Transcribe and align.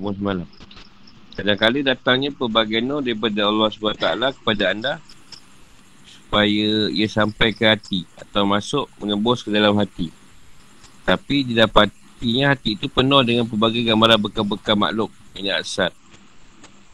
semua 0.00 0.16
semalam. 0.16 0.48
Kadang-kadang 1.36 1.84
datangnya 1.92 2.32
pelbagai 2.32 2.80
nur 2.80 3.04
daripada 3.04 3.44
Allah 3.44 3.68
SWT 3.68 4.40
kepada 4.40 4.64
anda 4.72 4.92
supaya 6.08 6.88
ia 6.88 7.04
sampai 7.04 7.52
ke 7.52 7.68
hati 7.68 8.08
atau 8.16 8.48
masuk 8.48 8.88
menembus 8.96 9.44
ke 9.44 9.52
dalam 9.52 9.76
hati. 9.76 10.08
Tapi 11.04 11.44
didapatinya 11.52 12.56
hati 12.56 12.80
itu 12.80 12.88
penuh 12.88 13.20
dengan 13.20 13.44
pelbagai 13.44 13.84
gambaran 13.84 14.24
bekal-bekal 14.24 14.72
makhluk 14.72 15.12
ini 15.36 15.52
asal. 15.52 15.92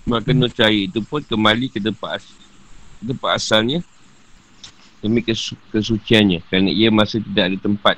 Maka 0.02 0.34
nur 0.34 0.50
cahaya 0.50 0.86
itu 0.86 0.98
pun 1.02 1.23
kembali 1.23 1.70
ke 1.70 1.79
tempat, 1.79 2.18
as- 2.18 2.38
tempat 2.98 3.38
asalnya 3.38 3.86
demi 4.98 5.23
kesu- 5.23 5.59
kesuciannya 5.70 6.43
kerana 6.50 6.70
ia 6.75 6.91
masih 6.91 7.23
tidak 7.23 7.54
ada 7.54 7.59
tempat. 7.70 7.96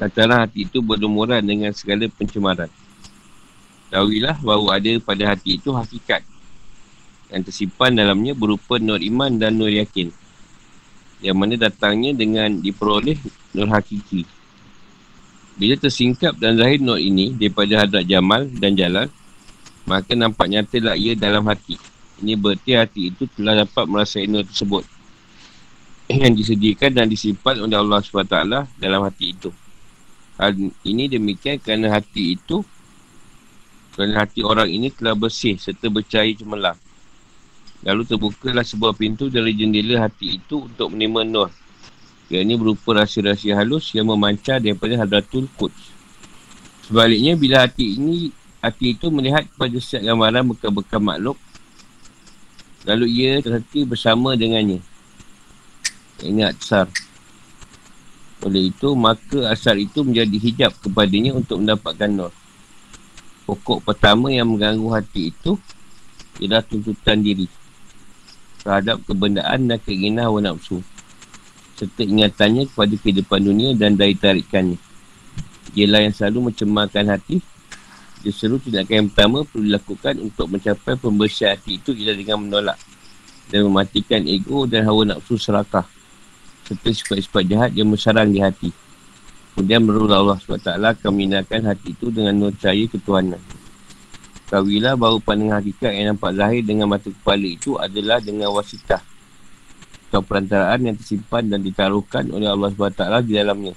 Lantaran 0.00 0.38
hati 0.48 0.64
itu 0.64 0.80
berlumuran 0.80 1.44
dengan 1.44 1.72
segala 1.76 2.08
pencemaran. 2.08 2.70
Tahuilah 3.88 4.36
bahawa 4.44 4.76
ada 4.76 4.92
pada 5.00 5.32
hati 5.32 5.56
itu 5.56 5.72
hakikat 5.72 6.20
yang 7.28 7.44
tersimpan 7.44 7.92
dalamnya 7.92 8.32
berupa 8.32 8.80
nur 8.80 9.00
iman 9.00 9.32
dan 9.36 9.56
nur 9.56 9.68
yakin 9.68 10.12
yang 11.18 11.36
mana 11.36 11.58
datangnya 11.58 12.14
dengan 12.14 12.62
diperoleh 12.62 13.18
nur 13.54 13.68
hakiki. 13.68 14.22
Bila 15.58 15.74
tersingkap 15.74 16.38
dan 16.38 16.54
zahir 16.54 16.78
nur 16.78 17.02
ini 17.02 17.34
daripada 17.34 17.82
hadrat 17.82 18.06
Jamal 18.06 18.46
dan 18.46 18.78
Jalal, 18.78 19.10
maka 19.82 20.14
nampak 20.14 20.46
nyatalah 20.46 20.94
ia 20.94 21.18
dalam 21.18 21.42
hati. 21.50 21.74
Ini 22.22 22.38
berarti 22.38 22.78
hati 22.78 23.02
itu 23.10 23.26
telah 23.34 23.66
dapat 23.66 23.84
merasai 23.90 24.30
nur 24.30 24.46
tersebut 24.46 24.86
yang 26.22 26.34
disediakan 26.34 26.90
dan 26.94 27.06
disimpan 27.10 27.58
oleh 27.66 27.78
Allah 27.78 27.98
SWT 27.98 28.36
dalam 28.78 29.00
hati 29.02 29.34
itu. 29.34 29.50
Hal 30.38 30.54
ini 30.86 31.10
demikian 31.10 31.58
kerana 31.58 31.98
hati 31.98 32.38
itu 32.38 32.62
kerana 33.98 34.22
hati 34.22 34.46
orang 34.46 34.70
ini 34.70 34.94
telah 34.94 35.18
bersih 35.18 35.58
serta 35.58 35.90
bercahaya 35.90 36.30
cemerlang. 36.30 36.78
Lalu 37.82 38.06
terbukalah 38.06 38.62
sebuah 38.62 38.94
pintu 38.94 39.26
dari 39.26 39.50
jendela 39.58 40.06
hati 40.06 40.38
itu 40.38 40.70
untuk 40.70 40.94
menerima 40.94 41.26
nur. 41.26 41.50
Yang 42.30 42.42
ini 42.46 42.54
berupa 42.54 43.02
rahsia-rahsia 43.02 43.58
halus 43.58 43.90
yang 43.98 44.06
memancar 44.06 44.62
daripada 44.62 44.94
Hadratul 45.02 45.50
Quds. 45.58 45.90
Sebaliknya, 46.86 47.34
bila 47.34 47.66
hati 47.66 47.98
ini 47.98 48.30
hati 48.62 48.94
itu 48.94 49.10
melihat 49.10 49.42
kepada 49.50 49.74
setiap 49.82 50.14
gambaran 50.14 50.46
bekal-bekal 50.46 51.02
makhluk, 51.02 51.38
lalu 52.86 53.06
ia 53.10 53.42
terhenti 53.42 53.82
bersama 53.82 54.38
dengannya. 54.38 54.78
Ingat 56.22 56.54
besar. 56.54 56.86
Oleh 58.46 58.70
itu, 58.70 58.94
maka 58.94 59.50
asal 59.50 59.74
itu 59.82 60.06
menjadi 60.06 60.38
hijab 60.38 60.70
kepadanya 60.78 61.34
untuk 61.34 61.58
mendapatkan 61.58 62.06
nur 62.06 62.30
pokok 63.48 63.80
pertama 63.80 64.28
yang 64.28 64.52
mengganggu 64.52 64.92
hati 64.92 65.32
itu 65.32 65.56
ialah 66.44 66.60
tuntutan 66.60 67.24
diri 67.24 67.48
terhadap 68.60 69.00
kebendaan 69.08 69.64
dan 69.64 69.80
keinginan 69.80 70.28
hawa 70.28 70.52
nafsu 70.52 70.84
serta 71.78 72.02
ingatannya 72.04 72.68
kepada 72.68 72.94
kehidupan 72.98 73.40
dunia 73.40 73.70
dan 73.78 73.94
dari 73.94 74.12
tarikannya. 74.18 74.76
Ialah 75.78 76.10
yang 76.10 76.14
selalu 76.14 76.50
mencemarkan 76.50 77.06
hati. 77.06 77.38
Justru 78.26 78.58
tindakan 78.58 79.06
yang 79.06 79.08
pertama 79.14 79.46
perlu 79.46 79.62
dilakukan 79.62 80.18
untuk 80.18 80.50
mencapai 80.50 80.98
pembersihan 80.98 81.54
hati 81.54 81.78
itu 81.78 81.94
ialah 81.94 82.18
dengan 82.18 82.38
menolak 82.42 82.78
dan 83.46 83.62
mematikan 83.62 84.26
ego 84.26 84.66
dan 84.66 84.82
hawa 84.82 85.06
nafsu 85.06 85.38
serakah 85.38 85.86
serta 86.66 86.90
sifat-sifat 86.90 87.42
jahat 87.46 87.70
yang 87.78 87.88
bersarang 87.94 88.34
di 88.34 88.42
hati. 88.42 88.74
Kemudian 89.58 89.82
menurut 89.82 90.06
Allah 90.14 90.38
SWT 90.38 90.70
akan 90.70 91.10
meminahkan 91.10 91.66
hati 91.66 91.90
itu 91.90 92.14
dengan 92.14 92.30
nur 92.30 92.54
cahaya 92.54 92.86
ketuhanan. 92.86 93.42
Kawilah 94.46 94.94
bahawa 94.94 95.18
pandangan 95.18 95.58
hakikat 95.58 95.98
yang 95.98 96.14
nampak 96.14 96.30
zahir 96.38 96.62
dengan 96.62 96.86
mata 96.86 97.10
kepala 97.10 97.42
itu 97.42 97.74
adalah 97.74 98.22
dengan 98.22 98.54
wasitah 98.54 99.02
atau 100.08 100.22
perantaraan 100.22 100.78
yang 100.78 100.94
tersimpan 100.94 101.50
dan 101.50 101.58
ditaruhkan 101.66 102.30
oleh 102.30 102.46
Allah 102.46 102.70
SWT 102.70 103.02
di 103.26 103.34
dalamnya. 103.34 103.74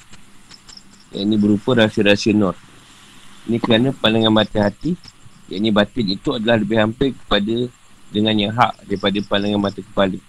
Yang 1.18 1.24
ini 1.26 1.36
berupa 1.42 1.74
rahsia-rahsia 1.74 2.38
nur. 2.38 2.54
Ini 3.50 3.58
kerana 3.58 3.90
pandangan 3.90 4.38
mata 4.38 4.62
hati, 4.62 4.94
yang 5.50 5.66
ini 5.66 5.74
batin 5.74 6.14
itu 6.14 6.38
adalah 6.38 6.62
lebih 6.62 6.78
hampir 6.78 7.18
kepada 7.18 7.58
dengan 8.14 8.38
yang 8.38 8.54
hak 8.54 8.86
daripada 8.86 9.18
pandangan 9.26 9.58
mata 9.58 9.82
kepala. 9.82 10.22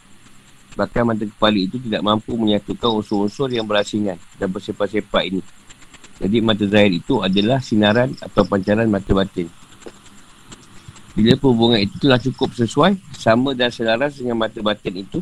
Bahkan 0.72 1.02
mata 1.04 1.24
kepala 1.28 1.58
itu 1.60 1.76
tidak 1.76 2.00
mampu 2.00 2.32
menyatukan 2.32 3.04
unsur-unsur 3.04 3.52
yang 3.52 3.68
berasingan 3.68 4.16
dan 4.40 4.48
bersepak-sepak 4.48 5.22
ini. 5.28 5.40
Jadi 6.16 6.36
mata 6.40 6.64
zahir 6.64 6.92
itu 6.96 7.20
adalah 7.20 7.58
sinaran 7.60 8.14
atau 8.22 8.46
pancaran 8.46 8.88
mata 8.88 9.10
batin. 9.12 9.50
Bila 11.12 11.36
perhubungan 11.36 11.76
itu 11.76 11.92
telah 12.00 12.16
cukup 12.16 12.56
sesuai, 12.56 12.96
sama 13.12 13.52
dan 13.52 13.68
selaras 13.68 14.16
dengan 14.16 14.40
mata 14.40 14.56
batin 14.64 15.04
itu, 15.04 15.20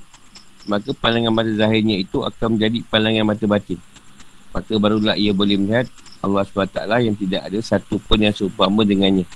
maka 0.70 0.94
pandangan 0.94 1.34
mata 1.34 1.50
zahirnya 1.50 1.98
itu 1.98 2.22
akan 2.22 2.54
menjadi 2.54 2.78
pandangan 2.86 3.26
mata 3.26 3.44
batin. 3.50 3.78
Maka 4.54 4.72
barulah 4.78 5.18
ia 5.18 5.34
boleh 5.34 5.58
melihat 5.58 5.90
Allah 6.22 6.46
SWT 6.46 6.78
yang 7.00 7.16
tidak 7.16 7.42
ada 7.48 7.58
satu 7.58 7.98
pun 7.98 8.22
yang 8.22 8.34
seumpama 8.34 8.86
dengannya. 8.86 9.26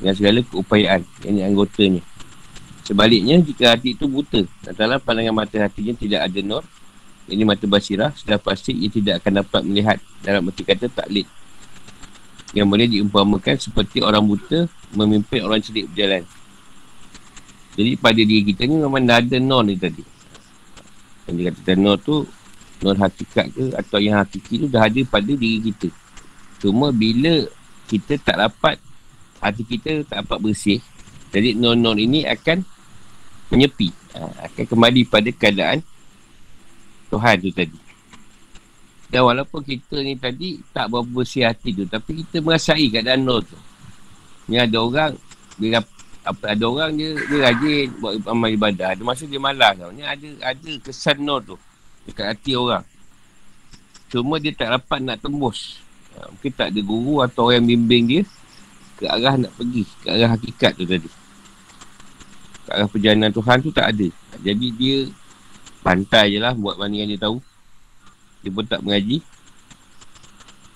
Dengan 0.00 0.14
segala 0.16 0.40
keupayaan 0.40 1.04
yang 1.28 1.52
anggotanya. 1.52 2.00
Sebaliknya, 2.90 3.38
jika 3.38 3.70
hati 3.70 3.94
itu 3.94 4.10
buta, 4.10 4.42
antara 4.66 4.98
pandangan 4.98 5.30
mata 5.30 5.54
hatinya 5.62 5.94
tidak 5.94 6.26
ada 6.26 6.42
nur, 6.42 6.66
ini 7.30 7.46
mata 7.46 7.62
basirah, 7.70 8.10
sudah 8.18 8.34
pasti 8.42 8.74
ia 8.74 8.90
tidak 8.90 9.22
akan 9.22 9.46
dapat 9.46 9.62
melihat 9.62 10.02
dalam 10.26 10.50
arti 10.50 10.66
kata 10.66 10.90
taklid. 10.90 11.30
Yang 12.50 12.66
boleh 12.66 12.86
diumpamakan 12.90 13.54
seperti 13.62 14.02
orang 14.02 14.26
buta 14.26 14.66
memimpin 14.98 15.46
orang 15.46 15.62
cedik 15.62 15.86
berjalan. 15.94 16.26
Jadi 17.78 17.94
pada 17.94 18.18
diri 18.18 18.42
kita 18.42 18.66
ni 18.66 18.82
memang 18.82 19.06
dah 19.06 19.22
ada 19.22 19.38
nur 19.38 19.62
ni 19.62 19.78
tadi. 19.78 20.02
Yang 21.30 21.34
dia 21.38 21.50
kata 21.54 21.72
nur 21.78 21.94
tu, 22.02 22.26
nur 22.82 22.98
hakikat 22.98 23.54
ke 23.54 23.64
atau 23.78 24.02
yang 24.02 24.18
hakiki 24.18 24.54
tu 24.56 24.66
dah 24.66 24.90
ada 24.90 24.98
pada 25.06 25.30
diri 25.30 25.62
kita. 25.70 25.94
Cuma 26.58 26.90
bila 26.90 27.46
kita 27.86 28.18
tak 28.18 28.34
dapat, 28.34 28.82
hati 29.38 29.62
kita 29.62 30.02
tak 30.10 30.26
dapat 30.26 30.38
bersih, 30.42 30.82
jadi 31.30 31.54
nur-nur 31.54 31.94
ini 31.94 32.26
akan 32.26 32.66
menyepi. 33.50 33.90
Ha, 34.14 34.50
akan 34.50 34.64
kembali 34.66 35.02
pada 35.06 35.30
keadaan 35.34 35.78
Tuhan 37.10 37.36
tu 37.42 37.50
tadi. 37.50 37.78
Dan 39.10 39.26
walaupun 39.26 39.66
kita 39.66 39.98
ni 40.06 40.14
tadi 40.14 40.62
tak 40.70 40.86
berapa 40.86 41.06
bersih 41.10 41.42
hati 41.42 41.74
tu, 41.74 41.84
tapi 41.90 42.22
kita 42.22 42.38
merasai 42.38 42.86
keadaan 42.86 43.26
nur 43.26 43.42
tu. 43.42 43.58
Ni 44.46 44.54
ada 44.54 44.78
orang, 44.78 45.18
dia 45.58 45.82
apa 46.22 46.54
ada 46.54 46.64
orang 46.70 46.94
dia, 46.94 47.18
dia 47.26 47.38
rajin 47.50 47.90
buat 47.98 48.22
amal 48.30 48.50
ibadah. 48.54 48.94
Ada 48.94 49.02
masa 49.02 49.26
dia 49.26 49.42
malas 49.42 49.74
tau. 49.74 49.90
Ni 49.90 50.06
ada 50.06 50.28
ada 50.46 50.70
kesan 50.78 51.18
nur 51.26 51.42
tu 51.42 51.58
dekat 52.06 52.38
hati 52.38 52.54
orang. 52.54 52.86
Cuma 54.10 54.38
dia 54.38 54.54
tak 54.54 54.78
dapat 54.78 54.98
nak 55.02 55.18
tembus. 55.18 55.82
Ha, 56.14 56.30
mungkin 56.30 56.50
tak 56.54 56.70
ada 56.70 56.80
guru 56.82 57.22
atau 57.26 57.50
orang 57.50 57.66
yang 57.66 57.82
bimbing 57.82 58.04
dia 58.06 58.22
ke 59.00 59.08
arah 59.08 59.34
nak 59.40 59.52
pergi, 59.56 59.82
ke 60.02 60.06
arah 60.06 60.30
hakikat 60.38 60.72
tu 60.76 60.84
tadi. 60.86 61.10
Ke 62.70 62.78
arah 62.78 62.86
perjalanan 62.86 63.34
Tuhan 63.34 63.58
tu 63.66 63.74
tak 63.74 63.90
ada. 63.90 64.06
Jadi 64.46 64.66
dia 64.78 65.10
pantai 65.82 66.30
je 66.30 66.38
lah 66.38 66.54
buat 66.54 66.78
mana 66.78 67.02
yang 67.02 67.10
dia 67.10 67.18
tahu. 67.18 67.42
Dia 68.46 68.50
pun 68.54 68.62
tak 68.62 68.86
mengaji. 68.86 69.18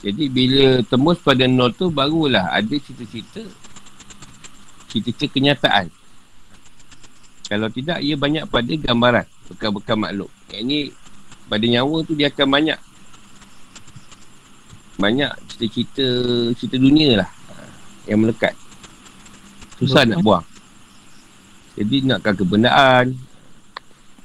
Jadi 0.02 0.26
bila 0.26 0.82
tembus 0.82 1.22
pada 1.22 1.46
nol 1.46 1.70
tu 1.70 1.94
barulah 1.94 2.50
ada 2.50 2.74
cerita-cerita 2.74 3.46
cerita-cerita 4.90 5.38
kenyataan. 5.38 5.86
Kalau 7.46 7.70
tidak, 7.70 8.02
ia 8.02 8.18
banyak 8.18 8.42
pada 8.50 8.74
gambaran 8.74 9.26
bekal-bekal 9.54 9.94
makhluk. 9.94 10.34
Yang 10.50 10.60
ini 10.66 10.78
pada 11.46 11.62
nyawa 11.62 11.96
tu 12.02 12.18
dia 12.18 12.26
akan 12.26 12.48
banyak 12.50 12.80
banyak 14.98 15.30
cerita-cerita 15.46 16.06
cerita 16.58 16.74
dunia 16.74 17.22
lah 17.22 17.30
yang 18.10 18.18
melekat. 18.18 18.58
Susah 19.78 20.02
nak 20.02 20.26
buang. 20.26 20.42
Jadi 21.74 22.06
nakkan 22.06 22.38
kebendaan, 22.38 23.18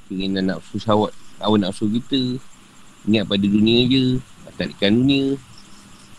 keinginan 0.06 0.54
nak 0.54 0.62
susah 0.70 0.94
awak 1.42 1.58
nafsu 1.58 1.90
kita, 1.90 2.38
ingat 3.10 3.26
pada 3.26 3.46
dunia 3.46 3.90
je, 3.90 4.04
tarikan 4.54 4.94
dunia. 4.94 5.34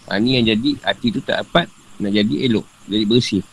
Ha, 0.10 0.19
ni 0.19 0.36
yang 0.36 0.51
jadi 0.51 0.75
hati 0.83 1.07
tu 1.13 1.24
tak 1.24 1.45
dapat 1.45 1.72
nak 2.04 2.12
jadi 2.12 2.51
elok, 2.51 2.68
jadi 2.89 3.06
bersih. 3.07 3.44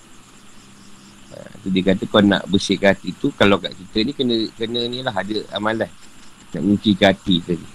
Ha, 1.31 1.39
dia 1.71 1.83
kata 1.87 2.03
kau 2.11 2.19
nak 2.19 2.51
bersihkan 2.51 2.99
hati 2.99 3.15
tu, 3.15 3.31
kalau 3.37 3.63
kat 3.63 3.77
kita 3.79 3.99
ni 4.03 4.13
kena 4.17 4.37
kena 4.59 4.81
ni 4.91 4.99
lah 5.05 5.15
ada 5.15 5.39
amalan. 5.55 5.91
Nak 6.51 6.63
menyucikan 6.65 7.15
hati 7.15 7.45
tadi. 7.45 7.69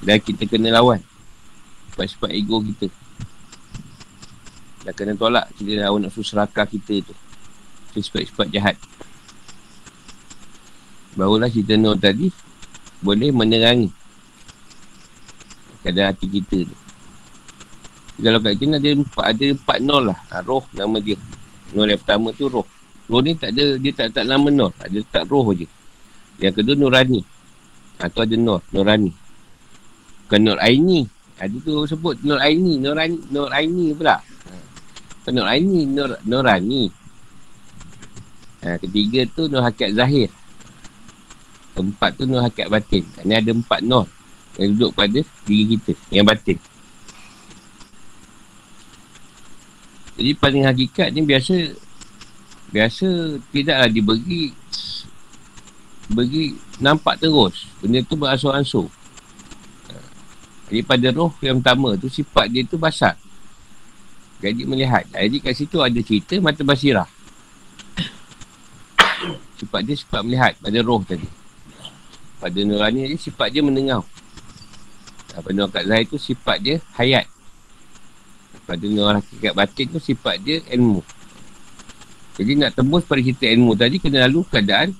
Dan 0.00 0.16
kita 0.18 0.48
kena 0.48 0.72
lawan. 0.74 1.04
Sebab-sebab 1.92 2.32
ego 2.32 2.64
kita. 2.64 2.88
Dah 4.88 4.96
kena 4.96 5.12
tolak 5.12 5.52
kita 5.60 5.84
lawan 5.84 6.08
nafsu 6.08 6.24
serakah 6.24 6.64
kita 6.64 7.04
tu. 7.04 7.14
Sebab-sebab 7.94 8.46
jahat. 8.54 8.76
Barulah 11.18 11.50
cerita 11.50 11.74
Nur 11.74 11.98
tadi 11.98 12.30
boleh 13.02 13.32
menerangi 13.34 13.90
keadaan 15.80 16.12
hati 16.12 16.26
kita 16.28 16.68
tu. 16.68 16.76
Kalau 18.20 18.38
kat 18.44 18.52
sini 18.60 18.76
ada 18.76 18.90
empat, 18.92 19.24
ada 19.32 19.44
empat 19.48 19.78
nol 19.80 20.12
lah. 20.12 20.18
Ha, 20.28 20.44
roh 20.44 20.64
nama 20.76 21.00
dia. 21.00 21.16
Nol 21.72 21.88
yang 21.88 22.00
pertama 22.04 22.28
tu 22.36 22.52
roh. 22.52 22.68
Roh 23.08 23.20
ni 23.24 23.32
tak 23.32 23.56
ada, 23.56 23.80
dia 23.80 23.90
tak 23.96 24.12
tak 24.12 24.28
nama 24.28 24.44
nol. 24.52 24.70
Ada 24.76 25.00
tak 25.08 25.24
roh 25.32 25.56
je. 25.56 25.64
Yang 26.36 26.60
kedua 26.60 26.76
nurani. 26.76 27.24
Atau 27.96 28.20
ha, 28.20 28.28
ada 28.28 28.36
nur, 28.36 28.60
nurani. 28.76 29.10
Bukan 30.28 30.40
nur 30.44 30.58
aini. 30.60 31.08
Ada 31.40 31.56
tu 31.64 31.88
sebut 31.88 32.20
nur 32.20 32.36
aini, 32.36 32.76
nurani, 32.76 33.16
nur 33.32 33.48
aini 33.48 33.96
pula. 33.96 34.20
Bukan 35.24 35.32
nur 35.32 35.48
aini, 35.48 35.80
nur, 35.88 36.10
nurani. 36.28 36.92
Ha, 38.60 38.76
ketiga 38.76 39.24
tu 39.30 39.48
nur 39.48 39.64
hakikat 39.64 39.96
zahir. 39.96 40.28
Keempat 41.72 42.10
tu 42.20 42.28
nur 42.28 42.44
hakikat 42.44 42.68
batin. 42.68 43.04
Ini 43.24 43.40
ada 43.40 43.50
empat 43.56 43.80
nur 43.80 44.04
yang 44.60 44.76
duduk 44.76 44.92
pada 44.92 45.20
diri 45.48 45.64
kita, 45.78 45.92
yang 46.12 46.26
batin. 46.28 46.58
Jadi 50.20 50.32
paling 50.36 50.68
hakikat 50.68 51.08
ni 51.16 51.24
biasa 51.24 51.72
biasa 52.70 53.40
tidaklah 53.50 53.90
diberi 53.90 54.54
bagi 56.10 56.58
nampak 56.82 57.22
terus 57.22 57.66
benda 57.78 58.02
tu 58.02 58.14
beransur-ansur 58.18 58.86
jadi 60.70 60.82
pada 60.86 61.06
roh 61.10 61.34
yang 61.42 61.58
pertama 61.58 61.98
tu 61.98 62.06
sifat 62.06 62.46
dia 62.50 62.62
tu 62.66 62.78
basar 62.78 63.18
jadi 64.38 64.62
melihat 64.66 65.06
jadi 65.10 65.36
kat 65.42 65.54
situ 65.54 65.78
ada 65.82 65.98
cerita 66.02 66.38
mata 66.38 66.62
basirah 66.62 67.06
sifat 69.60 69.80
dia 69.84 69.94
sifat 69.96 70.20
melihat 70.24 70.52
pada 70.60 70.78
roh 70.84 71.02
tadi. 71.04 71.28
Pada 72.40 72.58
nurani 72.64 73.10
ni 73.10 73.16
sifat 73.20 73.52
dia 73.52 73.60
mendengar 73.60 74.00
pada 75.38 75.54
nur 75.54 75.70
kat 75.70 75.86
zahir 75.86 76.06
tu 76.10 76.18
sifat 76.18 76.58
dia 76.58 76.76
hayat. 76.98 77.26
Pada 78.66 78.82
nur 78.86 79.14
hakikat 79.14 79.54
batin 79.54 79.86
tu 79.94 80.02
sifat 80.02 80.42
dia 80.42 80.58
ilmu. 80.74 81.06
Jadi 82.34 82.52
nak 82.58 82.74
tembus 82.74 83.06
pada 83.06 83.22
cerita 83.22 83.46
ilmu 83.46 83.78
tadi 83.78 84.00
kena 84.00 84.26
lalu 84.26 84.42
keadaan 84.48 84.96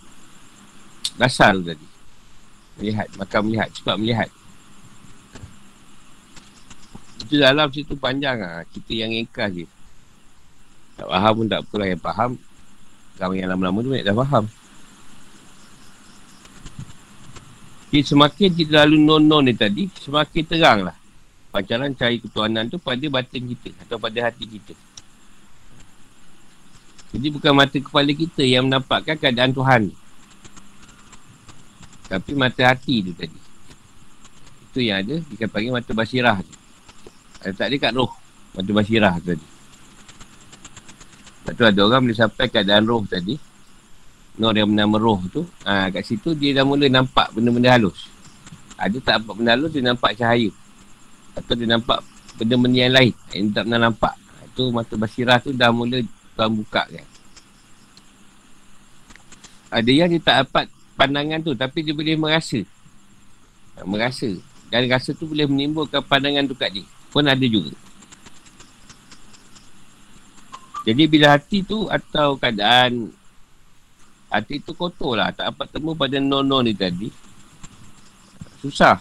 Dasar 1.16 1.56
tadi. 1.60 1.86
Melihat 2.80 3.08
Makan 3.16 3.40
melihat 3.48 3.68
Cepat 3.72 3.96
melihat. 3.96 4.30
Itu 7.20 7.36
dalam 7.36 7.68
situ 7.70 7.94
panjang 7.96 8.40
lah 8.40 8.64
Kita 8.68 8.92
yang 8.92 9.12
ingkar 9.12 9.52
je. 9.52 9.68
Tak 10.96 11.06
faham 11.08 11.32
pun 11.32 11.46
tak 11.48 11.60
apalah 11.64 11.86
Yang 11.88 12.02
faham 12.02 12.30
Kamu 13.20 13.36
yang 13.36 13.52
lama-lama 13.52 13.84
tu 13.84 13.92
Dah 13.92 14.16
faham 14.16 14.48
Jadi 17.92 18.02
semakin 18.06 18.48
kita 18.56 18.72
lalu 18.88 18.96
non-non 19.04 19.44
ni 19.44 19.52
tadi 19.52 19.92
Semakin 20.00 20.42
terang 20.48 20.88
lah 20.88 20.96
Pancaran 21.52 21.92
cahaya 21.92 22.16
ketuanan 22.16 22.72
tu 22.72 22.80
pada 22.80 23.04
batin 23.12 23.44
kita 23.44 23.76
Atau 23.84 24.00
pada 24.00 24.32
hati 24.32 24.48
kita 24.48 24.72
Jadi 27.12 27.26
bukan 27.28 27.52
mata 27.52 27.76
kepala 27.76 28.08
kita 28.16 28.40
yang 28.40 28.64
menampakkan 28.64 29.20
keadaan 29.20 29.52
Tuhan 29.52 29.92
tapi 32.10 32.34
mata 32.34 32.66
hati 32.66 33.06
tu 33.06 33.14
tadi. 33.14 33.38
Itu 34.66 34.82
yang 34.82 35.06
ada. 35.06 35.22
Dia 35.30 35.46
panggil 35.46 35.70
mata 35.70 35.94
basirah 35.94 36.42
tu. 36.42 36.54
Ada 37.46 37.54
tak 37.54 37.66
ada 37.70 37.76
kat 37.78 37.92
roh. 37.94 38.10
Mata 38.58 38.70
basirah 38.74 39.14
tu 39.22 39.38
tadi. 39.38 39.46
Lepas 41.50 41.58
tu 41.58 41.64
ada 41.66 41.80
orang 41.82 42.00
boleh 42.06 42.14
sampai 42.14 42.46
keadaan 42.46 42.86
roh 42.86 43.02
tadi. 43.10 43.34
Nur 44.38 44.54
yang 44.54 44.70
bernama 44.70 44.96
roh 45.02 45.20
tu. 45.26 45.42
Ha, 45.66 45.90
kat 45.90 46.06
situ 46.06 46.38
dia 46.38 46.54
dah 46.54 46.64
mula 46.64 46.86
nampak 46.86 47.34
benda-benda 47.34 47.74
halus. 47.74 48.06
Ada 48.78 48.96
tak 49.02 49.14
nampak 49.20 49.34
benda 49.34 49.50
halus, 49.58 49.70
dia 49.74 49.82
nampak 49.82 50.10
cahaya. 50.14 50.50
Atau 51.34 51.58
dia 51.58 51.66
nampak 51.66 51.98
benda-benda 52.38 52.78
yang 52.86 52.94
lain. 52.94 53.12
Yang 53.34 53.46
tak 53.50 53.62
pernah 53.66 53.80
nampak. 53.90 54.14
Itu 54.46 54.62
mata 54.70 54.94
basirah 54.94 55.42
tu 55.42 55.50
dah 55.50 55.74
mula 55.74 55.98
tuan 56.38 56.54
buka 56.54 56.86
kan. 56.86 57.06
Ada 59.74 59.90
yang 59.90 60.08
dia 60.10 60.22
tak 60.22 60.46
dapat 60.46 60.70
pandangan 61.00 61.40
tu 61.40 61.56
tapi 61.56 61.80
dia 61.80 61.96
boleh 61.96 62.12
merasa 62.20 62.60
ha, 63.80 63.88
merasa 63.88 64.28
dan 64.68 64.84
rasa 64.84 65.16
tu 65.16 65.24
boleh 65.24 65.48
menimbulkan 65.48 66.04
pandangan 66.04 66.44
tu 66.44 66.52
kat 66.52 66.68
dia 66.76 66.84
pun 67.08 67.24
ada 67.24 67.40
juga 67.40 67.72
jadi 70.80 71.02
bila 71.04 71.36
hati 71.36 71.60
tu 71.60 71.84
atau 71.92 72.40
keadaan 72.40 73.12
hati 74.32 74.64
tu 74.64 74.72
kotor 74.72 75.18
lah. 75.18 75.28
Tak 75.34 75.52
apa 75.52 75.68
temu 75.68 75.92
pada 75.92 76.16
non-non 76.16 76.64
ni 76.64 76.72
tadi. 76.72 77.12
Susah. 78.64 78.96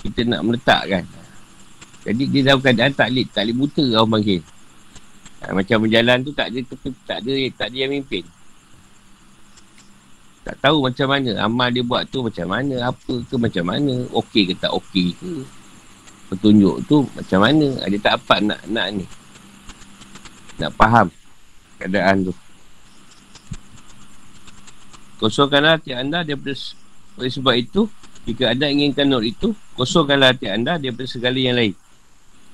Kita 0.00 0.24
nak 0.24 0.40
meletakkan. 0.46 1.04
Jadi 2.00 2.24
dia 2.32 2.40
dalam 2.48 2.64
keadaan 2.64 2.92
taklid 2.96 3.28
taklid 3.28 3.56
buta 3.56 3.84
orang 4.00 4.10
panggil. 4.16 4.40
Ha, 5.40 5.52
macam 5.52 5.76
berjalan 5.84 6.24
tu 6.24 6.32
tak 6.32 6.52
ada 6.52 6.58
tak 7.04 7.18
ada 7.20 7.32
tak 7.52 7.66
ada 7.68 7.76
yang 7.76 7.92
mimpin. 7.92 8.24
Tak 10.40 10.56
tahu 10.64 10.88
macam 10.88 11.04
mana. 11.12 11.30
Amal 11.44 11.68
dia 11.68 11.84
buat 11.84 12.08
tu 12.08 12.24
macam 12.24 12.48
mana, 12.48 12.88
apa 12.88 13.14
ke 13.28 13.34
macam 13.36 13.64
mana, 13.68 14.08
okey 14.08 14.48
ke 14.48 14.54
tak 14.56 14.72
okey 14.72 15.12
ke. 15.20 15.44
Petunjuk 16.32 16.80
tu 16.88 17.04
macam 17.12 17.44
mana, 17.44 17.76
dia 17.84 18.00
tak 18.00 18.16
dapat 18.16 18.40
nak 18.48 18.60
nak 18.72 18.88
ni. 18.96 19.04
Nak 20.60 20.76
faham 20.76 21.08
keadaan 21.80 22.28
tu. 22.28 22.32
Kosongkanlah 25.20 25.80
hati 25.80 25.96
anda 25.96 26.20
daripada 26.24 26.56
oleh 27.20 27.32
sebab 27.32 27.54
itu, 27.56 27.88
jika 28.24 28.52
anda 28.52 28.68
inginkan 28.68 29.08
nur 29.08 29.24
itu, 29.24 29.52
kosongkanlah 29.76 30.36
hati 30.36 30.48
anda 30.48 30.76
daripada 30.76 31.08
segala 31.08 31.36
yang 31.36 31.56
lain. 31.56 31.72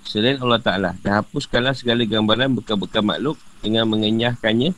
Selain 0.07 0.39
Allah 0.39 0.63
Ta'ala. 0.63 0.91
Dan 1.03 1.19
hapuskanlah 1.23 1.75
segala 1.75 2.07
gambaran 2.07 2.55
bekas-bekas 2.63 3.03
makhluk 3.03 3.39
dengan 3.59 3.91
mengenyahkannya. 3.91 4.71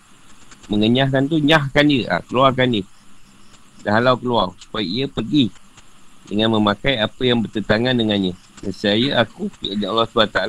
Mengenyahkan 0.72 1.28
tu, 1.28 1.36
nyahkan 1.40 1.84
dia. 1.84 2.04
Ha, 2.08 2.24
keluarkan 2.24 2.68
dia 2.72 2.84
dan 3.82 4.02
halau 4.02 4.18
keluar 4.18 4.52
supaya 4.58 4.84
ia 4.84 5.06
pergi 5.06 5.50
dengan 6.28 6.52
memakai 6.58 7.00
apa 7.00 7.22
yang 7.24 7.40
bertentangan 7.40 7.96
dengannya. 7.96 8.36
Dan 8.60 8.72
saya, 8.74 9.22
aku, 9.22 9.48
ya 9.62 9.88
Allah 9.88 10.04
SWT 10.04 10.40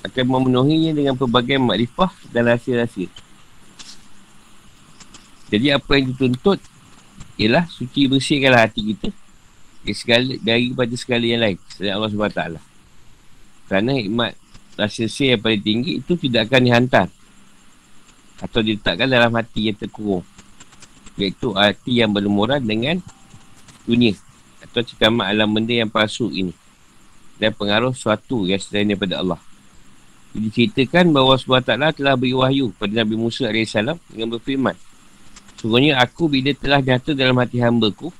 akan 0.00 0.24
memenuhinya 0.24 0.96
dengan 0.96 1.14
pelbagai 1.16 1.60
makrifah 1.60 2.12
dan 2.32 2.48
rahsia-rahsia. 2.48 3.08
Jadi 5.50 5.66
apa 5.74 5.90
yang 5.98 6.14
dituntut 6.14 6.62
ialah 7.36 7.66
suci 7.66 8.06
bersihkanlah 8.06 8.70
hati 8.70 8.94
kita 8.94 9.08
dari 9.82 9.96
segala, 9.96 10.32
daripada 10.40 10.94
segala 10.94 11.24
yang 11.26 11.40
lain 11.42 11.58
selain 11.74 11.94
Allah 11.98 12.10
SWT. 12.12 12.42
Kerana 13.66 13.90
hikmat 13.98 14.32
rahsia 14.78 15.36
yang 15.36 15.40
paling 15.42 15.62
tinggi 15.62 15.92
itu 16.00 16.12
tidak 16.16 16.48
akan 16.48 16.62
dihantar 16.64 17.06
atau 18.40 18.60
diletakkan 18.64 19.04
dalam 19.04 19.32
hati 19.36 19.68
yang 19.68 19.76
terkurung 19.76 20.24
iaitu 21.20 21.52
hati 21.52 22.00
yang 22.00 22.08
berlumuran 22.08 22.64
dengan 22.64 22.96
dunia 23.84 24.16
atau 24.64 24.80
cikamat 24.80 25.28
alam 25.28 25.52
benda 25.52 25.76
yang 25.76 25.92
palsu 25.92 26.32
ini 26.32 26.56
dan 27.36 27.52
pengaruh 27.52 27.92
suatu 27.92 28.48
yang 28.48 28.60
selain 28.60 28.88
daripada 28.88 29.20
Allah. 29.20 29.49
Diceritakan 30.30 31.10
bahawa 31.10 31.34
SWT 31.34 31.98
telah 31.98 32.14
beri 32.14 32.34
wahyu 32.38 32.70
kepada 32.76 33.02
Nabi 33.02 33.18
Musa 33.18 33.50
AS 33.50 33.74
dengan 34.06 34.28
berfirman 34.38 34.78
Sungguhnya 35.58 35.98
aku 35.98 36.30
bila 36.30 36.54
telah 36.54 36.78
nyata 36.78 37.12
dalam 37.18 37.34
hati 37.42 37.58
hamba 37.58 37.90
ku 37.90 38.14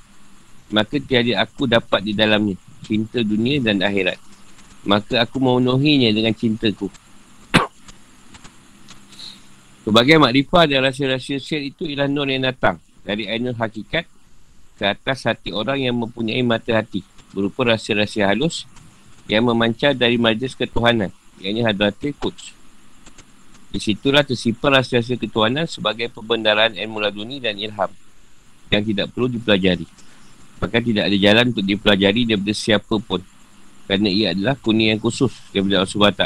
Maka 0.74 0.98
tiada 0.98 1.46
aku 1.46 1.70
dapat 1.70 2.02
di 2.02 2.12
dalamnya 2.12 2.58
Cinta 2.80 3.20
dunia 3.20 3.60
dan 3.60 3.84
akhirat. 3.84 4.16
Maka 4.88 5.20
aku 5.20 5.36
memenuhinya 5.36 6.08
dengan 6.16 6.32
cintaku. 6.32 6.88
Sebagai 9.84 10.16
makrifah 10.16 10.64
dan 10.64 10.88
rahsia-rahsia 10.88 11.36
sir 11.36 11.60
itu 11.60 11.84
ialah 11.84 12.08
nur 12.08 12.24
yang 12.24 12.48
datang 12.48 12.80
dari 13.04 13.28
ainul 13.28 13.52
hakikat 13.52 14.08
ke 14.80 14.84
atas 14.88 15.28
hati 15.28 15.52
orang 15.52 15.84
yang 15.84 15.92
mempunyai 16.00 16.40
mata 16.40 16.72
hati 16.72 17.04
berupa 17.36 17.76
rahsia-rahsia 17.76 18.32
halus 18.32 18.64
yang 19.28 19.44
memancar 19.44 19.92
dari 19.92 20.16
majlis 20.16 20.56
ketuhanan 20.56 21.12
iaitu 21.40 21.64
hadratil 21.64 22.14
quds 22.16 22.54
di 23.70 23.78
situlah 23.78 24.26
tersimpan 24.26 24.82
rahsia-rahsia 24.82 25.16
ketuhanan 25.18 25.66
sebagai 25.66 26.10
pembendaraan 26.10 26.74
ilmu 26.74 26.98
laduni 27.02 27.38
dan 27.38 27.56
ilham 27.56 27.90
yang 28.70 28.82
tidak 28.84 29.10
perlu 29.14 29.26
dipelajari 29.30 29.86
bahkan 30.60 30.82
tidak 30.84 31.08
ada 31.08 31.16
jalan 31.16 31.44
untuk 31.50 31.64
dipelajari 31.64 32.22
daripada 32.28 32.54
siapa 32.54 32.94
pun 33.00 33.22
kerana 33.88 34.06
ia 34.06 34.36
adalah 34.36 34.54
kuning 34.58 34.94
yang 34.94 35.00
khusus 35.02 35.34
daripada 35.50 35.82
Allah 35.82 35.90
SWT 35.90 36.24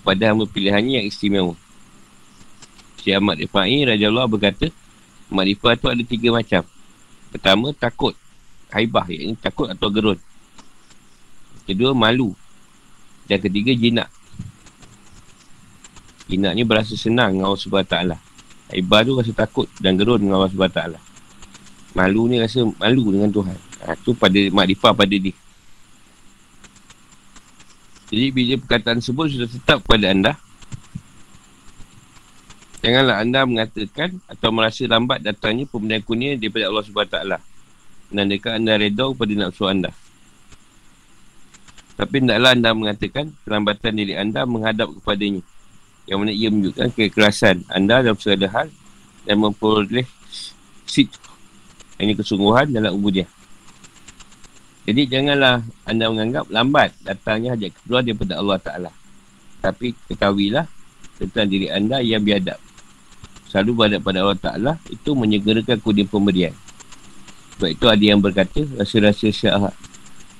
pada 0.00 0.22
hamba 0.32 0.44
pilihannya 0.48 1.02
yang 1.02 1.06
istimewa 1.08 1.54
Syekh 3.00 3.16
Ahmad 3.16 3.40
Rifai 3.40 3.84
Raja 3.88 4.06
Allah 4.08 4.28
berkata 4.28 4.68
Makrifah 5.30 5.78
tu 5.78 5.86
ada 5.86 6.02
tiga 6.02 6.34
macam. 6.34 6.66
Pertama, 7.30 7.70
takut. 7.70 8.18
Haibah, 8.74 9.06
iaitu 9.06 9.38
takut 9.38 9.70
atau 9.70 9.86
gerun. 9.86 10.18
Kedua, 11.70 11.94
malu. 11.94 12.34
Dan 13.30 13.38
ketiga, 13.38 13.70
jinak. 13.70 14.10
Jinak 16.30 16.54
ni 16.54 16.62
berasa 16.62 16.94
senang 16.94 17.34
dengan 17.34 17.50
Allah 17.50 17.58
SWT. 17.58 17.96
Haibah 18.70 19.02
tu 19.02 19.18
rasa 19.18 19.34
takut 19.34 19.66
dan 19.82 19.98
gerun 19.98 20.22
dengan 20.22 20.38
Allah 20.38 20.54
SWT. 20.54 20.94
Malu 21.98 22.30
ni 22.30 22.38
rasa 22.38 22.62
malu 22.78 23.10
dengan 23.10 23.34
Tuhan. 23.34 23.58
Ha, 23.82 23.98
tu 23.98 24.14
pada 24.14 24.38
makrifah 24.54 24.94
pada 24.94 25.10
dia. 25.10 25.34
Jadi 28.14 28.26
bila 28.30 28.54
perkataan 28.62 29.02
tersebut 29.02 29.26
sudah 29.34 29.48
tetap 29.50 29.78
pada 29.82 30.06
anda, 30.10 30.32
janganlah 32.82 33.22
anda 33.22 33.40
mengatakan 33.42 34.22
atau 34.30 34.50
merasa 34.54 34.86
lambat 34.86 35.26
datangnya 35.26 35.66
pemberian 35.66 36.02
kurnia 36.06 36.38
daripada 36.38 36.70
Allah 36.70 36.86
SWT. 36.86 37.18
Menandakan 38.14 38.52
anda 38.62 38.72
reda 38.78 39.04
kepada 39.10 39.32
nafsu 39.34 39.66
anda. 39.66 39.90
Tapi 41.98 42.22
tidaklah 42.22 42.54
anda 42.54 42.70
mengatakan 42.70 43.34
perlambatan 43.42 43.92
diri 43.98 44.14
anda 44.14 44.46
menghadap 44.46 44.94
kepadanya. 44.94 45.42
Yang 46.08 46.18
mana 46.18 46.32
ia 46.32 46.48
menunjukkan 46.48 46.88
kekerasan 46.96 47.64
anda 47.68 48.00
dalam 48.00 48.18
segala 48.18 48.46
hal 48.50 48.68
dan 49.28 49.36
memperoleh 49.40 50.08
sit 50.88 51.12
ini 52.00 52.16
kesungguhan 52.16 52.72
dalam 52.72 52.96
ubudiah. 52.96 53.28
Jadi 54.88 55.06
janganlah 55.06 55.60
anda 55.84 56.08
menganggap 56.08 56.48
lambat 56.48 56.90
datangnya 57.04 57.52
hajat 57.54 57.76
keluar 57.84 58.00
daripada 58.00 58.40
Allah 58.40 58.58
Ta'ala. 58.58 58.90
Tapi 59.60 59.92
ketahuilah 60.08 60.64
tentang 61.20 61.46
diri 61.52 61.68
anda 61.68 62.00
yang 62.00 62.24
biadab. 62.24 62.56
Selalu 63.52 63.70
berhadap 63.76 64.00
pada 64.00 64.18
Allah 64.24 64.40
Ta'ala 64.40 64.72
itu 64.88 65.12
menyegerakan 65.12 65.78
kudin 65.84 66.08
pemberian. 66.08 66.56
Sebab 67.60 67.70
itu 67.76 67.86
ada 67.86 68.00
yang 68.00 68.18
berkata 68.24 68.64
rasa-rasa 68.80 69.28
syahak. 69.28 69.76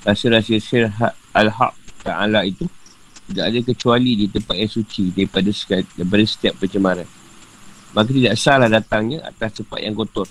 Rasa-rasa 0.09 0.57
syahak 0.57 1.13
al-haq 1.37 1.77
Ta'ala 2.01 2.49
itu 2.49 2.65
tidak 3.31 3.45
ada 3.47 3.61
kecuali 3.63 4.19
di 4.19 4.27
tempat 4.27 4.59
yang 4.59 4.67
suci 4.67 5.15
daripada, 5.15 5.51
daripada 5.95 6.25
setiap 6.27 6.55
pencemaran. 6.59 7.07
Maka 7.95 8.11
tidak 8.11 8.35
salah 8.35 8.67
datangnya 8.67 9.23
atas 9.23 9.63
tempat 9.63 9.79
yang 9.87 9.95
kotor. 9.95 10.27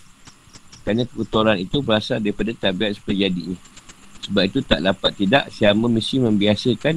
Kerana 0.84 1.08
kekotoran 1.08 1.58
itu 1.64 1.80
berasal 1.80 2.20
daripada 2.20 2.52
tabiat 2.52 3.00
seperti 3.00 3.24
jadinya. 3.24 3.58
Sebab 4.20 4.44
itu 4.44 4.60
tak 4.68 4.84
dapat 4.84 5.12
tidak 5.16 5.44
siapa 5.48 5.80
mesti 5.80 6.20
membiasakan 6.20 6.96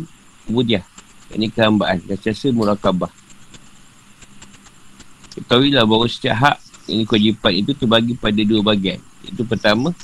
kemudian. 0.51 0.83
Ini 1.31 1.47
kehambaan. 1.55 2.03
Kasiasa 2.03 2.51
murakabah. 2.51 3.11
Ketahuilah 5.39 5.87
bahawa 5.87 6.07
setiap 6.11 6.37
hak 6.37 6.57
ini 6.91 7.07
kewajipan 7.07 7.53
itu 7.63 7.73
terbagi 7.79 8.19
pada 8.19 8.43
dua 8.43 8.61
bagian. 8.75 8.99
Itu 9.23 9.47
pertama, 9.47 9.95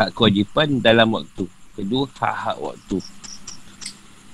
hak 0.00 0.16
kewajipan 0.16 0.80
dalam 0.80 1.12
waktu. 1.12 1.44
Kedua, 1.76 2.08
hak-hak 2.08 2.56
waktu. 2.56 2.98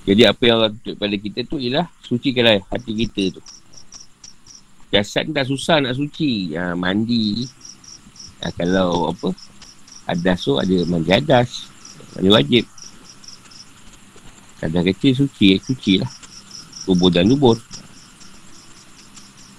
Jadi 0.08 0.24
apa 0.24 0.40
yang 0.48 0.56
Allah 0.56 0.72
tutup 0.72 0.96
pada 0.96 1.12
kita 1.20 1.44
tu 1.44 1.60
ialah 1.60 1.84
sucikanlah 2.00 2.64
hati 2.72 2.96
kita 2.96 3.36
tu. 3.36 3.42
Jasad 4.88 5.28
ni 5.28 5.36
tak 5.36 5.44
susah 5.44 5.84
nak 5.84 6.00
suci. 6.00 6.56
Ha, 6.56 6.72
mandi. 6.72 7.44
Ha, 8.40 8.48
kalau 8.56 9.12
apa, 9.12 9.36
adas 10.08 10.40
tu 10.40 10.56
ada 10.56 10.76
mandi 10.88 11.12
adas. 11.12 11.68
Mandi 12.16 12.28
wajib. 12.32 12.64
Kadang 14.64 14.88
kecil 14.88 15.12
suci, 15.12 15.54
eh, 15.54 15.60
suci 15.60 16.00
lah. 16.00 16.08
Kubur 16.88 17.12
dan 17.12 17.28
lubur. 17.28 17.60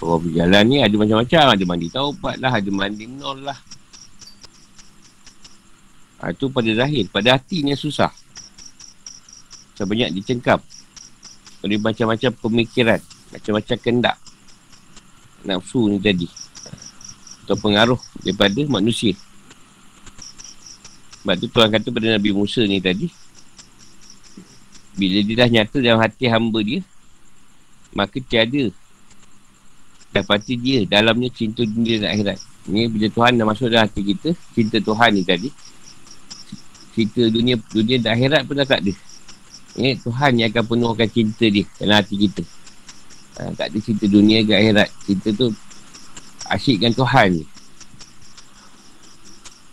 Kalau 0.01 0.17
berjalan 0.17 0.65
ni 0.65 0.81
ada 0.81 0.95
macam-macam. 0.97 1.45
Ada 1.53 1.63
mandi 1.69 1.87
taubat 1.93 2.41
lah, 2.41 2.57
ada 2.57 2.69
mandi 2.73 3.05
nol 3.05 3.45
lah. 3.45 3.59
Ha, 6.25 6.33
itu 6.33 6.49
pada 6.49 6.73
zahir. 6.73 7.05
Pada 7.13 7.37
hati 7.37 7.61
ni 7.61 7.77
susah. 7.77 8.09
Sebanyak 9.79 10.11
dicengkap. 10.11 10.59
Oleh 11.63 11.79
macam-macam 11.79 12.35
pemikiran. 12.35 12.99
Macam-macam 13.31 13.77
kendak. 13.79 14.17
Nafsu 15.47 15.87
ni 15.87 16.03
tadi. 16.03 16.27
Atau 17.47 17.55
pengaruh 17.63 17.95
daripada 18.19 18.59
manusia. 18.67 19.15
Sebab 21.23 21.35
tu 21.39 21.47
Tuhan 21.47 21.71
kata 21.71 21.87
pada 21.95 22.07
Nabi 22.19 22.35
Musa 22.35 22.59
ni 22.67 22.83
tadi. 22.83 23.07
Bila 24.99 25.23
dia 25.23 25.35
dah 25.39 25.47
nyata 25.47 25.79
dalam 25.79 26.03
hati 26.03 26.27
hamba 26.27 26.59
dia. 26.59 26.83
Maka 27.95 28.19
tiada. 28.19 28.75
Dapati 30.11 30.59
dia 30.59 30.83
dalamnya 30.83 31.31
cinta 31.31 31.63
dunia 31.63 32.03
dan 32.03 32.19
akhirat. 32.19 32.39
Ini 32.67 32.91
bila 32.91 33.07
Tuhan 33.07 33.39
dah 33.39 33.47
masuk 33.47 33.71
dalam 33.71 33.87
hati 33.87 34.03
kita. 34.03 34.35
Cinta 34.51 34.75
Tuhan 34.83 35.15
ni 35.15 35.23
tadi. 35.23 35.47
Cinta 36.91 37.23
dunia 37.31 37.55
dunia 37.71 37.95
dan 38.03 38.19
akhirat 38.19 38.43
pun 38.43 38.59
dah 38.59 38.67
tak 38.67 38.83
ada. 38.83 38.93
Ini 39.79 39.95
Tuhan 40.03 40.35
yang 40.35 40.51
akan 40.51 40.65
penuhkan 40.67 41.07
cinta 41.07 41.47
dia 41.47 41.63
dalam 41.79 42.03
hati 42.03 42.19
kita. 42.19 42.43
Ha, 43.39 43.55
tak 43.55 43.71
ada 43.71 43.79
cinta 43.79 44.11
dunia 44.11 44.43
ke 44.43 44.51
akhirat. 44.51 44.91
Cinta 45.07 45.31
tu 45.31 45.55
asyikkan 46.51 46.91
Tuhan. 46.91 47.47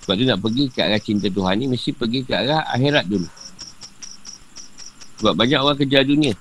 Sebab 0.06 0.14
tu 0.14 0.25
nak 0.30 0.38
pergi 0.38 0.70
ke 0.70 0.78
arah 0.78 1.02
cinta 1.02 1.26
Tuhan 1.26 1.58
ni 1.58 1.66
Mesti 1.66 1.90
pergi 1.90 2.22
ke 2.22 2.30
arah 2.38 2.62
akhirat 2.70 3.10
dulu. 3.10 3.26
Sebab 5.18 5.34
banyak 5.34 5.58
orang 5.58 5.75
kejar 5.75 6.06
dunia. 6.06 6.38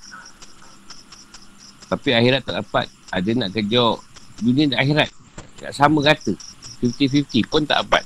Tapi 1.89 2.13
akhirat 2.13 2.45
tak 2.45 2.61
dapat. 2.61 2.85
Ada 3.09 3.29
nak 3.33 3.49
kejar 3.49 3.97
dunia 4.45 4.69
dan 4.69 4.77
akhirat. 4.85 5.09
Tak 5.57 5.73
sama 5.73 6.05
rata. 6.05 6.37
50-50 6.85 7.49
pun 7.49 7.65
tak 7.65 7.81
dapat. 7.81 8.05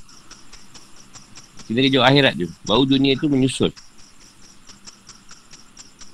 Kita 1.68 1.84
kejar 1.84 2.02
akhirat 2.08 2.34
dulu 2.40 2.52
Baru 2.64 2.82
dunia 2.88 3.12
tu 3.20 3.28
menyusul 3.28 3.68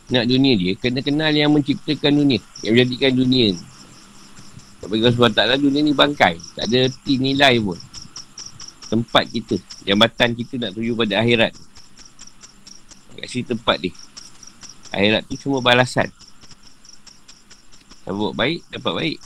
Nak 0.06 0.24
dunia 0.30 0.54
dia 0.54 0.72
Kena 0.78 1.02
kenal 1.02 1.34
yang 1.34 1.50
menciptakan 1.50 2.14
dunia 2.14 2.38
Yang 2.62 2.72
menjadikan 2.72 3.12
dunia. 3.14 3.46
Ni 3.54 3.64
Bagi 4.86 5.02
sebab 5.02 5.30
taklah 5.34 5.58
dunia 5.58 5.82
ni 5.82 5.90
bangkai. 5.90 6.38
Tak 6.54 6.64
ada 6.70 6.86
erti 6.86 7.18
nilai 7.18 7.58
pun. 7.58 7.78
Tempat 8.86 9.24
kita 9.34 9.58
jambatan 9.82 10.30
kita 10.38 10.54
nak 10.62 10.78
tuju 10.78 10.94
pada 10.94 11.18
akhirat. 11.18 11.52
Kat 13.18 13.26
sini 13.26 13.50
tempat 13.50 13.76
dia. 13.82 13.92
Akhirat 14.94 15.26
tu 15.26 15.34
cuma 15.42 15.58
balasan. 15.58 16.06
Kalau 18.06 18.30
buat 18.30 18.34
baik 18.38 18.62
dapat 18.70 18.92
baik. 18.94 19.18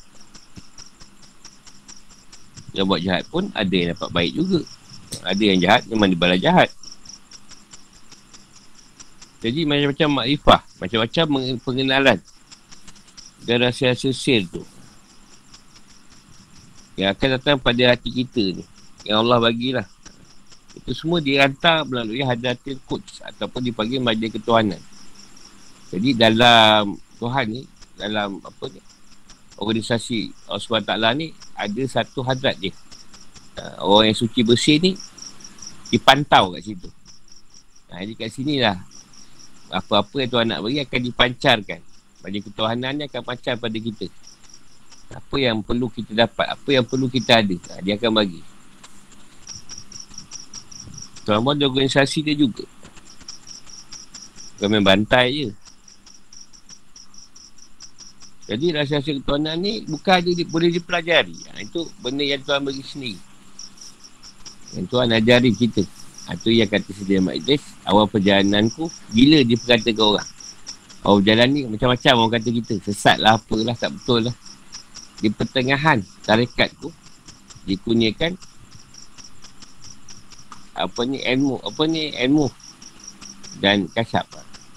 Yang 2.72 2.86
buat 2.88 3.00
jahat 3.04 3.24
pun 3.28 3.44
ada 3.52 3.74
yang 3.74 3.92
dapat 3.92 4.08
baik 4.16 4.32
juga. 4.32 4.60
Ada 5.28 5.42
yang 5.44 5.58
jahat 5.60 5.82
memang 5.92 6.08
dibalas 6.08 6.40
jahat 6.40 6.72
jadi 9.40 9.64
macam-macam 9.64 10.08
makrifah 10.24 10.60
macam-macam 10.78 11.24
pengenalan 11.64 12.18
dan 13.44 13.56
rasa-rasa 13.64 14.12
sir 14.12 14.44
tu 14.46 14.60
yang 17.00 17.16
akan 17.16 17.28
datang 17.40 17.56
pada 17.56 17.96
hati 17.96 18.12
kita 18.12 18.60
ni 18.60 18.64
yang 19.04 19.24
Allah 19.24 19.40
bagilah. 19.40 19.86
Itu 20.76 20.94
semua 20.94 21.18
dihantar 21.18 21.82
melalui 21.88 22.22
hadatil 22.22 22.78
coach 22.86 23.18
ataupun 23.24 23.64
dipanggil 23.64 23.98
majlis 23.98 24.38
ketuhanan. 24.38 24.78
Jadi 25.90 26.14
dalam 26.14 26.94
Tuhan 27.18 27.46
ni, 27.50 27.62
dalam 27.98 28.38
apa 28.38 28.64
ni, 28.70 28.78
organisasi 29.58 30.30
Allah 30.46 30.62
SWT 30.62 30.94
ni, 31.18 31.34
ada 31.58 31.82
satu 31.90 32.22
hadrat 32.22 32.54
dia. 32.62 32.70
Uh, 33.58 33.82
orang 33.82 34.14
yang 34.14 34.18
suci 34.18 34.46
bersih 34.46 34.78
ni, 34.78 34.94
dipantau 35.90 36.54
kat 36.54 36.62
situ. 36.62 36.88
Nah, 37.90 37.98
jadi 38.06 38.14
kat 38.14 38.30
sini 38.30 38.62
lah, 38.62 38.78
apa-apa 39.70 40.14
yang 40.20 40.30
Tuhan 40.30 40.46
nak 40.50 40.60
beri 40.66 40.82
akan 40.82 41.00
dipancarkan. 41.06 41.80
Majlis 42.20 42.42
ketuhanan 42.52 42.92
ni 43.00 43.02
akan 43.08 43.22
pancar 43.24 43.54
pada 43.56 43.78
kita. 43.80 44.06
Apa 45.10 45.36
yang 45.40 45.64
perlu 45.64 45.88
kita 45.90 46.12
dapat, 46.14 46.46
apa 46.52 46.68
yang 46.70 46.84
perlu 46.86 47.10
kita 47.10 47.42
ada, 47.42 47.56
nah, 47.56 47.80
dia 47.82 47.96
akan 47.96 48.10
bagi. 48.14 48.42
Tuan 51.24 51.40
pun 51.42 51.54
ada 51.56 51.66
organisasi 51.66 52.26
dia 52.26 52.36
juga. 52.36 52.66
Bukan 54.58 54.68
main 54.76 54.84
bantai 54.84 55.26
je. 55.32 55.50
Jadi 58.50 58.66
rasa-rasa 58.74 59.14
ketuanan 59.14 59.62
ni 59.62 59.86
bukan 59.86 60.20
ada 60.20 60.30
boleh 60.50 60.74
dipelajari. 60.74 61.38
Ha, 61.54 61.62
itu 61.62 61.86
benda 62.02 62.26
yang 62.26 62.42
Tuhan 62.42 62.66
bagi 62.66 62.82
sendiri. 62.82 63.20
Yang 64.74 64.86
Tuhan 64.90 65.08
ajari 65.14 65.50
kita. 65.54 65.82
Itu 66.30 66.54
yang 66.54 66.70
kata 66.70 66.90
sedia 66.94 67.18
Majlis. 67.18 67.62
Awal 67.86 68.06
perjalananku, 68.06 68.86
gila 69.10 69.42
dia 69.42 69.56
berkata 69.58 69.90
ke 69.90 70.02
orang. 70.02 70.28
Awal 71.02 71.16
perjalanan 71.22 71.50
ni 71.50 71.60
macam-macam 71.66 72.12
orang 72.16 72.34
kata 72.38 72.48
kita. 72.54 72.74
Sesat 72.86 73.16
lah, 73.18 73.38
apalah, 73.40 73.74
tak 73.74 73.90
betul 73.96 74.30
lah. 74.30 74.34
Di 75.20 75.28
pertengahan 75.28 76.00
tarikatku, 76.24 76.88
dikunyakan 77.68 78.34
apa 80.80 81.00
ni 81.04 81.20
ilmu 81.20 81.60
apa 81.60 81.82
ni 81.84 82.08
ilmu 82.14 82.48
dan 83.60 83.84
kasap 83.92 84.24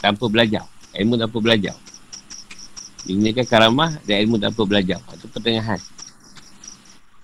tanpa 0.04 0.28
belajar 0.28 0.68
ilmu 1.00 1.16
tanpa 1.16 1.38
belajar 1.40 1.76
ini 3.08 3.32
kan 3.32 3.48
karamah 3.48 3.96
dan 4.04 4.28
ilmu 4.28 4.36
tanpa 4.36 4.68
belajar 4.68 5.00
itu 5.16 5.26
pertengahan 5.32 5.80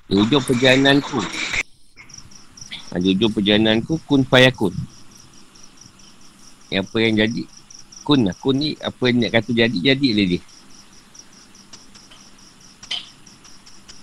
di 0.07 0.15
ujung 0.15 0.43
perjalananku 0.47 1.19
di 2.97 3.13
ujung 3.13 3.29
perjalananku 3.29 4.01
kun 4.09 4.25
fayakun 4.25 4.73
yang 6.73 6.81
apa 6.81 6.97
yang 6.97 7.13
jadi 7.21 7.43
kun 8.01 8.25
lah 8.25 8.33
kun 8.41 8.55
ni 8.57 8.73
apa 8.81 9.01
yang 9.05 9.15
nak 9.21 9.31
kata 9.37 9.51
jadi 9.53 9.77
jadi 9.93 10.07
lah 10.17 10.25
dia 10.25 10.41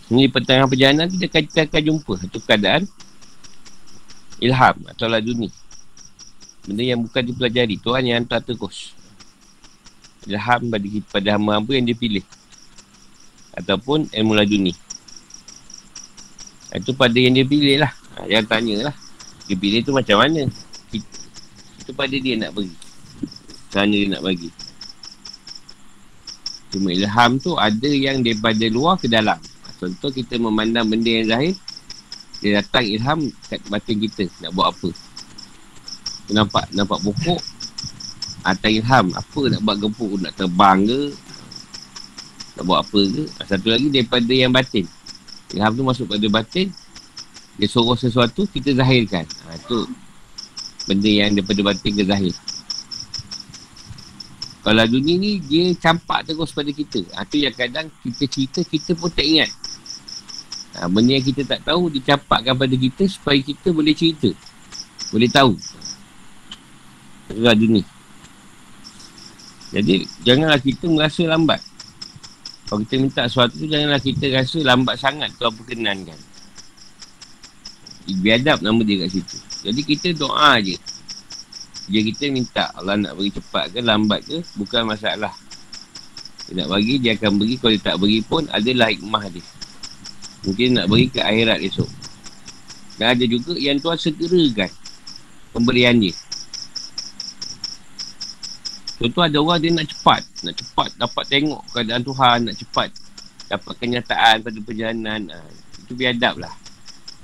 ini 0.07 0.31
pertengahan 0.31 0.71
perjalanan 0.71 1.11
kita 1.11 1.27
akan, 1.27 1.67
akan 1.67 1.83
jumpa 1.83 2.13
satu 2.23 2.39
keadaan 2.47 2.87
ilham 4.39 4.77
atau 4.87 5.11
laduni. 5.11 5.51
Benda 6.67 6.83
yang 6.83 7.03
bukan 7.03 7.23
dipelajari. 7.27 7.75
Tuhan 7.79 8.03
yang 8.07 8.17
hantar 8.23 8.43
terus. 8.43 8.95
ilham 10.27 10.67
pada, 10.71 10.87
pada 11.11 11.29
hamba-hamba 11.39 11.71
yang 11.79 11.87
dia 11.87 11.99
pilih. 11.99 12.25
Ataupun 13.55 14.11
ilmu 14.11 14.35
laduni. 14.35 14.75
Itu 16.75 16.93
pada 16.93 17.15
yang 17.17 17.35
dia 17.35 17.47
pilih 17.47 17.83
lah. 17.87 17.93
Ha, 18.17 18.25
jangan 18.25 18.47
tanya 18.49 18.91
lah. 18.91 18.95
Dia 19.47 19.57
pilih 19.61 19.81
tu 19.85 19.93
macam 19.93 20.17
mana. 20.25 20.49
Itu 21.81 21.93
pada 21.93 22.17
dia 22.17 22.35
nak 22.41 22.57
bagi. 22.57 22.75
Sana 23.71 23.93
dia 23.93 24.09
nak 24.11 24.25
bagi. 24.25 24.51
Cuma 26.73 26.91
ilham 26.91 27.31
tu 27.39 27.55
ada 27.55 27.91
yang 27.93 28.25
daripada 28.25 28.65
luar 28.73 28.97
ke 28.97 29.07
dalam. 29.07 29.39
Contoh 29.77 30.09
kita 30.09 30.41
memandang 30.41 30.89
benda 30.89 31.13
yang 31.13 31.29
zahir. 31.29 31.55
Dia 32.41 32.65
datang 32.65 32.85
ilham 32.89 33.21
kat 33.53 33.61
batin 33.69 33.97
kita. 34.01 34.25
Nak 34.41 34.51
buat 34.57 34.73
apa. 34.73 34.91
Nampak 36.27 36.75
nampak 36.75 36.99
pokok 37.07 37.39
Atas 38.43 38.71
ilham 38.71 39.15
Apa 39.15 39.41
nak 39.47 39.61
buat 39.63 39.77
gempur 39.79 40.19
Nak 40.19 40.35
terbang 40.35 40.83
ke 40.83 41.15
Nak 42.59 42.63
buat 42.67 42.79
apa 42.83 43.01
ke 43.07 43.23
Satu 43.47 43.71
lagi 43.71 43.89
daripada 43.95 44.33
yang 44.35 44.51
batin 44.51 44.91
Ilham 45.55 45.71
tu 45.79 45.87
masuk 45.87 46.11
pada 46.11 46.27
batin 46.27 46.75
Dia 47.57 47.69
suruh 47.69 47.97
sesuatu 47.97 48.45
Kita 48.45 48.73
zahirkan. 48.77 49.25
Ha, 49.49 49.57
Itu 49.57 49.89
Benda 50.87 51.11
yang 51.11 51.35
daripada 51.35 51.61
batin 51.67 51.93
ke 51.99 52.05
zahir. 52.07 52.35
Kalau 54.63 54.85
dunia 54.87 55.15
ni 55.17 55.41
Dia 55.41 55.73
campak 55.81 56.29
terus 56.29 56.53
pada 56.53 56.69
kita. 56.69 57.01
Ha, 57.17 57.25
Itu 57.25 57.37
yang 57.41 57.57
kadang 57.57 57.89
kita 58.05 58.25
cerita 58.29 58.61
Kita 58.63 58.93
pun 58.93 59.09
tak 59.09 59.25
ingat. 59.25 59.51
Ha, 60.77 60.87
Benda 60.93 61.17
yang 61.17 61.25
kita 61.25 61.43
tak 61.49 61.65
tahu 61.65 61.89
Dicampakkan 61.89 62.55
pada 62.55 62.75
kita 62.77 63.03
Supaya 63.09 63.41
kita 63.41 63.73
boleh 63.73 63.97
cerita. 63.97 64.31
Boleh 65.11 65.31
tahu. 65.33 65.57
Raja 67.33 67.67
ni 67.67 67.83
Jadi 69.73 70.05
Janganlah 70.23 70.61
kita 70.61 70.85
merasa 70.93 71.25
lambat. 71.25 71.59
Kalau 72.69 72.85
kita 72.85 72.95
minta 73.01 73.23
sesuatu 73.25 73.65
Janganlah 73.65 73.99
kita 74.05 74.29
rasa 74.31 74.59
lambat 74.61 75.01
sangat 75.01 75.33
Tuan 75.41 75.57
perkenankan 75.57 76.36
Biadab 78.07 78.63
nama 78.63 78.79
dia 78.87 79.03
kat 79.03 79.19
situ. 79.19 79.39
Jadi 79.67 79.81
kita 79.83 80.09
doa 80.15 80.63
je. 80.63 80.79
Dia 81.91 82.01
kita 82.07 82.31
minta 82.31 82.71
Allah 82.75 82.95
nak 82.99 83.19
beri 83.19 83.31
cepat 83.31 83.71
ke 83.71 83.79
lambat 83.79 84.23
ke 84.27 84.43
Bukan 84.55 84.87
masalah. 84.87 85.35
Dia 86.47 86.63
nak 86.63 86.71
bagi 86.71 87.03
dia 87.03 87.19
akan 87.19 87.43
beri. 87.43 87.59
Kalau 87.59 87.75
dia 87.75 87.83
tak 87.83 87.97
beri 87.99 88.23
pun 88.23 88.47
Adalah 88.55 88.95
hikmah 88.95 89.27
dia. 89.27 89.43
Mungkin 90.47 90.79
nak 90.79 90.87
beri 90.87 91.11
ke 91.11 91.19
akhirat 91.19 91.59
esok. 91.67 91.91
Dan 93.03 93.19
ada 93.19 93.25
juga 93.27 93.59
yang 93.59 93.83
tuan 93.83 93.99
segerakan 93.99 94.71
Pemberian 95.51 95.99
dia. 95.99 96.15
Contoh 99.03 99.23
ada 99.27 99.37
orang 99.43 99.59
dia 99.59 99.71
nak 99.75 99.87
cepat. 99.91 100.23
Nak 100.47 100.55
cepat 100.55 100.89
dapat 100.95 101.25
tengok 101.27 101.63
keadaan 101.75 102.03
Tuhan 102.07 102.39
Nak 102.47 102.55
cepat 102.55 102.89
dapat 103.47 103.75
kenyataan 103.83 104.47
pada 104.47 104.59
perjalanan. 104.63 105.21
Ha, 105.31 105.39
Itu 105.83 105.99
biadab 105.99 106.39
lah 106.39 106.66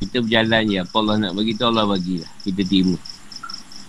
Kita 0.02 0.18
berjalan 0.18 0.62
je. 0.66 0.78
Apa 0.82 0.97
Allah 0.99 1.16
nak 1.23 1.32
bagi 1.38 1.54
tu 1.54 1.62
Allah 1.62 1.87
bagilah 1.87 2.30
Kita 2.42 2.61
terima 2.66 2.99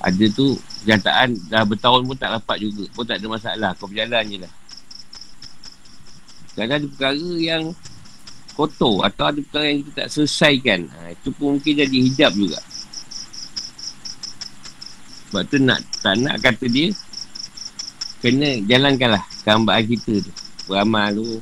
Ada 0.05 0.25
tu 0.29 0.45
kenyataan 0.85 1.29
dah 1.49 1.63
bertahun 1.65 2.05
pun 2.05 2.13
tak 2.13 2.29
dapat 2.37 2.57
juga. 2.61 2.85
Pun 2.93 3.03
tak 3.09 3.17
ada 3.17 3.25
masalah. 3.25 3.71
Kau 3.81 3.89
berjalan 3.89 4.23
je 4.29 4.37
lah. 4.45 4.53
Kadang 6.53 6.77
ada 6.77 6.85
perkara 6.85 7.29
yang 7.41 7.63
kotor 8.53 9.01
Atau 9.09 9.25
ada 9.25 9.39
perkara 9.41 9.65
yang 9.73 9.79
kita 9.81 9.91
tak 10.05 10.07
selesaikan. 10.13 10.79
Ha, 10.93 11.17
Itu 11.17 11.33
pun 11.33 11.57
mungkin 11.57 11.73
jadi 11.81 11.97
hijab 11.97 12.31
juga. 12.37 12.61
Sebab 15.33 15.49
tu 15.49 15.57
nak 15.65 15.81
tak 16.05 16.13
nak 16.21 16.37
kata 16.45 16.69
dia 16.69 16.93
kena 18.21 18.61
jalankanlah 18.69 19.25
kehambaan 19.41 19.81
kita 19.81 20.21
tu. 20.21 20.31
Beramal 20.69 21.17
tu. 21.17 21.41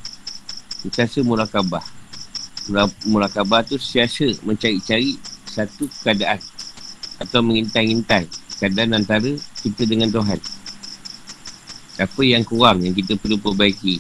Siasa 0.90 1.20
murakabah. 1.22 2.00
Murakabah 3.06 3.68
tu 3.68 3.75
siasa 3.75 4.31
mencari-cari 4.48 5.20
satu 5.44 5.92
keadaan. 6.01 6.40
Atau 7.20 7.44
mengintai-intai 7.44 8.25
keadaan 8.57 8.96
antara 8.96 9.29
kita 9.60 9.84
dengan 9.84 10.07
Tuhan. 10.07 10.40
Apa 12.00 12.22
yang 12.24 12.48
kurang 12.48 12.81
yang 12.81 12.96
kita 12.96 13.20
perlu 13.20 13.36
perbaiki. 13.38 14.00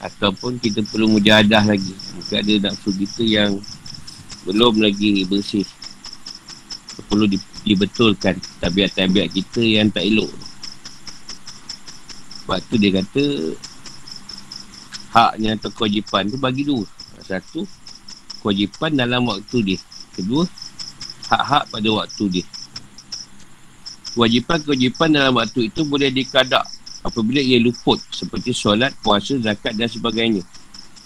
Ataupun 0.00 0.56
kita 0.56 0.80
perlu 0.88 1.12
mujahadah 1.12 1.68
lagi. 1.68 1.92
Mungkin 2.16 2.36
ada 2.40 2.54
nafsu 2.70 2.90
kita 2.96 3.22
yang 3.22 3.60
belum 4.48 4.80
lagi 4.80 5.28
bersih. 5.28 5.68
Perlu 7.06 7.30
dibetulkan 7.62 8.40
tabiat-tabiat 8.58 9.28
kita 9.30 9.62
yang 9.62 9.92
tak 9.92 10.08
elok 10.08 10.32
tu. 10.32 10.48
Sebab 12.48 12.58
tu 12.72 12.74
dia 12.80 12.90
kata 12.96 13.24
Haknya 15.08 15.56
atau 15.56 15.72
kewajipan 15.72 16.28
tu 16.28 16.36
bagi 16.36 16.68
dua. 16.68 16.84
Satu 17.24 17.64
Kewajipan 18.44 18.94
dalam 18.94 19.24
waktu 19.24 19.56
dia. 19.64 19.80
Kedua 20.12 20.44
Hak-hak 21.28 21.72
pada 21.72 21.88
waktu 21.92 22.24
dia. 22.28 22.46
Kewajipan-kewajipan 24.16 25.08
dalam 25.12 25.36
waktu 25.36 25.68
itu 25.68 25.84
boleh 25.84 26.12
dikadak 26.12 26.64
Apabila 27.04 27.40
ia 27.40 27.56
luput 27.62 28.00
Seperti 28.12 28.52
solat, 28.52 28.92
puasa, 29.00 29.38
zakat 29.40 29.76
dan 29.78 29.88
sebagainya. 29.88 30.42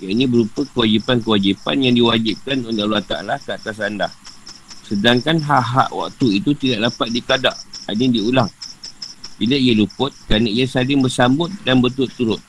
Yang 0.03 0.11
ini 0.19 0.25
berupa 0.27 0.67
kewajipan-kewajipan 0.75 1.79
yang 1.79 1.95
diwajibkan 1.95 2.65
oleh 2.67 2.83
Allah 2.83 3.05
Ta'ala 3.07 3.35
ke 3.39 3.55
atas 3.55 3.79
anda. 3.79 4.11
Sedangkan 4.83 5.39
hak-hak 5.39 5.95
waktu 5.95 6.43
itu 6.43 6.51
tidak 6.59 6.91
dapat 6.91 7.09
dikadak. 7.15 7.55
Ada 7.87 8.01
yang 8.03 8.15
diulang. 8.19 8.51
Bila 9.39 9.55
ia 9.55 9.79
luput 9.79 10.11
kerana 10.27 10.51
ia 10.51 10.67
saling 10.67 11.03
bersambut 11.03 11.55
dan 11.63 11.79
berturut-turut 11.79 12.43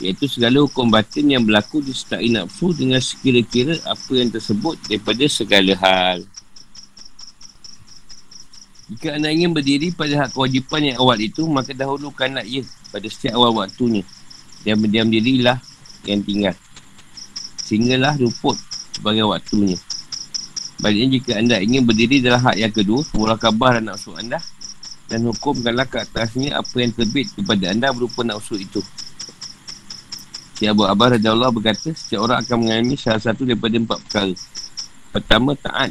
iaitu 0.00 0.24
segala 0.26 0.64
hukum 0.64 0.88
batin 0.88 1.28
yang 1.28 1.44
berlaku 1.44 1.84
disertai 1.84 2.32
nafsu 2.32 2.72
dengan 2.72 2.98
sekira-kira 2.98 3.76
apa 3.84 4.12
yang 4.16 4.32
tersebut 4.32 4.80
daripada 4.88 5.24
segala 5.28 5.72
hal. 5.76 6.18
Jika 8.90 9.14
anda 9.14 9.30
ingin 9.30 9.54
berdiri 9.54 9.94
pada 9.94 10.26
hak 10.26 10.34
kewajipan 10.34 10.90
yang 10.90 10.96
awal 10.98 11.14
itu 11.20 11.46
maka 11.46 11.70
dahulukanlah 11.70 12.42
ia 12.42 12.66
pada 12.90 13.06
setiap 13.06 13.38
awal 13.38 13.62
waktunya. 13.62 14.02
Dan 14.66 14.82
berdiam 14.82 15.06
dirilah 15.06 15.62
yang 16.02 16.20
tinggal. 16.26 16.56
Sehinggalah 17.62 18.18
luput 18.18 18.58
sebagai 18.90 19.30
waktunya. 19.30 19.78
Baliknya 20.82 21.20
jika 21.20 21.32
anda 21.38 21.56
ingin 21.60 21.86
berdiri 21.86 22.24
dalam 22.24 22.40
hak 22.40 22.56
yang 22.56 22.72
kedua, 22.72 23.04
mula 23.14 23.36
kabar 23.36 23.78
dan 23.78 23.92
nafsu 23.92 24.16
anda, 24.16 24.40
dan 25.06 25.28
hukumkanlah 25.28 25.86
ke 25.86 26.00
atasnya 26.00 26.56
apa 26.56 26.76
yang 26.80 26.90
terbit 26.90 27.30
kepada 27.36 27.70
anda 27.70 27.92
berupa 27.92 28.24
nafsu 28.24 28.56
itu. 28.56 28.80
Si 30.60 30.68
Abu 30.68 30.84
Abbas 30.84 31.16
Raja 31.16 31.32
Allah 31.32 31.48
berkata, 31.48 31.88
setiap 31.96 32.28
orang 32.28 32.44
akan 32.44 32.56
mengalami 32.60 32.92
salah 32.92 33.16
satu 33.16 33.48
daripada 33.48 33.80
empat 33.80 33.96
perkara. 34.04 34.36
Pertama, 35.08 35.56
taat. 35.56 35.88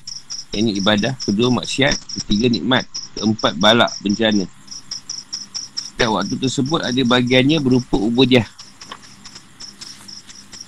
Ini 0.54 0.78
ibadah. 0.78 1.18
Kedua, 1.26 1.50
maksiat. 1.50 1.98
Ketiga, 2.22 2.54
nikmat. 2.54 2.86
Keempat, 3.18 3.58
balak, 3.58 3.90
bencana. 4.06 4.46
Setiap 5.74 6.14
waktu 6.14 6.38
tersebut 6.38 6.86
ada 6.86 7.02
bagiannya 7.02 7.58
berupa 7.58 7.98
ubudiah. 7.98 8.46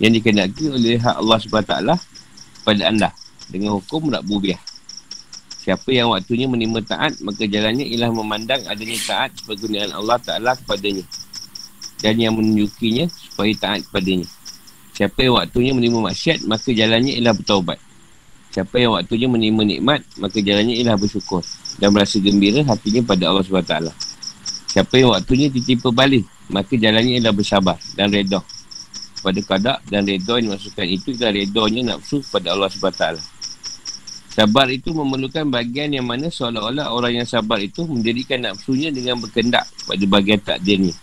Yang 0.01 0.17
dikenaki 0.17 0.73
oleh 0.73 0.97
hak 0.97 1.21
Allah 1.21 1.37
SWT 1.37 1.73
pada 2.65 2.81
anda. 2.89 3.13
Dengan 3.53 3.77
hukum 3.77 4.09
Rabbubiah. 4.09 4.57
Siapa 5.61 5.93
yang 5.93 6.09
waktunya 6.09 6.49
menerima 6.49 6.81
taat, 6.89 7.21
maka 7.21 7.45
jalannya 7.45 7.85
ialah 7.85 8.09
memandang 8.09 8.65
adanya 8.65 8.97
taat 9.05 9.29
sebagai 9.37 9.93
Allah 9.93 10.17
Ta'ala 10.17 10.57
kepadanya. 10.57 11.05
Dan 12.01 12.17
yang 12.17 12.33
menunjukinya 12.33 13.05
supaya 13.09 13.53
taat 13.57 13.85
kepadanya. 13.85 14.27
Siapa 14.91 15.23
yang 15.23 15.37
waktunya 15.37 15.71
menerima 15.71 15.99
maksiat, 16.11 16.39
maka 16.49 16.69
jalannya 16.73 17.15
ialah 17.17 17.33
bertaubat. 17.37 17.79
Siapa 18.51 18.75
yang 18.83 18.91
waktunya 18.99 19.31
menerima 19.31 19.63
nikmat, 19.63 20.01
maka 20.19 20.37
jalannya 20.43 20.75
ialah 20.81 20.99
bersyukur. 20.99 21.39
Dan 21.79 21.95
merasa 21.95 22.19
gembira 22.19 22.59
hatinya 22.67 23.01
pada 23.07 23.31
Allah 23.31 23.45
SWT. 23.47 23.75
Siapa 24.71 24.93
yang 24.99 25.15
waktunya 25.15 25.47
ditimpa 25.47 25.89
balik, 25.95 26.27
maka 26.51 26.75
jalannya 26.75 27.17
ialah 27.21 27.31
bersabar 27.31 27.79
dan 27.95 28.11
redha. 28.11 28.43
Pada 29.21 29.39
kadak 29.39 29.79
dan 29.87 30.03
redha 30.03 30.41
yang 30.41 30.51
dimaksudkan 30.51 30.87
itu 30.89 31.15
adalah 31.15 31.37
redhanya 31.37 31.81
nafsu 31.95 32.19
pada 32.27 32.51
Allah 32.51 32.67
SWT. 32.67 33.03
Sabar 34.31 34.71
itu 34.71 34.95
memerlukan 34.95 35.43
bagian 35.51 35.91
yang 35.91 36.07
mana 36.07 36.31
seolah-olah 36.31 36.87
orang 36.95 37.19
yang 37.19 37.27
sabar 37.27 37.59
itu 37.59 37.83
mendirikan 37.83 38.39
nafsunya 38.39 38.87
dengan 38.87 39.19
berkendak 39.19 39.67
pada 39.83 40.05
bagian 40.07 40.39
takdirnya. 40.39 40.95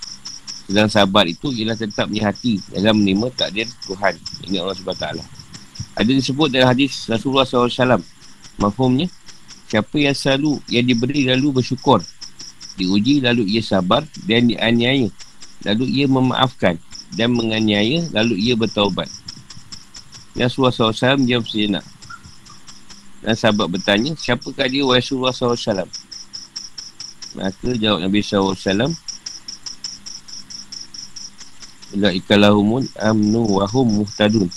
Sedang 0.69 0.93
sabar 0.93 1.25
itu 1.25 1.49
ialah 1.49 1.81
tetap 1.81 2.13
punya 2.13 2.29
hati 2.29 2.61
dalam 2.69 3.01
menerima 3.01 3.33
takdir 3.33 3.65
Tuhan. 3.89 4.21
Ini 4.45 4.61
Allah 4.61 4.77
SWT. 4.77 5.07
Ada 5.97 6.11
disebut 6.13 6.53
dalam 6.53 6.69
hadis 6.69 7.09
Rasulullah 7.09 7.49
SAW. 7.49 8.05
Mafhumnya, 8.61 9.09
siapa 9.65 9.97
yang 9.97 10.13
selalu 10.13 10.61
yang 10.69 10.85
diberi 10.85 11.25
lalu 11.25 11.57
bersyukur. 11.57 12.05
Diuji 12.77 13.25
lalu 13.25 13.49
ia 13.49 13.65
sabar 13.65 14.05
dan 14.29 14.53
dianiaya. 14.53 15.09
Lalu 15.65 15.85
ia 15.89 16.07
memaafkan 16.07 16.77
dan 17.17 17.33
menganiaya 17.33 18.05
lalu 18.13 18.37
ia 18.37 18.53
bertaubat. 18.53 19.09
Rasulullah 20.37 20.93
SAW 20.93 21.25
jawab 21.25 21.49
sejenak. 21.49 21.83
Dan 23.25 23.35
sahabat 23.35 23.67
bertanya, 23.73 24.15
siapakah 24.15 24.69
dia 24.71 24.85
Rasulullah 24.87 25.33
SAW? 25.35 25.89
Maka 27.35 27.69
jawab 27.75 28.05
Nabi 28.05 28.21
SAW, 28.23 28.93
Ila 31.96 32.12
amnu 33.01 33.40
wahum 33.48 34.05
muhtadun. 34.05 34.48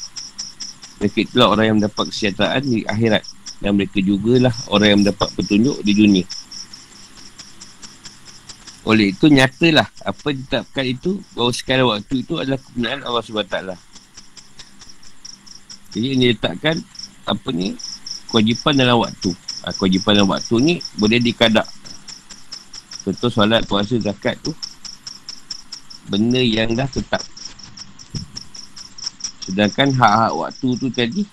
Mereka 0.99 1.17
itulah 1.31 1.47
orang 1.55 1.65
yang 1.71 1.77
mendapat 1.79 2.11
kesihatan 2.11 2.61
di 2.67 2.83
akhirat. 2.83 3.23
Dan 3.61 3.77
mereka 3.77 4.01
jugalah 4.01 4.53
orang 4.73 4.87
yang 4.89 4.99
mendapat 5.05 5.29
petunjuk 5.37 5.79
di 5.85 5.93
dunia. 5.93 6.25
Oleh 8.81 9.13
itu 9.13 9.29
nyatalah 9.29 9.85
apa 10.01 10.27
ditetapkan 10.33 10.85
itu 10.89 11.21
bahawa 11.37 11.53
sekali 11.53 11.81
waktu 11.85 12.13
itu 12.25 12.33
adalah 12.41 12.57
kebenaran 12.57 13.01
Allah 13.05 13.21
SWT. 13.21 13.57
Jadi 15.93 16.07
ini 16.17 16.33
letakkan 16.33 16.81
apa 17.29 17.49
ni 17.53 17.77
kewajipan 18.33 18.73
dalam 18.73 18.97
waktu. 19.05 19.29
Ha, 19.61 19.69
kewajipan 19.77 20.17
dalam 20.17 20.33
waktu 20.33 20.55
ni 20.57 20.73
boleh 20.97 21.21
dikadak. 21.21 21.69
Contoh 23.05 23.29
solat, 23.29 23.61
puasa, 23.69 23.97
zakat 24.01 24.37
tu 24.41 24.53
benda 26.11 26.43
yang 26.43 26.75
dah 26.75 26.91
tetap. 26.91 27.23
Sedangkan 29.47 29.95
hak-hak 29.95 30.31
waktu 30.35 30.67
tu 30.75 30.87
tadi 30.91 31.23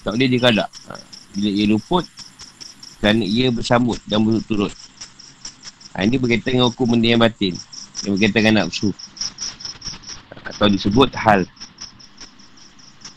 tak 0.00 0.16
boleh 0.16 0.28
dikadak. 0.32 0.72
Ha, 0.88 0.96
bila 1.36 1.50
ia 1.52 1.64
luput 1.68 2.04
kerana 2.98 3.22
ia 3.22 3.52
bersambut 3.52 4.00
dan 4.08 4.24
berturut-turut. 4.24 4.72
Ha, 5.92 6.08
ini 6.08 6.16
berkaitan 6.16 6.56
dengan 6.56 6.72
hukum 6.72 6.96
benda 6.96 7.12
yang 7.12 7.20
batin. 7.20 7.52
Yang 8.08 8.12
berkaitan 8.16 8.40
dengan 8.40 8.54
nafsu. 8.64 8.90
Atau 10.48 10.72
disebut 10.72 11.12
hal. 11.12 11.44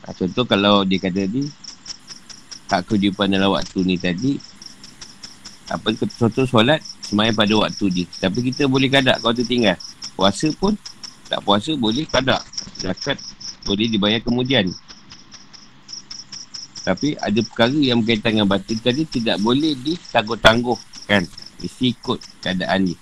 Ha, 0.03 0.11
contoh 0.11 0.43
kalau 0.43 0.83
dia 0.83 0.99
kata 0.99 1.25
tadi, 1.25 1.47
hak 2.69 2.85
kehidupan 2.85 3.33
dalam 3.33 3.53
waktu 3.53 3.81
ni 3.81 3.95
tadi, 3.97 4.37
apa 5.69 5.93
contoh 5.93 6.45
solat, 6.49 6.81
semayang 7.05 7.37
pada 7.37 7.53
waktu 7.53 7.85
je. 7.93 8.05
Tapi 8.17 8.49
kita 8.49 8.65
boleh 8.65 8.89
kadak 8.89 9.21
kalau 9.21 9.37
tinggal. 9.37 9.77
Puasa 10.19 10.51
pun, 10.59 10.75
tak 11.31 11.39
puasa 11.47 11.71
boleh 11.79 12.03
kadak. 12.03 12.43
Zakat 12.75 13.15
boleh 13.63 13.87
dibayar 13.87 14.19
kemudian. 14.19 14.67
Tapi 16.83 17.15
ada 17.15 17.39
perkara 17.39 17.79
yang 17.79 18.03
berkaitan 18.03 18.35
dengan 18.35 18.51
batin 18.51 18.75
tadi 18.83 19.07
tidak 19.07 19.39
boleh 19.39 19.79
ditangguh-tangguh 19.79 20.75
kan. 21.07 21.23
Mesti 21.63 21.95
ikut 21.95 22.19
keadaan 22.43 22.91
ni. 22.91 22.95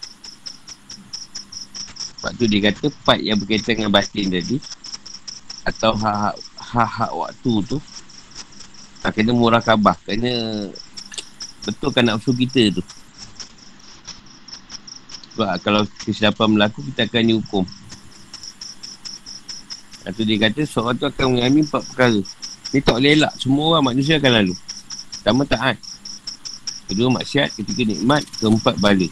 Sebab 2.21 2.37
tu 2.37 2.45
dia 2.45 2.69
kata 2.69 2.85
part 3.01 3.17
yang 3.17 3.41
berkaitan 3.41 3.81
dengan 3.81 3.93
batin 3.97 4.29
tadi 4.29 4.61
atau 5.65 5.97
hak-hak 5.97 7.11
waktu 7.17 7.53
tu 7.65 7.77
tak 9.01 9.17
kena 9.17 9.33
murah 9.33 9.61
kabah. 9.65 9.97
Kena 10.05 10.69
betulkan 11.65 12.13
nafsu 12.13 12.29
kita 12.37 12.77
tu. 12.77 12.83
Sebab 15.37 15.53
kalau 15.61 15.85
kesilapan 16.01 16.49
berlaku, 16.49 16.81
kita 16.89 17.05
akan 17.05 17.29
dihukum. 17.29 17.61
Lepas 20.01 20.23
dia 20.25 20.37
kata, 20.41 20.61
seorang 20.65 20.97
tu 20.97 21.05
akan 21.05 21.25
mengalami 21.37 21.61
empat 21.61 21.83
perkara. 21.93 22.21
Ni 22.73 22.79
tak 22.81 22.97
boleh 22.97 23.11
elak. 23.21 23.33
Semua 23.37 23.65
orang 23.77 23.93
manusia 23.93 24.17
akan 24.17 24.31
lalu. 24.33 24.57
Pertama 25.21 25.45
taat. 25.45 25.77
Kedua 26.87 27.11
maksiat, 27.11 27.53
ketiga 27.53 27.83
nikmat, 27.91 28.23
keempat 28.39 28.79
balik. 28.79 29.11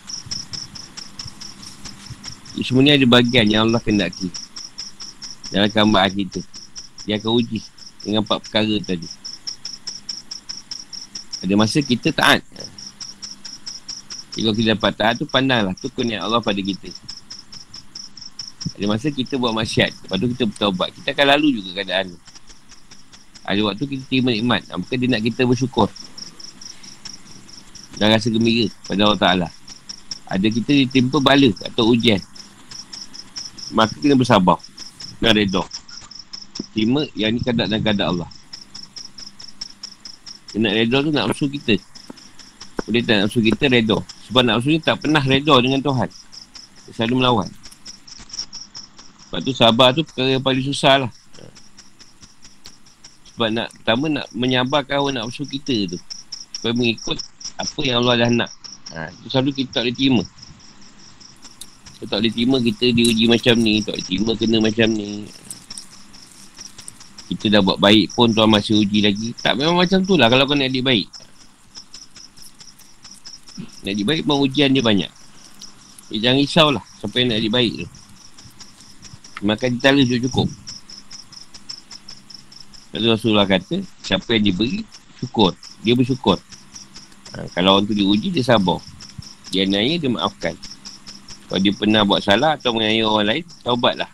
Semua 2.64 2.88
ni 2.88 2.96
ada 2.96 3.04
bagian 3.04 3.46
yang 3.52 3.68
Allah 3.68 3.84
kendaki. 3.84 4.32
Dalam 5.52 5.68
gambar 5.68 6.08
kita. 6.10 6.42
Dia 7.06 7.20
akan 7.20 7.32
uji 7.38 7.60
dengan 8.02 8.24
empat 8.24 8.40
perkara 8.48 8.76
tadi. 8.82 9.06
Ada 11.44 11.54
masa 11.54 11.84
kita 11.84 12.10
taat. 12.16 12.42
Kalau 14.36 14.52
kita 14.52 14.76
dapat 14.76 14.92
taat 15.00 15.14
tu 15.16 15.26
pandanglah. 15.26 15.72
Tu 15.80 15.88
kuniat 15.88 16.20
Allah 16.20 16.44
pada 16.44 16.60
kita. 16.60 16.92
Ada 18.76 18.86
masa 18.92 19.08
kita 19.08 19.40
buat 19.40 19.56
maksiat. 19.56 19.92
Lepas 20.06 20.16
tu 20.20 20.28
kita 20.36 20.44
bertaubat. 20.52 20.90
Kita 20.92 21.16
akan 21.16 21.26
lalu 21.40 21.48
juga 21.64 21.80
keadaan 21.80 22.12
tu. 22.12 22.20
Ada 23.48 23.60
waktu 23.64 23.84
kita 23.88 24.04
terima 24.12 24.36
nikmat. 24.36 24.68
Maka 24.68 24.94
dia 25.00 25.08
nak 25.08 25.24
kita 25.24 25.48
bersyukur 25.48 25.88
dan 27.96 28.12
rasa 28.12 28.28
gembira 28.28 28.68
pada 28.88 29.02
Allah 29.08 29.20
Ta'ala. 29.20 29.48
Ada 30.28 30.48
kita 30.52 30.72
ditimpa 30.74 31.22
bala 31.24 31.50
atau 31.64 31.96
ujian. 31.96 32.20
Maka 33.72 33.96
kita 33.98 34.20
bersabar 34.20 34.60
dan 35.24 35.32
reda. 35.32 35.64
Terima 36.76 37.08
yang 37.16 37.36
ni 37.36 37.40
kadang 37.40 37.72
dan 37.72 37.80
kadang 37.80 38.20
Allah. 38.20 38.30
Nak 40.56 40.72
reda 40.72 40.98
tu 41.04 41.12
nak 41.12 41.32
nafsu 41.32 41.48
kita. 41.52 41.76
Boleh 42.88 43.04
tak 43.04 43.28
nafsu 43.28 43.40
kita 43.44 43.68
reda. 43.68 44.00
Sebab 44.26 44.42
nafsu 44.42 44.74
ni 44.74 44.82
tak 44.82 45.02
pernah 45.06 45.22
reda 45.22 45.56
dengan 45.62 45.82
Tuhan. 45.82 46.10
Dia 46.86 46.92
selalu 46.98 47.16
melawan. 47.22 47.48
Sebab 49.30 49.40
tu 49.46 49.54
sabar 49.54 49.94
tu 49.94 50.02
perkara 50.02 50.38
yang 50.38 50.44
paling 50.46 50.66
susah 50.66 51.06
lah. 51.06 51.12
Sebab 53.36 53.52
nak, 53.52 53.68
pertama 53.82 54.08
nak 54.08 54.26
menyabarkan 54.32 54.96
hawa 54.96 55.10
nafsu 55.12 55.44
kita 55.44 55.92
tu. 55.92 56.00
Supaya 56.56 56.72
mengikut 56.72 57.20
apa 57.60 57.80
yang 57.84 58.00
Allah 58.00 58.16
dah 58.24 58.30
nak. 58.32 58.52
Ha, 58.96 59.12
itu 59.12 59.28
selalu 59.28 59.52
kita 59.60 59.70
tak 59.76 59.82
boleh 59.84 59.96
terima. 59.96 60.24
Kita 61.96 62.04
tak 62.08 62.18
boleh 62.24 62.32
terima 62.32 62.58
kita 62.64 62.86
diuji 62.96 63.26
macam 63.28 63.56
ni. 63.60 63.84
Tak 63.84 63.94
boleh 63.94 64.06
terima 64.08 64.32
kena 64.40 64.58
macam 64.64 64.88
ni. 64.96 65.28
Kita 67.26 67.46
dah 67.52 67.62
buat 67.66 67.78
baik 67.82 68.16
pun 68.16 68.32
tuan 68.32 68.48
masih 68.48 68.80
uji 68.80 69.04
lagi. 69.04 69.36
Tak 69.36 69.60
memang 69.60 69.84
macam 69.84 70.00
tu 70.06 70.16
lah 70.16 70.32
kalau 70.32 70.48
kau 70.48 70.56
nak 70.56 70.72
adik 70.72 70.86
baik. 70.86 71.08
Nak 73.58 73.94
baik 74.04 74.28
memang 74.28 74.44
ujian 74.44 74.72
dia 74.72 74.84
banyak. 74.84 75.12
Eh, 76.12 76.20
jangan 76.20 76.38
risau 76.38 76.68
lah 76.70 76.84
sampai 77.00 77.26
nak 77.26 77.40
baik 77.50 77.84
tu. 77.84 77.88
Makan 79.44 79.70
di 79.76 79.80
tala 79.84 80.02
cukup. 80.04 80.48
Lalu 82.96 83.08
Rasulullah 83.12 83.44
kata, 83.44 83.84
siapa 84.00 84.40
yang 84.40 84.48
diberi, 84.48 84.80
syukur. 85.20 85.52
Dia 85.84 85.92
bersyukur. 86.00 86.40
Ha, 87.36 87.44
kalau 87.52 87.76
orang 87.76 87.92
tu 87.92 87.92
diuji, 87.92 88.32
dia 88.32 88.40
sabar. 88.40 88.80
Dia 89.52 89.68
naya, 89.68 90.00
dia 90.00 90.08
maafkan. 90.08 90.56
Kalau 91.52 91.60
dia 91.60 91.76
pernah 91.76 92.08
buat 92.08 92.24
salah 92.24 92.56
atau 92.56 92.72
menganiaya 92.72 93.04
orang 93.04 93.28
lain, 93.28 93.44
taubatlah. 93.68 94.08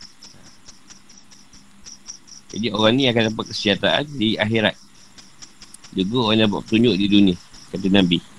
Jadi 2.51 2.67
orang 2.73 2.93
ni 2.97 3.05
akan 3.05 3.31
dapat 3.31 3.45
kesejahteraan 3.53 4.05
di 4.17 4.35
akhirat. 4.35 4.75
Juga 5.93 6.15
orang 6.25 6.35
yang 6.41 6.43
dapat 6.49 6.61
petunjuk 6.65 6.95
di 6.97 7.05
dunia. 7.05 7.35
Kata 7.69 7.87
Nabi. 7.87 8.30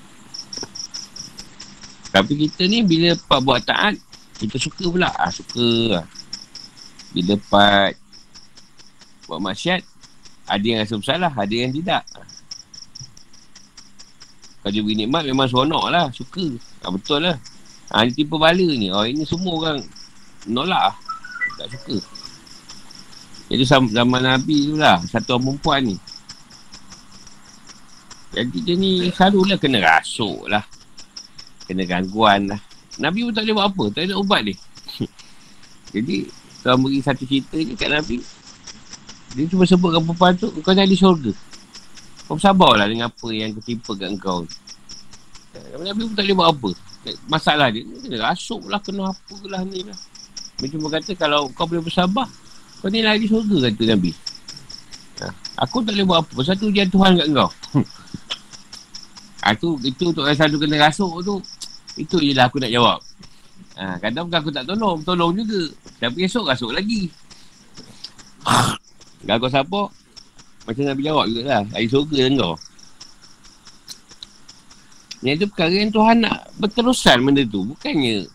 Tapi 2.13 2.33
kita 2.37 2.69
ni 2.69 2.85
bila 2.85 3.17
part 3.25 3.41
buat 3.41 3.65
taat, 3.65 3.97
kita 4.37 4.61
suka 4.61 4.85
pula. 4.93 5.09
Ah, 5.17 5.33
suka 5.33 5.97
lah. 5.97 6.05
Bila 7.17 7.41
part 7.49 7.97
buat 9.25 9.41
maksiat, 9.41 9.81
ada 10.45 10.61
yang 10.61 10.85
rasa 10.85 11.01
bersalah, 11.01 11.33
ada 11.33 11.55
yang 11.57 11.73
tidak. 11.73 12.05
Kalau 14.63 14.71
dia 14.71 14.85
beri 14.85 14.95
nikmat 14.95 15.27
memang 15.27 15.49
seronok 15.51 15.91
lah. 15.91 16.07
Suka. 16.15 16.45
Ha, 16.85 16.93
betul 16.93 17.25
lah. 17.25 17.35
Ha, 17.91 18.07
ni 18.07 18.15
tipe 18.15 18.37
bala 18.39 18.69
ni. 18.77 18.93
Oh, 18.95 19.03
ini 19.03 19.27
semua 19.27 19.59
orang 19.59 19.79
nolak 20.47 20.93
lah. 20.93 20.97
Tak 21.59 21.67
suka. 21.75 21.97
Jadi 23.51 23.65
zaman 23.67 24.23
Nabi 24.23 24.71
tu 24.71 24.79
lah. 24.79 25.03
Satu 25.09 25.35
orang 25.35 25.57
perempuan 25.57 25.81
ni. 25.91 25.97
Jadi 28.33 28.59
dia 28.65 28.75
ni 28.79 29.11
selalulah 29.13 29.59
kena 29.59 29.83
rasuk 29.83 30.47
lah. 30.47 30.63
Kena 31.73 31.89
gangguan 31.89 32.53
lah. 32.53 32.61
Nabi 33.01 33.25
pun 33.25 33.33
tak 33.33 33.49
boleh 33.49 33.57
buat 33.57 33.67
apa. 33.73 33.85
Tak 33.97 34.03
ada 34.05 34.15
ubat 34.21 34.41
dia. 34.45 34.57
Jadi, 35.97 36.29
Tuhan 36.61 36.77
beri 36.85 37.01
satu 37.01 37.25
cerita 37.25 37.57
je 37.57 37.73
kat 37.73 37.89
Nabi. 37.89 38.21
Dia 39.33 39.49
cuma 39.49 39.65
sebutkan 39.65 40.05
perempuan 40.05 40.37
tu, 40.37 40.53
kau 40.61 40.77
nak 40.77 40.85
di 40.85 40.93
syurga. 40.93 41.33
Kau 42.29 42.37
bersabarlah 42.37 42.85
dengan 42.85 43.09
apa 43.09 43.27
yang 43.33 43.57
ketimpa 43.57 43.97
kat 43.97 44.13
kau. 44.21 44.45
Nabi 45.81 46.01
pun 46.05 46.13
tak 46.13 46.29
boleh 46.29 46.37
buat 46.37 46.49
apa. 46.53 46.71
Masalah 47.33 47.73
dia, 47.73 47.81
kena 47.83 48.21
rasuk 48.21 48.69
lah, 48.69 48.85
kena 48.85 49.09
apa 49.09 49.37
lah 49.49 49.65
ni 49.65 49.81
lah. 49.89 49.97
Dia 50.61 50.77
cuma 50.77 50.93
kata 50.93 51.17
kalau 51.17 51.49
kau 51.57 51.65
boleh 51.65 51.81
bersabar, 51.81 52.29
kau 52.85 52.93
ni 52.93 53.01
lagi 53.01 53.25
surga 53.25 53.73
kata 53.73 53.97
Nabi. 53.97 54.13
Ha, 55.25 55.33
aku 55.65 55.81
tak 55.81 55.97
boleh 55.97 56.05
buat 56.05 56.19
apa. 56.21 56.31
Pasal 56.37 56.61
tu 56.61 56.69
ujian 56.69 56.93
Tuhan 56.93 57.17
kat 57.17 57.27
kau. 57.33 57.49
ha, 59.43 59.55
tu, 59.59 59.77
itu 59.83 60.15
untuk 60.15 60.25
selalu 60.25 60.57
kena 60.63 60.89
rasuk 60.89 61.23
tu. 61.27 61.37
Itu 61.99 62.23
je 62.23 62.33
lah 62.33 62.49
aku 62.49 62.63
nak 62.63 62.73
jawab. 62.73 62.99
Ha, 63.77 63.99
kadang 63.99 64.31
bukan 64.31 64.39
aku 64.41 64.53
tak 64.55 64.65
tolong, 64.65 65.03
tolong 65.03 65.33
juga. 65.35 65.69
Tapi 65.99 66.25
esok 66.25 66.49
rasuk 66.49 66.71
lagi. 66.71 67.11
Kalau 69.27 69.39
kau 69.39 69.51
siapa, 69.51 69.81
macam 70.67 70.83
Nabi 70.87 71.03
jawab 71.03 71.25
juga 71.29 71.43
lah. 71.45 71.63
Air 71.75 71.89
surga 71.91 72.17
dengan 72.17 72.35
kau. 72.41 72.55
Yang 75.23 75.37
tu 75.39 75.47
perkara 75.55 75.75
yang 75.75 75.93
Tuhan 75.95 76.17
nak 76.27 76.37
berterusan 76.59 77.19
benda 77.23 77.43
tu. 77.47 77.63
Bukannya 77.63 78.27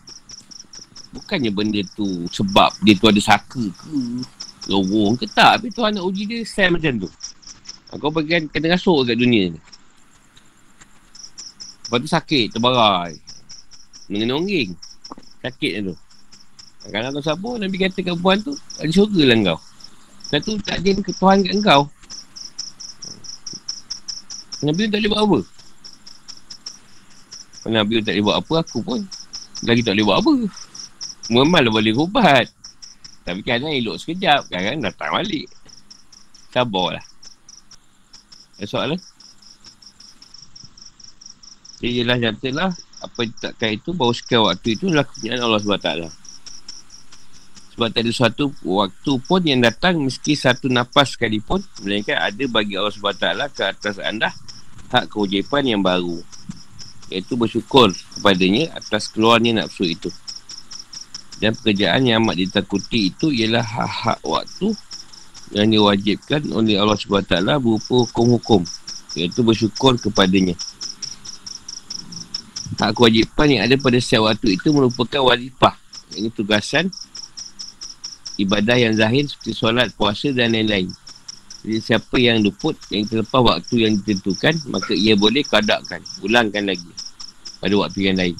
Bukannya 1.08 1.50
benda 1.52 1.80
tu 1.96 2.28
sebab 2.28 2.68
dia 2.84 2.92
tu 2.96 3.08
ada 3.08 3.20
saka 3.20 3.64
ke 3.64 3.96
Lorong 4.68 5.16
ke 5.16 5.24
tak 5.24 5.56
Tapi 5.60 5.72
Tuhan 5.72 5.96
nak 5.96 6.04
uji 6.04 6.28
dia 6.28 6.44
sel 6.44 6.68
macam 6.68 7.00
tu 7.00 7.08
Kau 7.96 8.12
bagian 8.12 8.44
kena 8.52 8.76
rasuk 8.76 9.08
kat 9.08 9.16
dunia 9.16 9.56
ni 9.56 9.60
Lepas 11.88 12.04
tu 12.04 12.08
sakit 12.12 12.52
terbarai 12.52 13.16
Mengenongging 14.12 14.76
Sakit 15.40 15.88
tu 15.88 15.96
Kalau 16.92 17.08
kau 17.16 17.24
sabar, 17.24 17.56
Nabi 17.56 17.76
kata 17.80 18.00
kat 18.00 18.12
perempuan 18.12 18.38
tu, 18.40 18.52
ada 18.80 18.88
syurga 18.88 19.22
lah 19.28 19.36
kau. 19.52 19.58
Satu 20.28 20.56
takdir 20.60 20.96
ke 21.00 21.12
Tuhan 21.16 21.44
kat 21.44 21.52
kau. 21.60 21.84
Nabi 24.64 24.88
tak 24.88 25.04
boleh 25.04 25.10
buat 25.12 25.22
apa. 25.26 25.40
Kalau 27.60 27.74
Nabi 27.76 27.92
tak 28.00 28.14
boleh 28.16 28.24
buat 28.24 28.36
apa, 28.40 28.54
aku 28.64 28.78
pun 28.80 29.00
lagi 29.68 29.82
tak 29.84 29.92
boleh 29.98 30.06
buat 30.08 30.18
apa. 30.22 30.32
Memang 31.28 31.62
lah 31.66 31.72
boleh 31.72 31.92
ubat. 31.92 32.46
Tapi 33.28 33.40
kadang 33.44 33.68
elok 33.68 34.00
sekejap, 34.00 34.48
kadang 34.48 34.80
datang 34.80 35.12
balik. 35.12 35.44
Sabarlah. 36.48 37.04
Ada 38.56 38.64
soalan? 38.64 39.00
Jadi 41.78 42.02
jelas 42.02 42.18
nyatalah 42.18 42.70
apa 42.98 43.18
yang 43.22 43.30
ditetapkan 43.30 43.70
itu 43.70 43.90
bahawa 43.94 44.12
sekian 44.14 44.42
waktu 44.42 44.68
itu 44.74 44.84
adalah 44.90 45.06
kepunyaan 45.06 45.40
Allah 45.46 45.60
SWT. 45.62 45.90
Sebab 47.78 47.88
tak 47.94 48.02
ada 48.02 48.10
suatu 48.10 48.50
waktu 48.66 49.12
pun 49.22 49.40
yang 49.46 49.62
datang 49.62 50.02
meski 50.02 50.34
satu 50.34 50.66
nafas 50.66 51.14
sekalipun 51.14 51.62
melainkan 51.86 52.18
ada 52.18 52.44
bagi 52.50 52.74
Allah 52.74 52.90
SWT 52.90 53.26
ke 53.54 53.62
atas 53.62 54.02
anda 54.02 54.34
hak 54.90 55.06
kewajipan 55.14 55.62
yang 55.62 55.78
baru 55.78 56.18
iaitu 57.08 57.38
bersyukur 57.38 57.94
kepadanya 58.18 58.74
atas 58.74 59.06
keluarnya 59.08 59.62
nafsu 59.62 59.86
itu. 59.86 60.10
Dan 61.38 61.54
pekerjaan 61.54 62.02
yang 62.02 62.26
amat 62.26 62.42
ditakuti 62.42 63.14
itu 63.14 63.30
ialah 63.30 63.62
hak-hak 63.62 64.18
waktu 64.26 64.74
yang 65.54 65.70
diwajibkan 65.70 66.50
oleh 66.50 66.76
Allah 66.76 66.98
SWT 66.98 67.30
berupa 67.62 67.94
hukum-hukum 68.04 68.66
iaitu 69.14 69.40
bersyukur 69.46 69.94
kepadanya. 69.96 70.58
Hak 72.78 72.94
kewajipan 72.94 73.50
yang 73.50 73.62
ada 73.66 73.74
pada 73.74 73.98
setiap 73.98 74.30
waktu 74.30 74.54
itu 74.54 74.70
merupakan 74.70 75.26
wajibah. 75.26 75.74
Ini 76.14 76.30
tugasan 76.30 76.86
ibadah 78.38 78.78
yang 78.78 78.94
zahir 78.94 79.26
seperti 79.26 79.50
solat, 79.50 79.90
puasa 79.98 80.30
dan 80.30 80.54
lain-lain. 80.54 80.86
Jadi 81.66 81.82
siapa 81.82 82.16
yang 82.22 82.38
luput 82.38 82.78
yang 82.94 83.02
terlepas 83.10 83.42
waktu 83.42 83.82
yang 83.82 83.98
ditentukan, 83.98 84.62
maka 84.70 84.94
ia 84.94 85.18
boleh 85.18 85.42
kadakkan, 85.42 85.98
ulangkan 86.22 86.70
lagi 86.70 86.86
pada 87.58 87.74
waktu 87.74 88.14
yang 88.14 88.16
lain. 88.16 88.38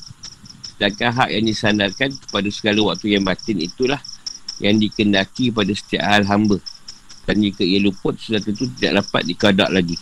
Sedangkan 0.78 1.10
hak 1.10 1.28
yang 1.34 1.42
disandarkan 1.42 2.10
kepada 2.14 2.48
segala 2.54 2.94
waktu 2.94 3.18
yang 3.18 3.26
batin 3.26 3.58
itulah 3.58 3.98
yang 4.62 4.78
dikendaki 4.78 5.50
pada 5.50 5.74
setiap 5.74 6.06
hal 6.06 6.22
hamba. 6.30 6.62
Dan 7.26 7.42
jika 7.42 7.66
ia 7.66 7.82
luput, 7.82 8.14
sudah 8.22 8.38
tentu 8.38 8.70
tidak 8.78 9.02
dapat 9.02 9.26
dikadak 9.26 9.68
lagi. 9.74 9.98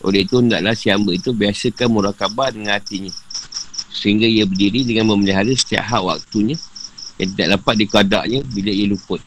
Oleh 0.00 0.24
itu, 0.24 0.40
hendaklah 0.40 0.72
si 0.72 0.88
hamba 0.88 1.12
itu 1.12 1.36
biasakan 1.36 1.92
murakabah 1.92 2.48
dengan 2.56 2.80
hatinya 2.80 3.12
sehingga 3.98 4.30
ia 4.30 4.46
berdiri 4.46 4.86
dengan 4.86 5.10
memelihara 5.10 5.50
setiap 5.50 5.82
hak 5.82 6.02
waktunya 6.06 6.54
yang 7.18 7.34
tidak 7.34 7.58
dapat 7.58 7.74
dikadaknya 7.82 8.40
bila 8.46 8.70
ia 8.70 8.86
luput. 8.86 9.18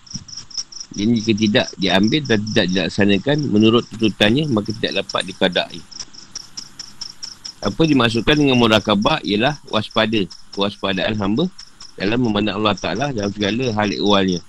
Jadi 0.92 1.12
jika 1.20 1.32
tidak 1.36 1.68
diambil 1.80 2.22
dan 2.24 2.40
tidak 2.52 2.66
dilaksanakan 2.72 3.38
menurut 3.52 3.84
tuntutannya 3.92 4.44
maka 4.48 4.72
tidak 4.80 5.04
dapat 5.04 5.22
dikadaknya. 5.28 5.84
Apa 7.62 7.82
dimasukkan 7.86 8.36
dengan 8.36 8.58
murakabah 8.58 9.22
ialah 9.22 9.60
waspada, 9.70 10.26
kewaspadaan 10.56 11.14
hamba 11.20 11.46
dalam 11.94 12.18
memandang 12.26 12.58
Allah 12.58 12.74
Ta'ala 12.74 13.06
dalam 13.14 13.30
segala 13.30 13.70
hal 13.76 13.94
ikhwalnya. 13.94 14.42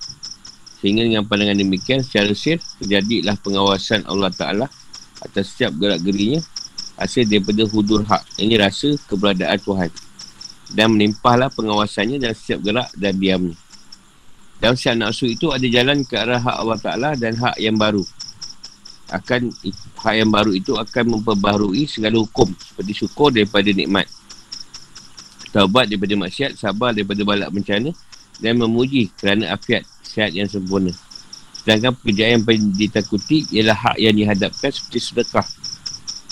Sehingga 0.80 1.04
dengan 1.04 1.22
pandangan 1.28 1.60
demikian 1.60 2.00
secara 2.00 2.32
sir 2.32 2.58
terjadilah 2.80 3.36
pengawasan 3.44 4.02
Allah 4.08 4.32
Ta'ala 4.32 4.66
atas 5.22 5.52
setiap 5.54 5.76
gerak-gerinya 5.76 6.40
hasil 6.96 7.28
daripada 7.28 7.62
hudur 7.68 8.02
hak. 8.02 8.22
Ini 8.40 8.58
rasa 8.58 8.96
keberadaan 9.06 9.60
Tuhan 9.60 9.90
dan 10.72 10.92
menimpahlah 10.96 11.52
pengawasannya 11.52 12.16
dalam 12.20 12.36
setiap 12.36 12.60
gerak 12.64 12.88
dan 12.96 13.16
diamnya. 13.20 13.56
Dalam 14.58 14.74
setiap 14.78 14.96
nafsu 14.96 15.26
itu 15.28 15.52
ada 15.52 15.66
jalan 15.68 16.06
ke 16.06 16.14
arah 16.16 16.40
hak 16.40 16.56
Allah 16.56 16.78
Ta'ala 16.80 17.10
dan 17.18 17.36
hak 17.36 17.60
yang 17.60 17.76
baru. 17.76 18.02
Akan 19.12 19.52
hak 20.00 20.14
yang 20.16 20.32
baru 20.32 20.56
itu 20.56 20.72
akan 20.78 21.18
memperbaharui 21.18 21.84
segala 21.84 22.16
hukum 22.16 22.48
seperti 22.56 23.04
syukur 23.04 23.28
daripada 23.28 23.68
nikmat. 23.68 24.08
Taubat 25.52 25.92
daripada 25.92 26.16
maksiat, 26.16 26.56
sabar 26.56 26.96
daripada 26.96 27.20
balak 27.28 27.52
bencana 27.52 27.92
dan 28.40 28.56
memuji 28.56 29.12
kerana 29.20 29.52
afiat 29.52 29.84
sihat 30.00 30.32
yang 30.32 30.48
sempurna. 30.48 30.96
Sedangkan 31.60 31.92
pekerjaan 32.00 32.40
yang 32.40 32.44
paling 32.48 32.64
ditakuti 32.72 33.44
ialah 33.52 33.76
hak 33.76 33.96
yang 34.00 34.16
dihadapkan 34.16 34.72
seperti 34.72 34.98
sedekah 34.98 35.46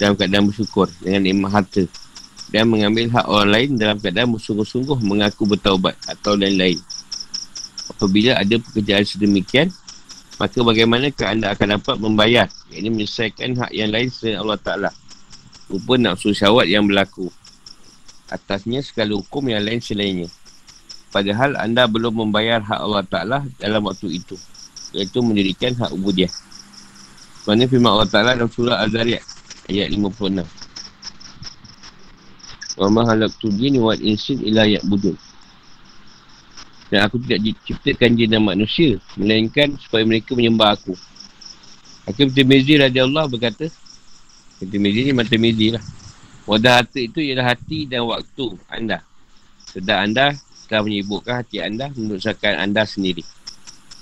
dalam 0.00 0.16
keadaan 0.16 0.48
bersyukur 0.48 0.88
dengan 1.04 1.28
nikmat 1.28 1.50
harta 1.60 1.84
dan 2.50 2.66
mengambil 2.66 3.06
hak 3.14 3.26
orang 3.30 3.50
lain 3.50 3.68
dalam 3.78 3.96
keadaan 3.98 4.34
bersungguh-sungguh 4.34 4.98
mengaku 5.06 5.46
bertaubat 5.46 5.94
atau 6.10 6.34
lain-lain. 6.34 6.78
Apabila 7.90 8.38
ada 8.38 8.54
pekerjaan 8.58 9.06
sedemikian, 9.06 9.70
maka 10.38 10.58
bagaimanakah 10.62 11.26
anda 11.30 11.52
akan 11.54 11.78
dapat 11.78 11.96
membayar, 12.00 12.46
Ini 12.70 12.86
menyelesaikan 12.86 13.58
hak 13.58 13.70
yang 13.74 13.90
lain 13.90 14.08
selain 14.08 14.38
Allah 14.40 14.58
Ta'ala. 14.58 14.90
Rupa 15.66 15.98
nafsu 15.98 16.30
syawat 16.30 16.70
yang 16.70 16.86
berlaku. 16.86 17.30
Atasnya 18.30 18.78
segala 18.80 19.18
hukum 19.18 19.50
yang 19.50 19.66
lain 19.66 19.82
selainnya. 19.82 20.30
Padahal 21.10 21.58
anda 21.58 21.90
belum 21.90 22.24
membayar 22.26 22.62
hak 22.62 22.78
Allah 22.78 23.02
Ta'ala 23.04 23.38
dalam 23.58 23.82
waktu 23.90 24.22
itu. 24.22 24.38
Iaitu 24.94 25.18
mendirikan 25.18 25.74
hak 25.74 25.90
ubudiah. 25.90 26.30
Mana 27.44 27.66
firman 27.66 27.90
Allah 27.98 28.10
Ta'ala 28.10 28.38
dalam 28.38 28.50
surah 28.50 28.78
Al-Zariyat 28.86 29.22
ayat 29.66 29.90
56. 29.90 30.69
Wa 32.78 32.86
ma 32.92 33.02
halaktu 33.06 33.50
jin 33.56 33.80
wal 33.82 33.98
insin 33.98 34.38
ila 34.46 34.66
ya'budun. 34.66 35.16
Dan 36.90 37.06
aku 37.06 37.22
tidak 37.22 37.40
diciptakan 37.46 38.18
jin 38.18 38.34
dan 38.34 38.42
manusia 38.42 38.98
melainkan 39.14 39.78
supaya 39.78 40.02
mereka 40.02 40.34
menyembah 40.34 40.74
aku. 40.74 40.98
Hakim 42.10 42.34
Tirmizi 42.34 42.82
radhiyallahu 42.82 43.38
berkata, 43.38 43.70
Tirmizi 44.58 45.06
ni 45.06 45.14
mata 45.14 45.30
Tirmizi 45.30 45.78
lah. 45.78 45.84
Wadah 46.50 46.82
hati 46.82 47.06
itu 47.06 47.22
ialah 47.22 47.54
hati 47.54 47.86
dan 47.86 48.02
waktu 48.10 48.58
anda. 48.66 49.06
Sedang 49.70 50.10
anda 50.10 50.34
telah 50.66 50.82
menyibukkan 50.82 51.46
hati 51.46 51.62
anda 51.62 51.94
menusahkan 51.94 52.58
anda 52.58 52.82
sendiri. 52.82 53.22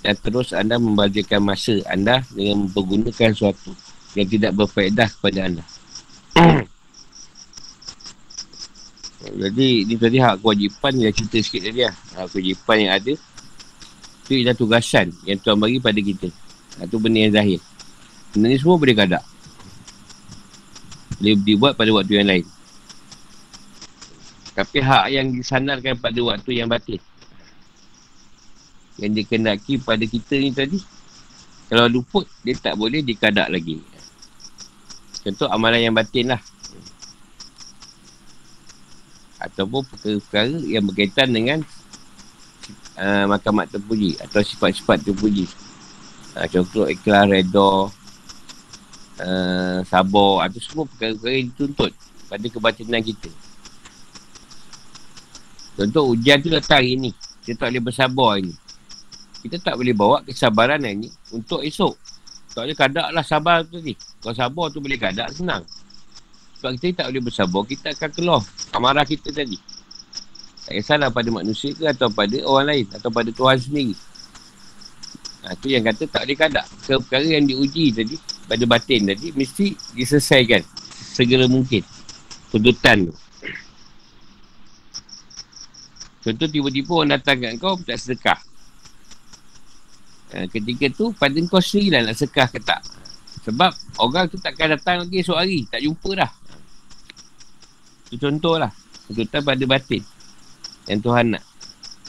Dan 0.00 0.16
terus 0.16 0.56
anda 0.56 0.80
membagikan 0.80 1.44
masa 1.44 1.76
anda 1.84 2.24
dengan 2.32 2.64
mempergunakan 2.64 3.36
sesuatu 3.36 3.76
yang 4.16 4.28
tidak 4.32 4.56
berfaedah 4.56 5.08
kepada 5.12 5.38
anda. 5.44 5.64
Jadi 9.18 9.82
ni 9.82 9.98
tadi 9.98 10.22
hak 10.22 10.38
kewajipan 10.38 10.94
yang 10.94 11.10
cerita 11.10 11.42
sikit 11.42 11.66
tadi 11.66 11.82
lah. 11.82 11.94
Hak 12.14 12.30
kewajipan 12.30 12.76
yang 12.86 12.92
ada. 12.94 13.12
Itu 14.22 14.30
ialah 14.38 14.54
tugasan 14.54 15.10
yang 15.26 15.42
Tuhan 15.42 15.58
bagi 15.58 15.82
pada 15.82 15.98
kita. 15.98 16.28
Itu 16.78 17.02
benda 17.02 17.26
yang 17.26 17.34
zahir. 17.34 17.58
Benda 18.30 18.46
ni 18.46 18.56
semua 18.62 18.78
boleh 18.78 18.94
kadak. 18.94 19.24
Boleh 21.18 21.34
dibuat 21.42 21.74
pada 21.74 21.90
waktu 21.90 22.22
yang 22.22 22.28
lain. 22.30 22.46
Tapi 24.54 24.78
hak 24.78 25.04
yang 25.10 25.26
disandarkan 25.34 25.98
pada 25.98 26.20
waktu 26.22 26.50
yang 26.54 26.70
batin. 26.70 27.02
Yang 29.02 29.22
dikendaki 29.22 29.82
pada 29.82 30.04
kita 30.06 30.34
ni 30.38 30.54
tadi. 30.54 30.78
Kalau 31.66 31.90
luput, 31.90 32.24
dia 32.46 32.54
tak 32.54 32.78
boleh 32.78 33.02
dikadak 33.02 33.50
lagi. 33.50 33.82
Contoh 35.26 35.50
amalan 35.50 35.90
yang 35.90 35.94
batin 35.94 36.32
lah 36.32 36.40
ataupun 39.38 39.86
perkara-perkara 39.86 40.58
yang 40.66 40.84
berkaitan 40.86 41.30
dengan 41.30 41.58
uh, 42.98 43.24
makamat 43.30 43.70
terpuji 43.70 44.18
atau 44.18 44.42
sifat-sifat 44.42 45.06
terpuji. 45.06 45.46
Uh, 46.34 46.46
contoh 46.50 46.86
ikhlas, 46.90 47.24
reda, 47.30 47.70
uh, 49.22 49.78
sabar, 49.86 50.50
itu 50.50 50.60
semua 50.62 50.84
perkara-perkara 50.90 51.34
yang 51.38 51.48
dituntut 51.54 51.92
pada 52.28 52.46
kebatinan 52.46 53.02
kita. 53.02 53.30
Contoh 55.78 56.10
hujan 56.10 56.42
tu 56.42 56.50
datang 56.50 56.82
hari 56.82 56.98
ni. 56.98 57.10
Kita 57.46 57.64
tak 57.64 57.68
boleh 57.70 57.84
bersabar 57.86 58.30
ini. 58.42 58.54
Kita 59.38 59.56
tak 59.62 59.74
boleh 59.78 59.94
bawa 59.94 60.26
kesabaran 60.26 60.82
ini 60.82 61.06
untuk 61.30 61.62
esok. 61.62 61.94
Tak 62.50 62.66
boleh 62.66 62.74
kadak 62.74 63.08
lah 63.14 63.22
sabar 63.22 63.62
tu 63.62 63.78
ni. 63.78 63.94
Kalau 64.18 64.34
sabar 64.34 64.66
tu 64.74 64.82
boleh 64.82 64.98
kadak, 64.98 65.30
senang. 65.30 65.62
Sebab 66.58 66.74
kita 66.74 67.06
tak 67.06 67.14
boleh 67.14 67.22
bersabar, 67.22 67.62
kita 67.62 67.86
akan 67.94 68.10
keluar 68.10 68.40
amarah 68.74 69.06
kita 69.06 69.30
tadi. 69.30 69.54
Tak 70.66 70.74
kisahlah 70.74 71.08
pada 71.08 71.30
manusia 71.30 71.70
ke 71.72 71.86
atau 71.86 72.10
pada 72.10 72.34
orang 72.44 72.66
lain 72.74 72.86
atau 72.92 73.08
pada 73.14 73.30
Tuhan 73.30 73.56
sendiri. 73.56 73.94
Ha, 75.46 75.54
tu 75.54 75.70
yang 75.70 75.86
kata 75.86 76.04
tak 76.10 76.26
boleh 76.26 76.36
kadak. 76.36 76.66
Perkara 76.82 77.24
yang 77.24 77.46
diuji 77.46 77.94
tadi, 77.94 78.18
pada 78.50 78.64
batin 78.66 79.06
tadi, 79.06 79.30
mesti 79.38 79.78
diselesaikan 79.94 80.60
segera 81.14 81.46
mungkin. 81.46 81.80
Tuntutan 82.50 83.06
tu. 83.06 83.14
Contoh 86.26 86.48
tiba-tiba 86.50 86.90
orang 86.90 87.16
datang 87.16 87.38
kat 87.38 87.54
kau, 87.62 87.78
tak 87.86 87.96
sedekah. 88.02 88.38
Ha, 90.34 90.44
ketika 90.50 90.90
tu, 90.90 91.14
pada 91.14 91.38
kau 91.46 91.62
sendiri 91.62 91.96
lah 91.96 92.10
nak 92.10 92.18
sedekah 92.18 92.50
ke 92.50 92.58
tak. 92.60 92.82
Sebab 93.46 93.72
orang 94.04 94.28
tu 94.28 94.36
takkan 94.36 94.76
datang 94.76 95.06
lagi 95.06 95.24
esok 95.24 95.38
hari. 95.38 95.64
Tak 95.70 95.80
jumpa 95.80 96.10
dah. 96.12 96.30
Itu 98.08 98.16
contoh 98.16 98.56
lah. 98.56 98.72
Tuntutan 99.08 99.40
pada 99.44 99.64
batin. 99.68 100.02
Yang 100.88 101.00
Tuhan 101.04 101.26
nak. 101.36 101.44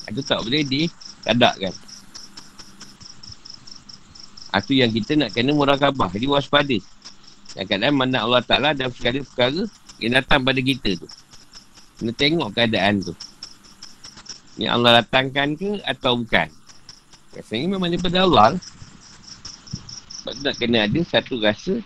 Itu 0.07 0.21
tak 0.23 0.39
boleh 0.41 0.63
di 0.63 0.87
kadak 1.27 1.55
kan. 1.59 1.75
Itu 4.59 4.73
yang 4.73 4.91
kita 4.95 5.19
nak 5.19 5.29
kena 5.35 5.51
murakabah. 5.51 6.09
Jadi 6.15 6.25
waspada. 6.25 6.77
Yang 7.59 7.67
kadang 7.67 7.93
mana 7.99 8.23
Allah 8.23 8.41
Ta'ala 8.45 8.71
dalam 8.71 8.93
segala 8.95 9.21
perkara 9.25 9.61
yang 9.99 10.13
datang 10.15 10.41
pada 10.47 10.59
kita 10.63 10.95
tu. 10.95 11.07
Kena 11.99 12.11
tengok 12.15 12.49
keadaan 12.55 13.03
tu. 13.03 13.13
Yang 14.55 14.71
Allah 14.79 14.91
datangkan 15.03 15.55
ke 15.59 15.83
atau 15.83 16.19
bukan. 16.19 16.47
Rasanya 17.35 17.65
memang 17.75 17.89
daripada 17.91 18.25
Allah 18.25 18.45
lah. 18.55 18.61
Sebab 20.19 20.31
tu 20.35 20.41
nak 20.43 20.55
kena 20.59 20.77
ada 20.87 20.99
satu 21.07 21.39
rasa 21.39 21.79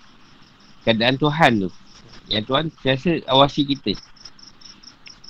keadaan 0.87 1.19
Tuhan 1.19 1.67
tu. 1.67 1.71
Yang 2.31 2.43
Tuhan 2.47 2.65
siasa 2.79 3.09
awasi 3.27 3.61
kita. 3.67 3.93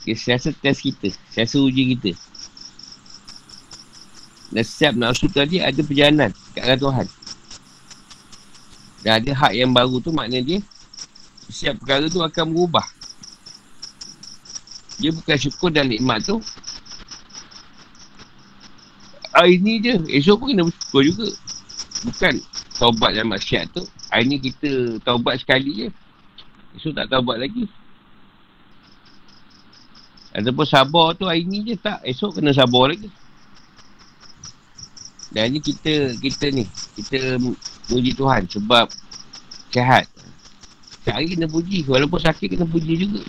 Dia 0.04 0.16
siasa 0.18 0.52
test 0.54 0.84
kita. 0.84 1.10
Siasa 1.34 1.56
uji 1.58 1.98
kita. 1.98 2.12
Dan 4.54 4.64
setiap 4.66 4.94
nafsu 4.94 5.26
tadi 5.32 5.58
ada 5.58 5.82
perjalanan 5.82 6.30
ke 6.54 6.60
arah 6.62 6.78
Tuhan. 6.78 7.08
Dan 9.02 9.12
ada 9.20 9.32
hak 9.34 9.54
yang 9.58 9.74
baru 9.74 9.98
tu 10.00 10.14
maknanya 10.14 10.42
dia 10.46 10.60
setiap 11.50 11.82
perkara 11.84 12.06
tu 12.08 12.22
akan 12.22 12.46
berubah. 12.54 12.86
Dia 15.02 15.12
bukan 15.12 15.38
syukur 15.38 15.70
dan 15.74 15.90
nikmat 15.90 16.24
tu. 16.24 16.38
Hari 19.34 19.58
ni 19.58 19.82
je. 19.82 19.98
Esok 20.14 20.46
pun 20.46 20.48
kena 20.54 20.64
bersyukur 20.70 21.02
juga. 21.02 21.28
Bukan 22.06 22.34
taubat 22.78 23.12
dan 23.18 23.26
maksiat 23.28 23.74
tu. 23.74 23.82
Hari 24.14 24.24
ni 24.30 24.38
kita 24.38 25.02
taubat 25.02 25.42
sekali 25.42 25.72
je. 25.74 25.88
Esok 26.78 26.94
tak 26.98 27.08
taubat 27.10 27.38
lagi. 27.38 27.70
Ataupun 30.34 30.66
sabar 30.66 31.14
tu 31.14 31.30
hari 31.30 31.46
ni 31.46 31.62
je 31.62 31.76
tak. 31.78 32.02
Esok 32.02 32.42
kena 32.42 32.50
sabar 32.50 32.90
lagi. 32.90 33.10
Dan 35.34 35.54
ni 35.54 35.62
kita 35.62 36.18
kita 36.18 36.46
ni 36.50 36.66
kita 36.98 37.38
puji 37.90 38.18
Tuhan 38.18 38.50
sebab 38.50 38.90
sehat. 39.70 40.10
Sehari 41.06 41.38
kena 41.38 41.46
puji 41.50 41.86
walaupun 41.86 42.18
sakit 42.18 42.58
kena 42.58 42.66
puji 42.66 42.94
juga. 43.06 43.22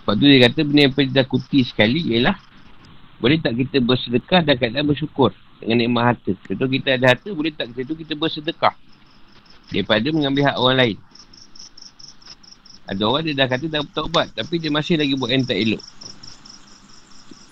Sebab 0.00 0.14
tu 0.16 0.24
dia 0.24 0.48
kata 0.48 0.60
benda 0.64 0.88
yang 0.88 1.28
kuti 1.28 1.60
sekali 1.60 2.16
ialah 2.16 2.36
boleh 3.20 3.36
tak 3.36 3.52
kita 3.52 3.84
bersedekah 3.84 4.40
dan 4.40 4.56
keadaan 4.56 4.88
bersyukur 4.88 5.36
dengan 5.60 5.84
nikmat 5.84 6.16
harta. 6.16 6.32
Contoh 6.48 6.68
kita 6.72 6.96
ada 6.96 7.12
harta 7.12 7.28
boleh 7.36 7.52
tak 7.52 7.76
kita 7.76 7.92
tu 7.92 7.94
kita 8.00 8.16
bersedekah 8.16 8.72
daripada 9.70 10.06
mengambil 10.10 10.50
hak 10.50 10.56
orang 10.58 10.76
lain. 10.78 10.98
Ada 12.90 13.02
orang 13.06 13.22
dia 13.22 13.34
dah 13.38 13.46
kata 13.46 13.64
dah 13.70 13.82
bertaubat 13.86 14.26
tapi 14.34 14.58
dia 14.58 14.70
masih 14.70 14.98
lagi 14.98 15.14
buat 15.14 15.30
yang 15.30 15.46
tak 15.46 15.58
elok. 15.62 15.82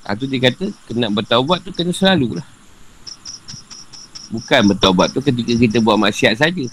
Ha, 0.09 0.17
tu 0.17 0.25
dia 0.25 0.41
kata, 0.41 0.73
kena 0.89 1.13
bertaubat 1.13 1.63
tu 1.63 1.71
kena 1.71 1.93
selalu 1.93 2.41
lah. 2.41 2.47
Bukan 4.33 4.73
bertaubat 4.73 5.13
tu 5.13 5.21
ketika 5.21 5.53
kita 5.53 5.79
buat 5.85 6.01
maksiat 6.01 6.41
saja. 6.41 6.65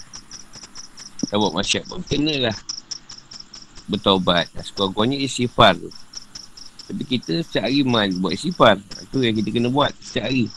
Kita 1.20 1.36
buat 1.36 1.52
maksiat 1.52 1.84
pun 1.84 2.00
kena 2.00 2.48
lah. 2.48 2.56
Bertaubat. 3.92 4.48
Sekurang-kurangnya 4.56 5.20
istighfar 5.20 5.76
tu. 5.76 5.92
Tapi 6.88 7.02
kita 7.04 7.44
setiap 7.44 7.68
hari 7.68 7.84
man 7.84 8.08
buat 8.24 8.32
istighfar. 8.32 8.80
Itu 9.04 9.20
yang 9.20 9.36
kita 9.36 9.48
kena 9.52 9.68
buat 9.68 9.92
setiap 10.00 10.32
hari. 10.32 10.48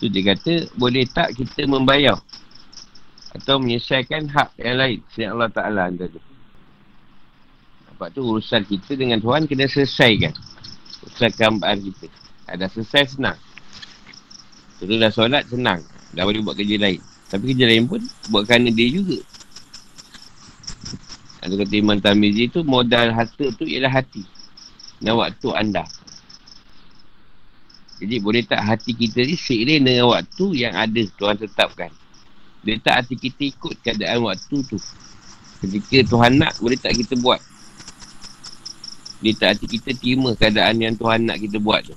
Tu 0.00 0.08
dia 0.08 0.22
kata, 0.32 0.72
boleh 0.80 1.04
tak 1.04 1.36
kita 1.36 1.68
membayar 1.68 2.16
atau 3.30 3.62
menyelesaikan 3.62 4.26
hak 4.30 4.58
yang 4.58 4.76
lain. 4.78 4.98
Sejak 5.14 5.30
Allah 5.34 5.50
Ta'ala 5.50 5.84
tu. 5.94 6.20
Sebab 7.90 8.08
tu 8.16 8.20
urusan 8.26 8.62
kita 8.66 8.96
dengan 8.98 9.22
Tuhan 9.22 9.46
kena 9.46 9.70
selesaikan. 9.70 10.34
Urusan 11.06 11.30
kehambaan 11.36 11.78
kita. 11.78 12.06
Ada 12.50 12.66
selesai 12.66 13.14
senang. 13.14 13.38
Itu 14.82 14.96
dah 14.96 15.12
solat 15.12 15.46
senang. 15.46 15.84
Dah 16.16 16.26
boleh 16.26 16.42
buat 16.42 16.58
kerja 16.58 16.80
lain. 16.80 16.98
Tapi 17.30 17.54
kerja 17.54 17.70
lain 17.70 17.86
pun 17.86 18.02
buat 18.34 18.48
kerana 18.48 18.74
dia 18.74 18.88
juga. 18.90 19.22
Ada 21.40 21.54
kata 21.54 21.74
Imam 21.78 22.00
Tamizi 22.02 22.50
tu 22.50 22.66
modal 22.66 23.14
harta 23.14 23.46
tu 23.54 23.64
ialah 23.64 23.92
hati. 24.02 24.26
Dan 24.98 25.16
waktu 25.16 25.48
anda. 25.54 25.86
Jadi 28.00 28.16
boleh 28.16 28.42
tak 28.48 28.64
hati 28.64 28.96
kita 28.96 29.22
ni 29.22 29.36
seiring 29.36 29.84
dengan 29.84 30.08
waktu 30.08 30.44
yang 30.56 30.72
ada 30.72 31.04
Tuhan 31.20 31.36
tetapkan. 31.36 31.92
Boleh 32.60 32.80
tak 32.80 33.04
hati 33.04 33.14
kita 33.16 33.42
ikut 33.56 33.74
keadaan 33.80 34.24
waktu 34.24 34.56
tu. 34.68 34.76
Ketika 35.60 36.04
Tuhan 36.08 36.40
nak 36.40 36.56
boleh 36.60 36.76
tak 36.76 36.96
kita 36.96 37.16
buat. 37.20 37.40
Dia 39.20 39.32
tak 39.36 39.48
hati 39.56 39.66
kita 39.68 39.92
terima 39.96 40.32
keadaan 40.32 40.80
yang 40.80 40.96
Tuhan 40.96 41.28
nak 41.28 41.36
kita 41.40 41.60
buat 41.60 41.84
tu. 41.84 41.96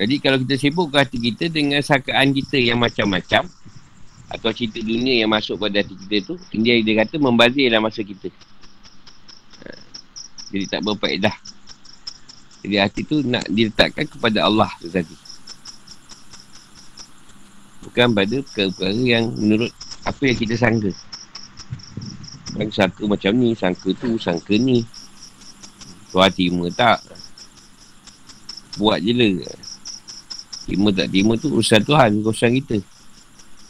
Jadi 0.00 0.14
kalau 0.18 0.38
kita 0.42 0.54
sibuk 0.56 0.90
hati 0.96 1.18
kita 1.18 1.52
dengan 1.52 1.82
sakaan 1.82 2.32
kita 2.32 2.56
yang 2.56 2.80
macam-macam 2.80 3.46
atau 4.30 4.50
cerita 4.54 4.78
dunia 4.80 5.22
yang 5.22 5.30
masuk 5.30 5.58
pada 5.58 5.82
hati 5.82 5.92
kita 5.92 6.34
tu, 6.34 6.34
dia, 6.56 6.78
dia 6.80 6.94
kata 7.04 7.18
membazirlah 7.18 7.82
masa 7.82 8.00
kita. 8.06 8.30
Jadi 10.50 10.64
tak 10.66 10.82
berfaedah. 10.82 11.34
Jadi 12.60 12.76
hati 12.76 13.00
tu 13.06 13.22
nak 13.22 13.46
diletakkan 13.46 14.04
kepada 14.04 14.44
Allah 14.44 14.70
tu 14.82 14.90
tadi. 14.90 15.29
Bukan 17.80 18.12
pada 18.12 18.36
perkara-perkara 18.44 19.00
yang 19.00 19.32
menurut 19.36 19.72
apa 20.04 20.22
yang 20.24 20.36
kita 20.36 20.54
sangka. 20.56 20.92
Kan 22.56 22.68
sangka 22.68 23.02
macam 23.08 23.32
ni, 23.36 23.56
sangka 23.56 23.88
tu, 23.96 24.20
sangka 24.20 24.54
ni. 24.56 24.84
Tuhan 26.10 26.30
terima 26.34 26.66
tak? 26.74 26.98
Buat 28.76 29.00
je 29.00 29.12
lah. 29.14 29.56
Terima 30.66 30.88
tak 30.92 31.08
terima 31.10 31.32
tu 31.40 31.48
urusan 31.50 31.82
Tuhan, 31.82 32.10
urusan 32.20 32.50
kita. 32.62 32.78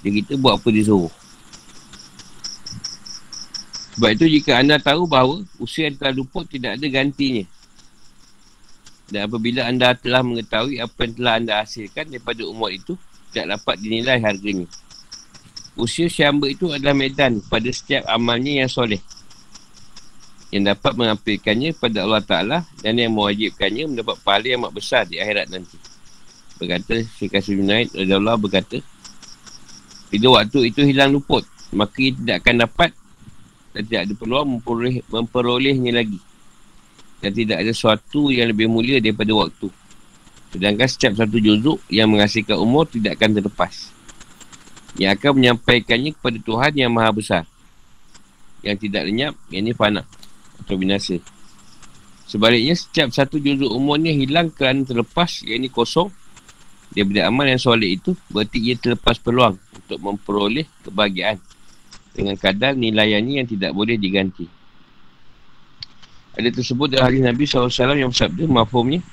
Jadi 0.00 0.24
kita 0.24 0.32
buat 0.40 0.58
apa 0.58 0.68
dia 0.72 0.84
suruh. 0.84 1.12
Sebab 4.00 4.16
itu 4.16 4.40
jika 4.40 4.56
anda 4.56 4.80
tahu 4.80 5.04
bahawa 5.04 5.44
usia 5.60 5.92
yang 5.92 6.00
telah 6.00 6.16
luput 6.16 6.48
tidak 6.48 6.80
ada 6.80 6.86
gantinya. 6.88 7.44
Dan 9.12 9.28
apabila 9.28 9.66
anda 9.68 9.92
telah 9.92 10.24
mengetahui 10.24 10.80
apa 10.80 10.98
yang 11.04 11.14
telah 11.18 11.34
anda 11.36 11.54
hasilkan 11.60 12.08
daripada 12.08 12.40
umur 12.48 12.72
itu, 12.72 12.96
tidak 13.30 13.58
dapat 13.58 13.74
dinilai 13.78 14.18
harganya. 14.18 14.66
Usia 15.78 16.10
syamba 16.10 16.50
itu 16.50 16.68
adalah 16.68 16.92
medan 16.92 17.38
pada 17.46 17.70
setiap 17.70 18.04
amalnya 18.10 18.66
yang 18.66 18.70
soleh. 18.70 19.00
Yang 20.50 20.74
dapat 20.74 20.92
mengampilkannya 20.98 21.70
pada 21.78 22.02
Allah 22.02 22.22
Ta'ala 22.26 22.58
dan 22.82 22.98
yang 22.98 23.14
mewajibkannya 23.14 23.86
mendapat 23.86 24.18
pahala 24.26 24.46
yang 24.50 24.60
amat 24.66 24.72
besar 24.74 25.06
di 25.06 25.22
akhirat 25.22 25.46
nanti. 25.46 25.78
Berkata 26.58 27.00
Syekh 27.16 27.38
Qasim 27.38 27.62
Junaid, 27.62 27.94
Allah 27.96 28.36
berkata, 28.36 28.82
Bila 30.10 30.42
waktu 30.42 30.74
itu 30.74 30.82
hilang 30.82 31.14
luput, 31.14 31.46
maka 31.70 31.96
ia 32.02 32.10
tidak 32.12 32.36
akan 32.42 32.66
dapat 32.66 32.90
dan 33.70 33.82
tidak 33.86 34.00
ada 34.10 34.14
peluang 34.18 34.46
memperoleh, 34.58 34.96
memperolehnya 35.06 35.92
lagi. 35.94 36.18
Dan 37.22 37.30
tidak 37.30 37.62
ada 37.62 37.70
sesuatu 37.70 38.34
yang 38.34 38.50
lebih 38.50 38.66
mulia 38.66 38.98
daripada 38.98 39.30
waktu. 39.32 39.70
Sedangkan 40.50 40.88
setiap 40.90 41.14
satu 41.14 41.38
juzuk 41.38 41.78
yang 41.86 42.10
menghasilkan 42.10 42.58
umur 42.58 42.86
tidak 42.90 43.18
akan 43.18 43.38
terlepas. 43.38 43.94
Yang 44.98 45.10
akan 45.22 45.30
menyampaikannya 45.38 46.10
kepada 46.18 46.38
Tuhan 46.42 46.72
yang 46.74 46.90
maha 46.90 47.10
besar. 47.14 47.44
Yang 48.66 48.90
tidak 48.90 49.02
lenyap 49.06 49.34
yang 49.54 49.62
ini 49.64 49.72
fana 49.72 50.02
atau 50.58 50.74
binasa. 50.74 51.22
Sebaliknya 52.26 52.74
setiap 52.74 53.14
satu 53.14 53.38
juzuk 53.38 53.70
umurnya 53.70 54.10
hilang 54.10 54.50
kerana 54.50 54.82
terlepas 54.82 55.42
yang 55.46 55.62
ini 55.62 55.70
kosong 55.70 56.10
dia 56.90 57.06
amal 57.30 57.46
yang 57.46 57.62
solid 57.62 57.86
itu 57.86 58.18
berarti 58.26 58.58
ia 58.58 58.74
terlepas 58.74 59.22
peluang 59.22 59.54
untuk 59.78 59.98
memperoleh 60.02 60.66
kebahagiaan 60.82 61.38
dengan 62.10 62.34
kadar 62.34 62.74
nilaiannya 62.74 63.34
yang 63.42 63.46
tidak 63.46 63.70
boleh 63.70 63.94
diganti. 63.94 64.50
Ada 66.34 66.50
tersebut 66.50 66.90
dalam 66.90 67.06
hadis 67.10 67.22
Nabi 67.22 67.42
SAW 67.46 67.70
yang 67.94 68.10
bersabda 68.10 68.42
mafumnya 68.50 69.06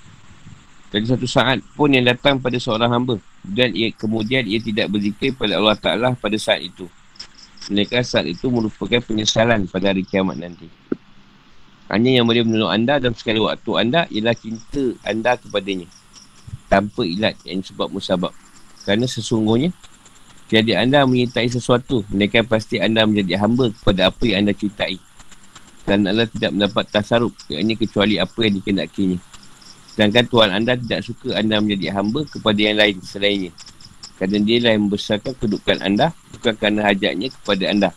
dari 0.87 1.03
satu 1.03 1.27
saat 1.27 1.59
pun 1.75 1.91
yang 1.91 2.07
datang 2.07 2.39
pada 2.39 2.55
seorang 2.55 2.87
hamba 2.87 3.15
dan 3.43 3.75
ia, 3.75 3.91
kemudian 3.91 4.47
ia 4.47 4.59
tidak 4.59 4.87
berzikir 4.87 5.35
pada 5.35 5.59
Allah 5.59 5.75
Ta'ala 5.75 6.15
pada 6.15 6.39
saat 6.39 6.63
itu. 6.63 6.87
Mereka 7.67 7.99
saat 8.07 8.23
itu 8.23 8.47
merupakan 8.47 9.03
penyesalan 9.03 9.67
pada 9.67 9.91
hari 9.91 10.07
kiamat 10.07 10.39
nanti. 10.39 10.71
Hanya 11.91 12.19
yang 12.19 12.27
boleh 12.27 12.43
menolong 12.43 12.71
anda 12.71 12.99
dalam 12.99 13.15
segala 13.15 13.51
waktu 13.51 13.71
anda 13.75 14.01
ialah 14.07 14.35
cinta 14.35 14.95
anda 15.03 15.35
kepadanya. 15.35 15.87
Tanpa 16.71 17.03
ilat 17.03 17.35
yang 17.43 17.63
sebab 17.63 17.91
musabab. 17.91 18.31
Kerana 18.83 19.07
sesungguhnya, 19.07 19.71
jadi 20.47 20.79
anda 20.79 21.03
menyintai 21.03 21.51
sesuatu, 21.51 22.07
mereka 22.07 22.43
pasti 22.47 22.79
anda 22.79 23.03
menjadi 23.03 23.39
hamba 23.39 23.71
kepada 23.75 24.07
apa 24.07 24.23
yang 24.23 24.47
anda 24.47 24.55
cintai. 24.55 24.99
Dan 25.83 26.07
Allah 26.07 26.27
tidak 26.27 26.55
mendapat 26.55 26.87
tasaruk, 26.91 27.35
yakni 27.51 27.75
kecuali 27.75 28.15
apa 28.19 28.39
yang 28.47 28.59
dikenakinya. 28.59 29.19
Sedangkan 29.97 30.29
Tuhan 30.29 30.49
anda 30.53 30.77
tidak 30.77 31.01
suka 31.09 31.33
anda 31.33 31.57
menjadi 31.57 31.89
hamba 31.89 32.21
kepada 32.29 32.61
yang 32.61 32.77
lain 32.77 33.01
selainnya. 33.01 33.49
Kerana 34.21 34.37
dia 34.45 34.57
lah 34.61 34.71
yang 34.77 34.85
membesarkan 34.85 35.33
kedudukan 35.41 35.81
anda 35.81 36.13
bukan 36.37 36.53
kerana 36.53 36.85
hajatnya 36.85 37.33
kepada 37.33 37.65
anda. 37.65 37.89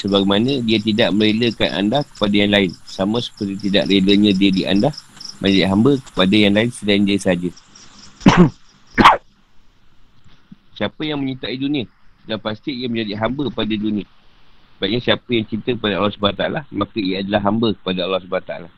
Sebagaimana 0.00 0.64
dia 0.64 0.80
tidak 0.80 1.12
merelakan 1.12 1.70
anda 1.84 2.00
kepada 2.00 2.32
yang 2.32 2.52
lain 2.56 2.72
sama 2.88 3.20
seperti 3.20 3.68
tidak 3.68 3.92
relanya 3.92 4.32
diri 4.32 4.64
anda 4.64 4.88
menjadi 5.44 5.68
hamba 5.68 6.00
kepada 6.00 6.32
yang 6.32 6.54
lain 6.56 6.70
selain 6.72 7.04
dia 7.04 7.20
saja. 7.20 7.50
siapa 10.80 11.00
yang 11.04 11.20
menyintai 11.20 11.60
dunia, 11.60 11.84
dan 12.24 12.40
pasti 12.40 12.72
ia 12.72 12.88
menjadi 12.88 13.20
hamba 13.20 13.52
pada 13.52 13.76
dunia. 13.76 14.08
Sebabnya 14.80 14.98
siapa 15.04 15.28
yang 15.28 15.44
cinta 15.44 15.76
kepada 15.76 16.00
Allah 16.00 16.14
SWT, 16.16 16.44
maka 16.72 16.96
ia 17.04 17.20
adalah 17.20 17.44
hamba 17.44 17.76
kepada 17.76 18.00
Allah 18.08 18.22
SWT. 18.24 18.77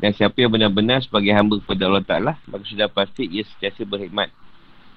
Dan 0.00 0.16
siapa 0.16 0.36
yang 0.40 0.48
benar-benar 0.48 1.04
sebagai 1.04 1.28
hamba 1.36 1.60
kepada 1.60 1.82
Allah 1.84 2.04
Ta'ala, 2.04 2.32
maka 2.48 2.64
sudah 2.64 2.88
pasti 2.88 3.28
ia 3.28 3.44
sentiasa 3.44 3.84
berhikmat. 3.84 4.32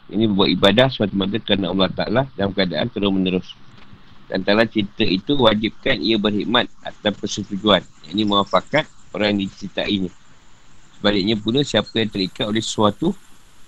Ini 0.07 0.31
buat 0.31 0.47
ibadah 0.47 0.87
semata-mata 0.87 1.37
kerana 1.43 1.75
Allah 1.75 1.89
Ta'ala 1.91 2.21
dalam 2.39 2.55
keadaan 2.55 2.87
terus 2.87 3.11
menerus. 3.11 3.47
Dan 4.31 4.47
antara 4.47 4.63
cinta 4.63 5.03
itu 5.03 5.35
wajibkan 5.35 5.99
ia 5.99 6.15
berhikmat 6.15 6.71
atas 6.87 7.13
persetujuan. 7.19 7.83
Ini 8.15 8.23
muafakat 8.23 8.87
orang 9.11 9.35
yang 9.35 9.51
dicintai 9.51 9.91
ini. 9.91 10.09
Sebaliknya 10.95 11.35
pula 11.35 11.67
siapa 11.67 11.91
yang 11.99 12.07
terikat 12.07 12.47
oleh 12.47 12.63
sesuatu, 12.63 13.11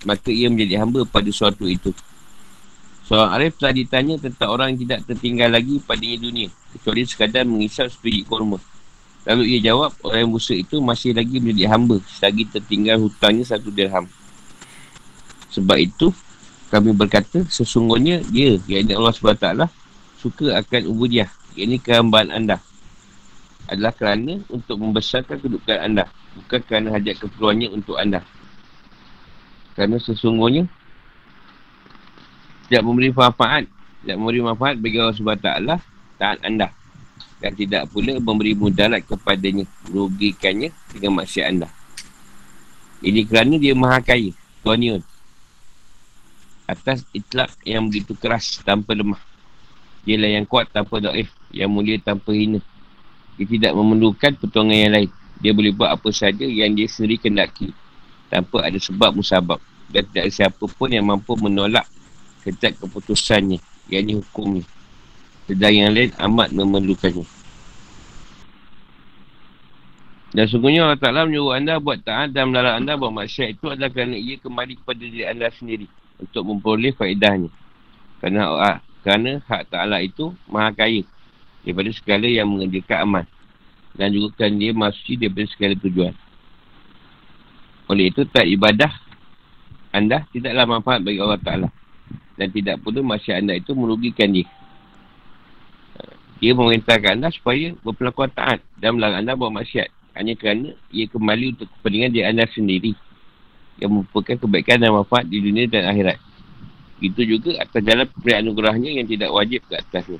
maka 0.08 0.32
ia 0.32 0.48
menjadi 0.48 0.80
hamba 0.80 1.04
pada 1.04 1.28
sesuatu 1.28 1.68
itu. 1.68 1.92
Seorang 3.06 3.38
Arif 3.38 3.60
telah 3.60 3.76
ditanya 3.76 4.16
tentang 4.18 4.50
orang 4.56 4.74
yang 4.74 4.88
tidak 4.88 5.00
tertinggal 5.06 5.52
lagi 5.52 5.84
pada 5.84 6.02
dunia. 6.02 6.50
Kecuali 6.74 7.04
sekadar 7.04 7.44
mengisap 7.44 7.92
sebiji 7.92 8.24
korma. 8.24 8.58
Lalu 9.26 9.58
ia 9.58 9.74
jawab, 9.74 9.98
orang 10.06 10.30
yang 10.30 10.32
busuk 10.38 10.54
itu 10.54 10.78
masih 10.78 11.18
lagi 11.18 11.42
menjadi 11.42 11.74
hamba 11.74 11.98
selagi 12.06 12.46
tertinggal 12.46 13.02
hutangnya 13.02 13.42
satu 13.42 13.74
dirham. 13.74 14.06
Sebab 15.50 15.78
itu, 15.82 16.14
kami 16.70 16.94
berkata, 16.94 17.42
sesungguhnya 17.50 18.22
dia, 18.30 18.62
yang 18.70 19.02
Allah 19.02 19.14
SWT, 19.18 19.48
suka 20.22 20.54
akan 20.62 20.82
ubudiah, 20.86 21.26
ini 21.58 21.82
kehambaan 21.82 22.30
anda. 22.30 22.62
Adalah 23.66 23.98
kerana 23.98 24.46
untuk 24.46 24.78
membesarkan 24.78 25.42
kedudukan 25.42 25.82
anda. 25.82 26.06
Bukan 26.38 26.62
kerana 26.70 26.94
hajat 26.94 27.26
keperluannya 27.26 27.74
untuk 27.74 27.98
anda. 27.98 28.22
Kerana 29.74 29.98
sesungguhnya, 29.98 30.70
tidak 32.70 32.86
memberi 32.86 33.10
manfaat. 33.10 33.66
Tidak 34.06 34.16
memberi 34.22 34.46
manfaat 34.46 34.78
bagi 34.78 35.02
Allah 35.02 35.18
SWT, 35.18 35.50
taat 36.22 36.40
anda 36.46 36.70
dan 37.44 37.52
tidak 37.54 37.92
pula 37.92 38.16
memberi 38.18 38.56
mudarat 38.56 39.04
kepadanya 39.04 39.68
merugikannya 39.88 40.72
dengan 40.96 41.12
maksiat 41.20 41.46
anda. 41.52 41.68
Ini 43.04 43.22
kerana 43.28 43.60
dia 43.60 43.76
maha 43.76 44.00
kaya 44.02 44.32
tuan 44.64 45.04
atas 46.66 47.06
itlak 47.14 47.54
yang 47.62 47.86
begitu 47.86 48.18
keras 48.18 48.58
tanpa 48.66 48.98
lemah. 48.98 49.22
Dia 50.06 50.18
lah 50.18 50.30
yang 50.30 50.46
kuat 50.46 50.70
tanpa 50.74 51.02
do'if 51.02 51.30
yang 51.54 51.70
mulia 51.70 52.02
tanpa 52.02 52.34
hina. 52.34 52.62
Dia 53.38 53.46
tidak 53.46 53.74
memerlukan 53.78 54.34
pertolongan 54.38 54.78
yang 54.78 54.94
lain. 54.94 55.10
Dia 55.42 55.52
boleh 55.54 55.74
buat 55.76 55.94
apa 55.94 56.10
saja 56.10 56.46
yang 56.48 56.74
dia 56.74 56.90
sendiri 56.90 57.22
kendaki 57.22 57.70
tanpa 58.32 58.66
ada 58.66 58.80
sebab 58.82 59.14
musabab. 59.14 59.62
Dan 59.90 60.02
tidak 60.10 60.30
ada 60.30 60.34
siapa 60.34 60.66
pun 60.66 60.90
yang 60.90 61.06
mampu 61.06 61.38
menolak 61.38 61.86
ketat 62.42 62.74
keputusannya 62.82 63.62
yang 63.90 64.02
ini 64.06 64.14
hukumnya 64.18 64.66
sedang 65.46 65.74
yang 65.74 65.92
lain 65.94 66.12
amat 66.18 66.50
memerlukannya. 66.54 67.26
Dan 70.36 70.52
sungguhnya 70.52 70.84
Allah 70.84 71.00
Ta'ala 71.00 71.24
menyuruh 71.24 71.56
anda 71.56 71.80
buat 71.80 72.04
taat 72.04 72.36
dan 72.36 72.52
melarang 72.52 72.84
anda 72.84 73.00
buat 73.00 73.14
maksiat 73.14 73.56
itu 73.56 73.72
adalah 73.72 73.88
kerana 73.88 74.20
ia 74.20 74.36
kembali 74.36 74.84
kepada 74.84 75.00
diri 75.00 75.24
anda 75.24 75.48
sendiri 75.48 75.88
untuk 76.20 76.44
memperoleh 76.44 76.92
faedahnya. 76.92 77.48
Kerana, 78.20 78.42
ah, 78.60 78.78
kerana 79.00 79.40
hak 79.48 79.72
Ta'ala 79.72 80.04
itu 80.04 80.36
maha 80.52 80.76
kaya 80.76 81.08
daripada 81.64 81.88
segala 81.96 82.28
yang 82.28 82.52
mengerjakan 82.52 82.98
aman. 83.08 83.26
Dan 83.96 84.12
juga 84.12 84.28
kerana 84.36 84.56
dia 84.60 84.72
masih 84.76 85.16
daripada 85.16 85.48
segala 85.56 85.74
tujuan. 85.80 86.14
Oleh 87.88 88.12
itu, 88.12 88.28
tak 88.28 88.44
ibadah 88.44 88.92
anda 89.96 90.28
tidaklah 90.36 90.68
manfaat 90.68 91.00
bagi 91.00 91.24
Allah 91.24 91.40
Ta'ala. 91.40 91.70
Dan 92.36 92.52
tidak 92.52 92.84
pula 92.84 93.00
masyarakat 93.00 93.40
anda 93.40 93.56
itu 93.56 93.72
merugikan 93.72 94.36
dia. 94.36 94.44
Dia 96.44 96.52
memerintahkan 96.52 97.16
anda 97.16 97.32
supaya 97.32 97.72
berpelakuan 97.80 98.28
taat 98.32 98.60
dan 98.76 99.00
melarang 99.00 99.24
anda 99.24 99.40
buat 99.40 99.52
maksiat. 99.56 99.88
Hanya 100.16 100.36
kerana 100.36 100.76
ia 100.92 101.08
kembali 101.08 101.56
untuk 101.56 101.68
kepentingan 101.80 102.12
diri 102.12 102.26
anda 102.28 102.46
sendiri. 102.52 102.92
Yang 103.80 103.92
merupakan 103.92 104.36
kebaikan 104.48 104.80
dan 104.80 104.92
manfaat 104.96 105.28
di 105.28 105.40
dunia 105.40 105.68
dan 105.68 105.88
akhirat. 105.92 106.20
Itu 107.04 107.22
juga 107.28 107.60
atas 107.60 107.82
jalan 107.84 108.08
pemberian 108.08 108.40
anugerahnya 108.48 108.90
yang 109.00 109.08
tidak 109.08 109.30
wajib 109.32 109.62
ke 109.68 109.76
atasnya. 109.80 110.20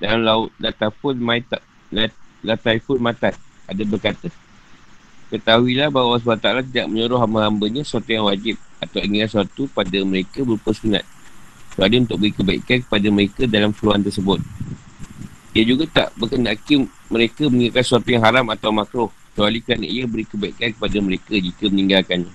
Dalam 0.00 0.20
laut 0.24 0.48
latafun 0.60 1.16
maitat, 1.20 1.60
latafun 2.44 3.00
matat. 3.00 3.36
Ada 3.68 3.84
berkata, 3.84 4.28
Ketahuilah 5.30 5.94
bahawa 5.94 6.18
SWT 6.18 6.74
tidak 6.74 6.90
menyuruh 6.90 7.22
hamba-hambanya 7.22 7.86
sesuatu 7.86 8.10
yang 8.10 8.26
wajib 8.26 8.58
atau 8.82 8.98
ingin 8.98 9.30
sesuatu 9.30 9.70
pada 9.70 9.94
mereka 10.02 10.42
berupa 10.42 10.74
sunat. 10.74 11.06
Kecuali 11.70 12.02
untuk 12.02 12.18
beri 12.18 12.34
kebaikan 12.34 12.78
kepada 12.82 13.08
mereka 13.14 13.42
dalam 13.46 13.70
keluhan 13.70 14.02
tersebut. 14.02 14.42
Dia 15.50 15.66
juga 15.66 15.84
tak 15.90 16.14
berkenaki 16.14 16.86
mereka 17.10 17.50
meninggalkan 17.50 17.82
sesuatu 17.82 18.06
yang 18.06 18.22
haram 18.22 18.46
atau 18.54 18.70
makruh. 18.70 19.10
Kecuali 19.30 19.58
kerana 19.62 19.86
ia 19.86 20.06
beri 20.06 20.26
kebaikan 20.26 20.74
kepada 20.74 20.98
mereka 21.02 21.34
jika 21.34 21.64
meninggalkannya. 21.70 22.34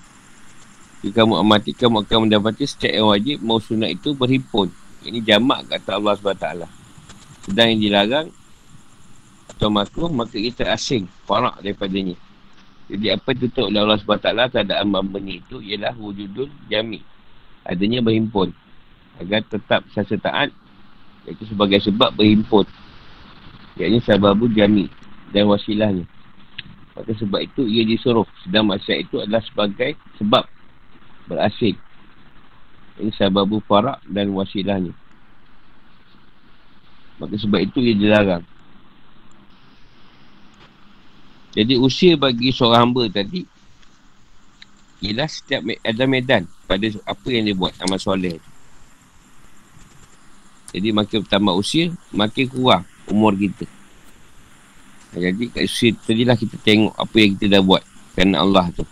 Jika 1.00 1.22
kamu 1.24 1.34
amati, 1.40 1.70
kamu 1.76 2.04
akan 2.04 2.18
mendapati 2.28 2.64
setiap 2.68 2.92
yang 2.92 3.08
wajib 3.08 3.36
mau 3.40 3.60
sunat 3.60 3.94
itu 3.96 4.12
berhimpun. 4.16 4.68
Ini 5.04 5.20
jamak 5.24 5.68
kata 5.68 5.96
Allah 5.96 6.16
SWT. 6.16 6.46
Sedang 7.46 7.68
yang 7.72 7.80
dilarang 7.80 8.28
atau 9.48 9.68
makruh, 9.70 10.10
maka 10.12 10.36
kita 10.36 10.66
asing, 10.72 11.08
farak 11.24 11.56
daripadanya. 11.62 12.16
Jadi 12.90 13.06
apa 13.12 13.32
yang 13.32 13.40
tutup 13.48 13.64
oleh 13.70 13.80
Allah 13.80 14.00
SWT 14.00 14.28
terhadap 14.52 14.76
ambang-ambangnya 14.82 15.40
itu 15.40 15.56
ialah 15.64 15.94
wujudul 15.96 16.48
jami. 16.68 17.00
Adanya 17.64 18.04
berhimpun. 18.04 18.52
Agar 19.16 19.40
tetap 19.46 19.84
sasa 19.94 20.16
taat, 20.20 20.52
itu 21.24 21.48
sebagai 21.48 21.80
sebab 21.80 22.12
berhimpun 22.12 22.66
yakni 23.76 24.00
sababu 24.00 24.48
jami 24.48 24.88
dan 25.30 25.46
wasilahnya. 25.52 26.08
Maka 26.96 27.12
sebab 27.12 27.44
itu 27.44 27.68
ia 27.68 27.84
disuruh. 27.84 28.24
Sedang 28.40 28.72
maksiat 28.72 28.98
itu 29.04 29.20
adalah 29.20 29.44
sebagai 29.44 30.00
sebab 30.16 30.48
berasing. 31.28 31.76
Ini 32.96 33.12
sababu 33.12 33.60
farak 33.68 34.00
dan 34.08 34.32
wasilahnya. 34.32 34.96
Maka 37.20 37.36
sebab 37.36 37.60
itu 37.60 37.84
ia 37.84 37.92
dilarang. 37.92 38.44
Jadi 41.52 41.76
usia 41.76 42.16
bagi 42.16 42.52
seorang 42.52 42.92
hamba 42.92 43.08
tadi 43.08 43.44
ialah 45.04 45.28
setiap 45.28 45.64
ada 45.84 46.04
medan 46.08 46.48
pada 46.64 46.84
apa 47.04 47.28
yang 47.28 47.48
dia 47.48 47.56
buat 47.56 47.72
amal 47.84 48.00
soleh. 48.00 48.40
Jadi 50.72 50.92
makin 50.92 51.24
bertambah 51.24 51.56
usia, 51.56 51.92
makin 52.12 52.48
kurang 52.48 52.84
umur 53.10 53.34
kita. 53.34 53.66
Jadi 55.16 55.48
kat 55.48 55.64
situ 55.64 55.96
tadi 56.04 56.22
lah 56.28 56.36
kita 56.36 56.60
tengok 56.60 56.92
apa 56.92 57.16
yang 57.16 57.30
kita 57.38 57.46
dah 57.56 57.62
buat 57.64 57.82
kerana 58.12 58.44
Allah 58.44 58.68
tu. 58.74 58.84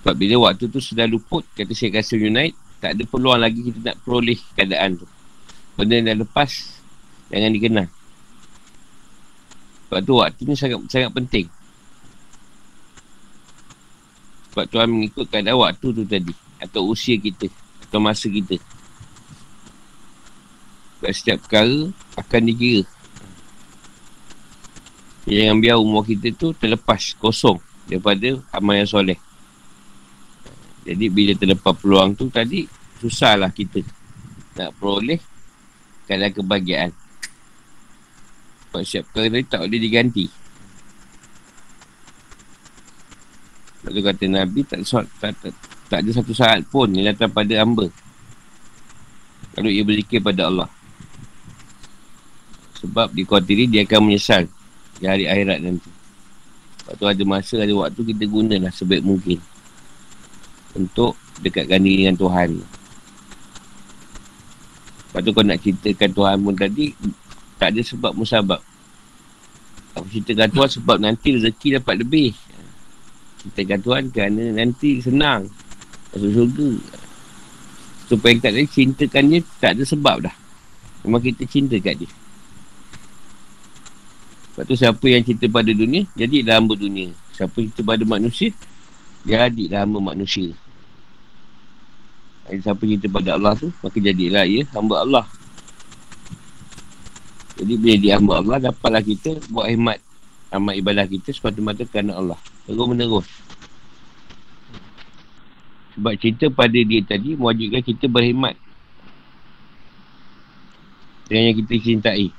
Sebab 0.00 0.14
bila 0.14 0.50
waktu 0.50 0.68
tu 0.68 0.78
sudah 0.78 1.08
luput, 1.08 1.42
kata 1.56 1.72
Syekh 1.72 1.98
Qasim 1.98 2.20
United, 2.20 2.54
tak 2.78 2.94
ada 2.94 3.02
peluang 3.08 3.40
lagi 3.40 3.58
kita 3.64 3.78
nak 3.92 3.96
peroleh 4.04 4.38
keadaan 4.54 5.00
tu. 5.00 5.06
Benda 5.74 5.92
yang 5.98 6.06
dah 6.12 6.18
lepas, 6.22 6.50
jangan 7.32 7.50
dikenal. 7.50 7.88
Sebab 9.86 10.00
tu 10.02 10.12
waktu 10.18 10.40
ni 10.46 10.54
sangat 10.58 10.78
sangat 10.90 11.10
penting. 11.14 11.46
Sebab 14.52 14.64
Tuhan 14.72 14.88
mengikut 14.88 15.24
keadaan 15.30 15.58
waktu 15.58 15.86
tu 15.92 16.02
tadi. 16.02 16.34
Atau 16.58 16.90
usia 16.90 17.14
kita. 17.20 17.46
Atau 17.86 18.00
masa 18.00 18.26
kita. 18.26 18.56
Sebab 21.06 21.14
setiap 21.14 21.38
perkara 21.46 21.86
akan 22.18 22.40
dikira. 22.50 22.82
Jangan 25.22 25.62
biar 25.62 25.78
umur 25.78 26.02
kita 26.02 26.34
tu 26.34 26.50
terlepas, 26.50 27.14
kosong 27.22 27.62
daripada 27.86 28.42
amal 28.50 28.74
yang 28.74 28.90
soleh. 28.90 29.14
Jadi 30.82 31.06
bila 31.06 31.38
terlepas 31.38 31.78
peluang 31.78 32.18
tu 32.18 32.26
tadi, 32.26 32.66
susahlah 32.98 33.54
kita 33.54 33.86
nak 34.58 34.74
peroleh 34.82 35.22
keadaan 36.10 36.34
kebahagiaan. 36.34 36.90
Sebab 38.66 38.82
siap 38.82 39.06
perkara 39.06 39.30
tadi 39.30 39.46
tak 39.46 39.60
boleh 39.62 39.78
diganti. 39.78 40.26
Lalu 43.86 44.00
kata 44.02 44.24
Nabi, 44.26 44.60
tak, 44.66 44.82
tak, 44.82 45.06
tak, 45.22 45.32
tak, 45.38 45.52
tak 45.86 45.98
ada 46.02 46.10
satu 46.10 46.34
saat 46.34 46.66
pun 46.66 46.90
yang 46.90 47.14
datang 47.14 47.30
pada 47.30 47.62
hamba. 47.62 47.86
Kalau 49.54 49.70
ia 49.70 49.86
berikir 49.86 50.18
pada 50.18 50.50
Allah. 50.50 50.66
Sebab 52.86 53.10
di 53.10 53.26
diri 53.26 53.64
dia 53.66 53.82
akan 53.82 54.00
menyesal 54.06 54.46
di 55.02 55.04
hari 55.10 55.26
akhirat 55.26 55.58
nanti. 55.58 55.90
Sebab 56.86 56.94
tu 57.02 57.06
ada 57.10 57.22
masa, 57.26 57.58
ada 57.58 57.74
waktu 57.74 58.00
kita 58.14 58.24
gunalah 58.30 58.70
sebaik 58.70 59.02
mungkin. 59.02 59.42
Untuk 60.78 61.18
dekatkan 61.42 61.82
diri 61.82 62.06
dengan 62.06 62.14
Tuhan. 62.14 62.62
Sebab 65.10 65.20
tu 65.26 65.30
kau 65.34 65.42
nak 65.42 65.58
ceritakan 65.58 66.10
Tuhan 66.14 66.36
pun 66.46 66.54
tadi, 66.54 66.94
tak 67.58 67.74
ada 67.74 67.80
sebab 67.82 68.12
musabab. 68.14 68.62
Apa 69.98 70.06
ceritakan 70.06 70.48
Tuhan 70.52 70.70
sebab 70.78 70.96
nanti 71.02 71.34
rezeki 71.34 71.82
dapat 71.82 72.06
lebih. 72.06 72.30
Ceritakan 73.42 73.80
Tuhan 73.82 74.02
kerana 74.14 74.44
nanti 74.54 75.02
senang. 75.02 75.50
Masuk 76.14 76.30
surga. 76.30 76.70
Supaya 78.06 78.32
kita 78.38 78.54
tadi 78.54 78.68
cintakan 78.70 79.24
dia 79.26 79.40
tak 79.58 79.74
ada 79.74 79.82
sebab 79.82 80.16
dah. 80.22 80.36
Memang 81.02 81.18
kita 81.18 81.42
cinta 81.50 81.74
kat 81.82 81.98
dia. 82.04 82.10
Sebab 84.56 84.64
tu 84.64 84.72
siapa 84.72 85.04
yang 85.04 85.20
cinta 85.20 85.44
pada 85.52 85.68
dunia, 85.68 86.08
jadilah 86.16 86.56
hamba 86.56 86.72
dunia. 86.80 87.12
Siapa 87.36 87.60
cinta 87.60 87.84
pada 87.84 88.08
manusia, 88.08 88.56
jadilah 89.28 89.84
hamba 89.84 90.16
manusia. 90.16 90.56
Jadi 92.48 92.60
siapa 92.64 92.82
cinta 92.88 93.06
pada 93.12 93.36
Allah 93.36 93.52
tu, 93.52 93.68
maka 93.84 94.00
jadilah 94.00 94.48
ia 94.48 94.64
hamba 94.72 95.04
Allah. 95.04 95.26
Jadi 97.60 97.72
bila 97.76 97.94
dia 98.00 98.16
hamba 98.16 98.40
Allah, 98.40 98.56
dapatlah 98.72 99.04
kita 99.04 99.36
buat 99.52 99.68
hemat 99.68 100.00
amat 100.56 100.74
ibadah 100.78 101.04
kita 101.04 101.34
sepatutnya 101.34 101.84
kerana 101.88 102.16
Allah. 102.16 102.38
Terus 102.64 102.86
menerus. 102.86 103.28
Sebab 105.96 106.12
cinta 106.20 106.46
pada 106.52 106.76
dia 106.76 107.00
tadi 107.02 107.34
mewajibkan 107.34 107.82
kita 107.82 108.06
berhemat. 108.06 108.54
Dengan 111.26 111.42
yang 111.50 111.56
kita 111.64 111.74
cintai. 111.82 112.30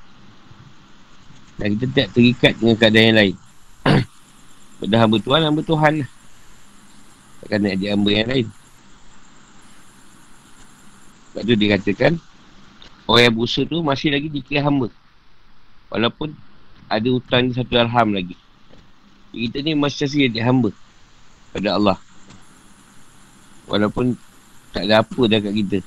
Dan 1.58 1.74
kita 1.74 1.84
tidak 1.90 2.08
terikat 2.14 2.52
dengan 2.58 2.76
keadaan 2.78 3.06
yang 3.10 3.18
lain. 3.18 3.36
Pada 4.78 4.96
hamba 5.02 5.16
Tuhan, 5.18 5.40
hamba 5.42 5.62
Tuhan 5.66 5.92
lah. 6.06 6.10
Takkan 7.42 7.58
nak 7.62 7.72
jadi 7.74 7.86
hamba 7.94 8.10
yang 8.14 8.28
lain. 8.30 8.46
Sebab 11.28 11.42
tu 11.42 11.54
dia 11.58 11.68
katakan, 11.74 12.12
orang 13.10 13.22
yang 13.26 13.34
berusaha 13.34 13.66
tu 13.66 13.82
masih 13.82 14.14
lagi 14.14 14.30
dikira 14.30 14.62
hamba. 14.62 14.88
Walaupun 15.90 16.30
ada 16.86 17.08
hutang 17.10 17.50
satu 17.50 17.74
alham 17.74 18.14
lagi. 18.14 18.38
Kita 19.34 19.60
ni 19.60 19.74
masih 19.74 20.06
jadi 20.06 20.46
hamba 20.46 20.70
pada 21.52 21.74
Allah. 21.74 21.98
Walaupun 23.68 24.16
tak 24.72 24.88
ada 24.88 25.04
apa 25.04 25.20
dah 25.26 25.38
kat 25.42 25.54
kita. 25.58 25.78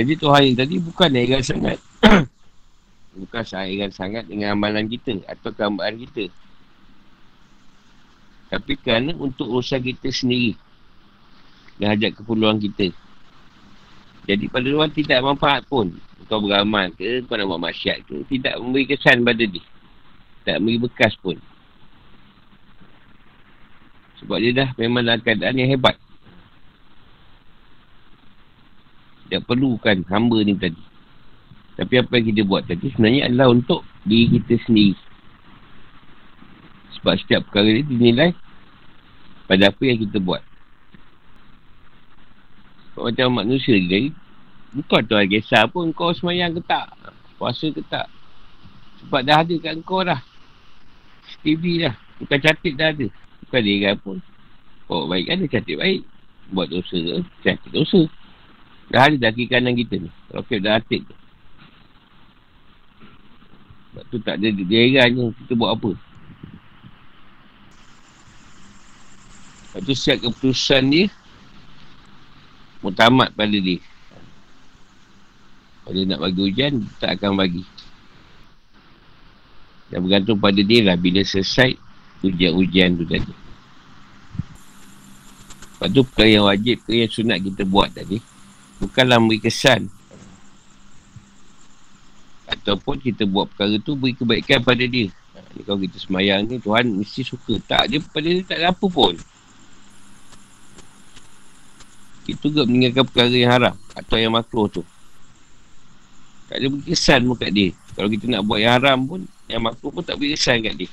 Jadi 0.00 0.12
Tuhan 0.16 0.42
yang 0.48 0.56
tadi 0.56 0.74
bukan 0.80 1.10
heran 1.12 1.42
sangat. 1.44 1.78
bukan 3.20 3.44
heran 3.44 3.92
sangat 3.92 4.24
dengan 4.26 4.56
amalan 4.56 4.88
kita 4.88 5.20
atau 5.28 5.50
keambaan 5.52 6.00
kita. 6.00 6.32
Tapi 8.50 8.74
kerana 8.82 9.14
untuk 9.14 9.46
urusan 9.46 9.78
kita 9.78 10.10
sendiri. 10.10 10.58
Dan 11.78 11.94
hajat 11.94 12.18
keperluan 12.18 12.58
kita. 12.58 12.90
Jadi 14.26 14.44
pada 14.50 14.66
Tuhan 14.68 14.90
tidak 14.92 15.18
manfaat 15.22 15.62
pun. 15.70 15.94
Kau 16.28 16.42
beramal 16.42 16.94
ke, 16.94 17.26
kau 17.26 17.34
nak 17.34 17.46
buat 17.46 17.62
masyarakat 17.62 18.06
ke. 18.06 18.16
Tidak 18.26 18.54
memberi 18.58 18.84
kesan 18.90 19.22
pada 19.22 19.42
dia. 19.42 19.64
Tak 20.44 20.58
memberi 20.60 20.82
bekas 20.86 21.14
pun. 21.18 21.38
Sebab 24.20 24.36
dia 24.38 24.52
dah 24.52 24.68
memang 24.76 25.02
dalam 25.06 25.22
keadaan 25.24 25.56
yang 25.56 25.70
hebat. 25.72 25.96
Tak 29.30 29.46
perlukan 29.46 30.02
hamba 30.10 30.38
ni 30.42 30.58
tadi. 30.58 30.89
Tapi 31.78 31.94
apa 32.00 32.12
yang 32.18 32.26
kita 32.34 32.42
buat 32.46 32.62
tadi 32.66 32.90
sebenarnya 32.92 33.30
adalah 33.30 33.52
untuk 33.54 33.86
diri 34.02 34.40
kita 34.40 34.54
sendiri. 34.66 34.98
Sebab 36.98 37.14
setiap 37.16 37.40
perkara 37.48 37.68
ni 37.70 37.82
dinilai 37.86 38.30
pada 39.48 39.72
apa 39.72 39.82
yang 39.82 39.98
kita 39.98 40.18
buat. 40.20 40.42
Sebab 42.92 43.02
macam 43.10 43.40
manusia 43.40 43.78
ni, 43.78 44.12
kau 44.86 45.00
tu 45.02 45.16
lagi 45.16 45.40
kisah 45.40 45.66
pun 45.70 45.90
kau 45.96 46.12
semayang 46.12 46.52
ke 46.54 46.62
tak. 46.66 46.92
Puasa 47.40 47.72
ke 47.72 47.80
tak. 47.88 48.06
Sebab 49.00 49.24
dah 49.24 49.40
ada 49.40 49.54
kat 49.56 49.74
kau 49.82 50.04
dah. 50.04 50.20
TV 51.40 51.88
dah. 51.88 51.94
Bukan 52.20 52.38
catit 52.38 52.76
dah 52.76 52.92
ada. 52.92 53.06
Bukan 53.48 53.60
dia 53.64 53.96
pun. 53.96 54.20
Bawa 54.84 55.16
baik 55.16 55.24
kan 55.30 55.36
dia 55.40 55.52
cantik 55.56 55.78
baik. 55.80 56.02
Buat 56.50 56.66
dosa 56.68 56.96
ke, 56.98 57.16
cantik 57.46 57.70
dosa. 57.72 58.04
Dah 58.90 59.06
ada 59.06 59.16
dah 59.16 59.30
kiri 59.30 59.48
kanan 59.48 59.78
kita 59.78 60.02
ni. 60.02 60.10
Roket 60.34 60.60
dah 60.60 60.82
atik 60.82 61.06
tu. 61.06 61.14
Sebab 63.90 64.04
tu 64.06 64.18
tak 64.22 64.38
ada 64.38 64.48
heran 64.54 65.34
kita 65.34 65.52
buat 65.58 65.74
apa. 65.74 65.92
Lepas 69.70 69.80
tu 69.86 69.94
siap 69.94 70.18
keputusan 70.22 70.82
dia 70.90 71.06
mutamat 72.80 73.30
pada 73.36 73.54
dia. 73.54 73.78
Kalau 75.84 76.02
nak 76.06 76.20
bagi 76.22 76.40
hujan, 76.40 76.86
tak 77.02 77.18
akan 77.18 77.34
bagi. 77.34 77.64
Dan 79.90 80.06
bergantung 80.06 80.38
pada 80.38 80.60
dia 80.62 80.86
lah 80.86 80.94
bila 80.94 81.20
selesai 81.26 81.74
ujian-ujian 82.22 82.94
tu 82.94 83.04
tadi. 83.10 83.34
Lepas 85.80 85.88
tu 85.90 86.02
perkara 86.04 86.28
yang 86.30 86.46
wajib 86.46 86.76
ke 86.84 86.92
yang 86.94 87.10
sunat 87.10 87.38
kita 87.40 87.62
buat 87.66 87.90
tadi. 87.90 88.20
Bukanlah 88.78 89.18
beri 89.18 89.40
kesan. 89.40 89.88
Ataupun 92.50 92.98
kita 92.98 93.24
buat 93.30 93.46
perkara 93.54 93.78
tu 93.78 93.94
beri 93.94 94.18
kebaikan 94.18 94.60
pada 94.66 94.82
dia. 94.82 95.06
Ha, 95.38 95.62
kalau 95.62 95.78
kita 95.78 95.96
semayang 96.02 96.50
ni 96.50 96.58
Tuhan 96.58 96.90
mesti 96.90 97.22
suka. 97.22 97.62
Tak, 97.62 97.86
dia 97.88 98.02
pada 98.02 98.26
dia 98.26 98.42
tak 98.42 98.58
ada 98.58 98.74
apa 98.74 98.86
pun. 98.90 99.14
Kita 102.26 102.50
juga 102.50 102.66
meninggalkan 102.66 103.04
perkara 103.06 103.30
yang 103.30 103.52
haram. 103.54 103.74
Atau 103.94 104.16
yang 104.18 104.34
makro 104.34 104.66
tu. 104.66 104.82
Tak 106.50 106.58
ada 106.58 106.66
beri 106.66 106.82
kesan 106.90 107.30
pun 107.30 107.36
kat 107.38 107.50
dia. 107.54 107.70
Kalau 107.94 108.08
kita 108.10 108.26
nak 108.26 108.42
buat 108.42 108.58
yang 108.58 108.74
haram 108.74 108.98
pun, 109.06 109.20
yang 109.46 109.62
makro 109.62 109.94
pun 109.94 110.02
tak 110.02 110.18
beri 110.18 110.34
kesan 110.34 110.66
kat 110.66 110.74
dia. 110.74 110.90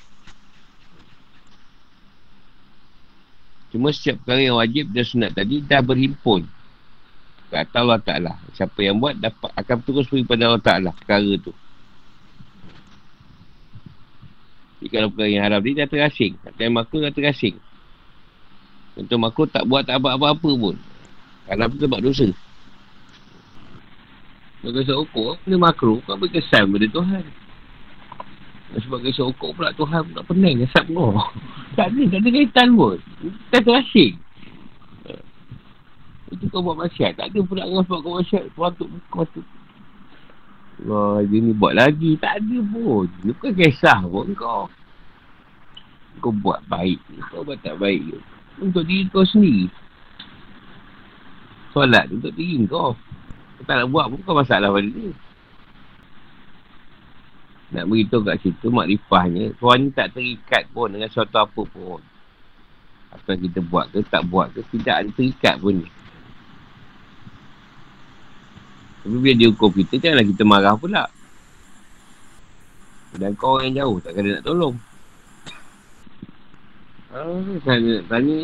Cuma 3.73 3.91
setiap 3.91 4.23
perkara 4.23 4.41
yang 4.41 4.57
wajib 4.57 4.89
dan 4.95 5.03
sunat 5.03 5.31
tadi 5.35 5.59
dah 5.59 5.83
berhimpun. 5.83 6.47
Kata 7.47 7.79
Allah 7.79 7.99
Ta'ala. 8.03 8.33
Siapa 8.51 8.79
yang 8.83 8.99
buat 8.99 9.15
dapat 9.15 9.51
akan 9.55 9.77
terus 9.87 10.07
pergi 10.11 10.27
pada 10.27 10.51
Allah 10.51 10.63
Ta'ala. 10.63 10.91
Perkara 10.91 11.31
tu. 11.39 11.55
Jadi 14.77 14.89
kalau 14.91 15.07
perkara 15.09 15.31
yang 15.31 15.43
haram 15.47 15.61
ni 15.63 15.71
dah 15.73 15.87
terasing. 15.87 16.35
Kata 16.43 16.59
yang 16.59 16.75
makhluk 16.75 17.07
dah 17.07 17.13
terasing. 17.15 17.55
Contoh 18.99 19.17
makhluk 19.17 19.47
tak 19.55 19.63
buat 19.63 19.87
tak 19.87 20.03
apa-apa 20.03 20.49
pun. 20.59 20.75
Kalau 21.47 21.71
tu 21.71 21.79
sebab 21.79 21.99
dosa. 22.03 22.27
Kalau 24.59 24.73
kisah 24.73 24.97
ukur, 24.99 25.39
benda 25.47 25.57
makhluk 25.71 26.03
kau 26.03 26.19
berkesan 26.19 26.67
pada 26.67 26.87
Tuhan. 26.91 27.23
Sebab 28.75 28.99
kisah 28.99 29.31
ukur 29.31 29.55
pula 29.55 29.71
Tuhan 29.71 30.03
pula 30.11 30.21
pening 30.27 30.67
Asap 30.67 30.91
kau 30.91 31.15
Tak 31.79 31.87
ada, 31.87 32.01
tak 32.11 32.19
ada 32.19 32.29
kaitan 32.35 32.67
pun 32.75 32.99
Tak 33.47 33.63
terasing 33.63 34.19
Itu 36.31 36.45
kau 36.51 36.63
buat 36.63 36.77
masyarakat. 36.77 37.15
Tak 37.15 37.27
ada 37.31 37.39
kau 37.39 37.83
sebab 37.83 37.99
kau 38.03 38.13
masyarakat 38.19 38.51
Patut 38.53 38.89
kau 39.11 39.25
tu 39.31 39.41
Wah, 40.85 41.25
dia 41.25 41.41
ni 41.41 41.57
buat 41.57 41.73
lagi. 41.73 42.21
Tak 42.21 42.37
ada 42.37 42.57
pun. 42.69 43.09
Dia 43.25 43.33
bukan 43.33 43.51
kisah 43.57 43.99
pun 44.05 44.29
kau. 44.37 44.69
Kau 46.21 46.33
buat 46.33 46.61
baik. 46.69 47.01
Kau 47.33 47.41
buat 47.41 47.57
tak 47.65 47.81
baik 47.81 48.21
Untuk 48.61 48.85
diri 48.85 49.09
kau 49.09 49.25
sendiri. 49.25 49.73
Solat 51.73 52.05
untuk 52.13 52.29
diri 52.37 52.61
kau. 52.69 52.93
Kau 53.57 53.63
tak 53.65 53.81
nak 53.81 53.89
buat 53.89 54.05
pun 54.13 54.19
kau 54.21 54.37
masalah 54.37 54.69
pada 54.69 54.85
dia 54.85 55.09
nak 57.67 57.85
beritahu 57.91 58.23
kat 58.23 58.39
situ 58.39 58.71
makrifahnya 58.71 59.51
Tuhan 59.59 59.77
ni 59.83 59.89
tak 59.91 60.15
terikat 60.15 60.63
pun 60.71 60.87
dengan 60.87 61.11
suatu 61.11 61.35
apa 61.43 61.61
pun. 61.67 61.99
Apa 63.11 63.35
kita 63.35 63.59
buat 63.63 63.91
ke 63.91 64.03
tak 64.07 64.23
buat 64.27 64.51
ke 64.55 64.63
Tidak 64.71 65.15
terikat 65.15 65.59
pun 65.59 65.83
Tapi 69.07 69.23
bila 69.23 69.33
dia 69.39 69.47
hukum 69.47 69.71
kita 69.71 69.95
Janganlah 70.03 70.27
kita 70.27 70.43
marah 70.43 70.75
pula. 70.75 71.07
Dan 73.15 73.31
kau 73.39 73.55
orang 73.55 73.71
yang 73.71 73.87
jauh 73.87 74.03
Tak 74.03 74.11
kena 74.19 74.35
nak 74.35 74.43
tolong. 74.43 74.75
Ah, 77.15 77.39
saya 77.63 77.79
nak 77.79 78.03
tanya. 78.11 78.37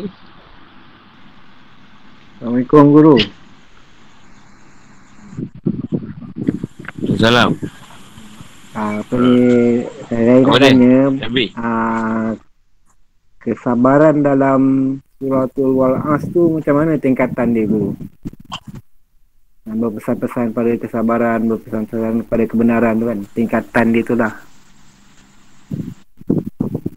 Assalamualaikum 2.40 2.84
Guru. 2.96 3.16
Assalamualaikum 7.12 7.68
Ah, 8.72 9.04
apa 9.04 9.14
ni? 9.20 9.36
Saya 10.08 10.32
nak 10.40 10.56
tanya 10.64 10.96
ah, 11.60 12.32
kesabaran 13.44 14.24
dalam 14.24 14.60
suratul 15.20 15.70
wal'as 15.76 16.24
tu 16.32 16.56
macam 16.56 16.74
mana 16.80 16.96
tingkatan 16.96 17.52
dia 17.52 17.68
guru 17.68 17.92
berpesan-pesan 19.64 20.52
pada 20.52 20.70
kesabaran 20.76 21.40
berpesan-pesan 21.48 22.28
pada 22.28 22.44
kebenaran 22.44 23.00
tu 23.00 23.06
kan 23.08 23.18
tingkatan 23.32 23.86
dia 23.96 24.04
tu 24.04 24.14
lah 24.14 24.32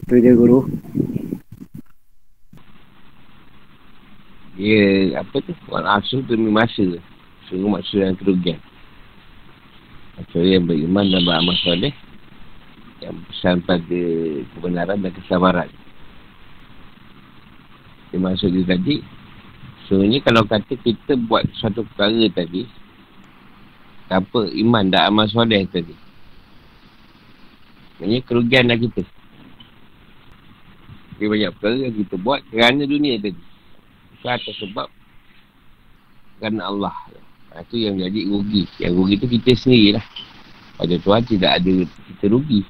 tu 0.08 0.20
je 0.20 0.32
guru 0.36 0.68
Ya, 4.58 5.22
apa 5.22 5.38
tu? 5.38 5.54
Wal'as 5.70 6.02
tu 6.10 6.18
demi 6.26 6.50
masa. 6.50 6.98
Sungguh 7.46 7.78
maksud 7.78 8.02
yang 8.02 8.18
kerugian. 8.18 8.58
Kecuali 10.18 10.58
yang 10.58 10.66
beriman 10.66 11.06
dan 11.14 11.22
beramal 11.22 11.54
soleh. 11.62 11.94
Yang 12.98 13.22
pesan 13.30 13.62
pada 13.62 14.02
kebenaran 14.50 14.98
dan 14.98 15.14
kesabaran. 15.14 15.70
Dia 18.10 18.18
maksud 18.18 18.50
dia 18.50 18.66
tadi. 18.66 18.98
Sebenarnya 19.88 20.20
kalau 20.20 20.44
kata 20.44 20.76
kita 20.76 21.16
buat 21.16 21.48
satu 21.56 21.80
perkara 21.88 22.28
tadi. 22.28 22.68
Tanpa 24.08 24.44
iman 24.44 24.84
dan 24.88 25.08
amal 25.08 25.24
soleh 25.28 25.64
tadi. 25.68 25.96
Maksudnya 27.96 28.20
kerugian 28.24 28.68
lah 28.68 28.76
kita. 28.76 29.02
Dia 31.16 31.26
banyak 31.26 31.50
perkara 31.56 31.76
yang 31.88 31.96
kita 31.96 32.14
buat 32.20 32.40
kerana 32.52 32.84
dunia 32.84 33.16
tadi. 33.16 33.40
Bukan 34.16 34.32
atas 34.32 34.56
sebab 34.60 34.88
kerana 36.36 36.68
Allah. 36.68 36.94
Itu 37.58 37.80
ha, 37.80 37.84
yang 37.88 37.96
jadi 37.96 38.20
rugi. 38.28 38.68
Yang 38.76 38.92
rugi 38.92 39.14
tu 39.16 39.26
kita 39.26 39.50
sendiri 39.56 39.88
lah. 39.96 40.04
Pada 40.76 40.94
Tuhan 40.94 41.22
tidak 41.24 41.50
ada 41.58 41.72
kita 42.12 42.24
rugi. 42.28 42.60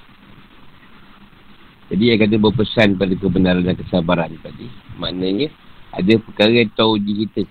Jadi 1.89 2.05
yang 2.15 2.19
kata 2.21 2.37
berpesan 2.39 2.89
pada 2.95 3.15
kebenaran 3.19 3.65
dan 3.67 3.77
kesabaran 3.77 4.33
tadi. 4.41 4.71
Maknanya 4.97 5.51
ada 5.89 6.13
perkara 6.21 6.53
yang 6.53 6.71
Tuhan 6.73 6.91
uji 7.01 7.13
kita. 7.25 7.43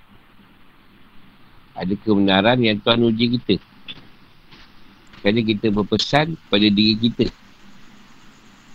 Ada 1.77 1.93
kebenaran 1.97 2.57
yang 2.61 2.77
Tuhan 2.81 3.01
uji 3.05 3.25
kita. 3.37 3.55
Kerana 5.21 5.39
kita 5.41 5.67
berpesan 5.73 6.37
pada 6.49 6.67
diri 6.69 6.95
kita. 6.97 7.25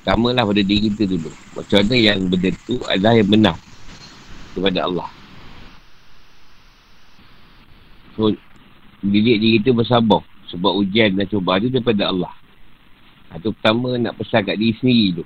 Pertama 0.03 0.35
lah 0.35 0.43
pada 0.43 0.63
diri 0.63 0.91
kita 0.91 1.07
dulu. 1.07 1.31
Macam 1.55 1.79
mana 1.87 1.95
yang 1.95 2.19
benda 2.27 2.51
tu 2.67 2.79
adalah 2.91 3.15
yang 3.15 3.31
benar. 3.31 3.57
Kepada 4.53 4.79
Allah. 4.85 5.09
So, 8.19 8.35
didik 9.01 9.39
diri 9.39 9.57
kita 9.63 9.71
bersabar. 9.73 10.27
Sebab 10.51 10.73
ujian 10.83 11.15
dan 11.17 11.31
cuba 11.31 11.63
tu 11.63 11.71
daripada 11.71 12.11
Allah. 12.11 12.35
Itu 13.33 13.55
pertama 13.57 13.97
nak 13.97 14.19
pesan 14.21 14.45
kat 14.45 14.59
diri 14.59 14.75
sendiri 14.77 15.23
tu. 15.23 15.25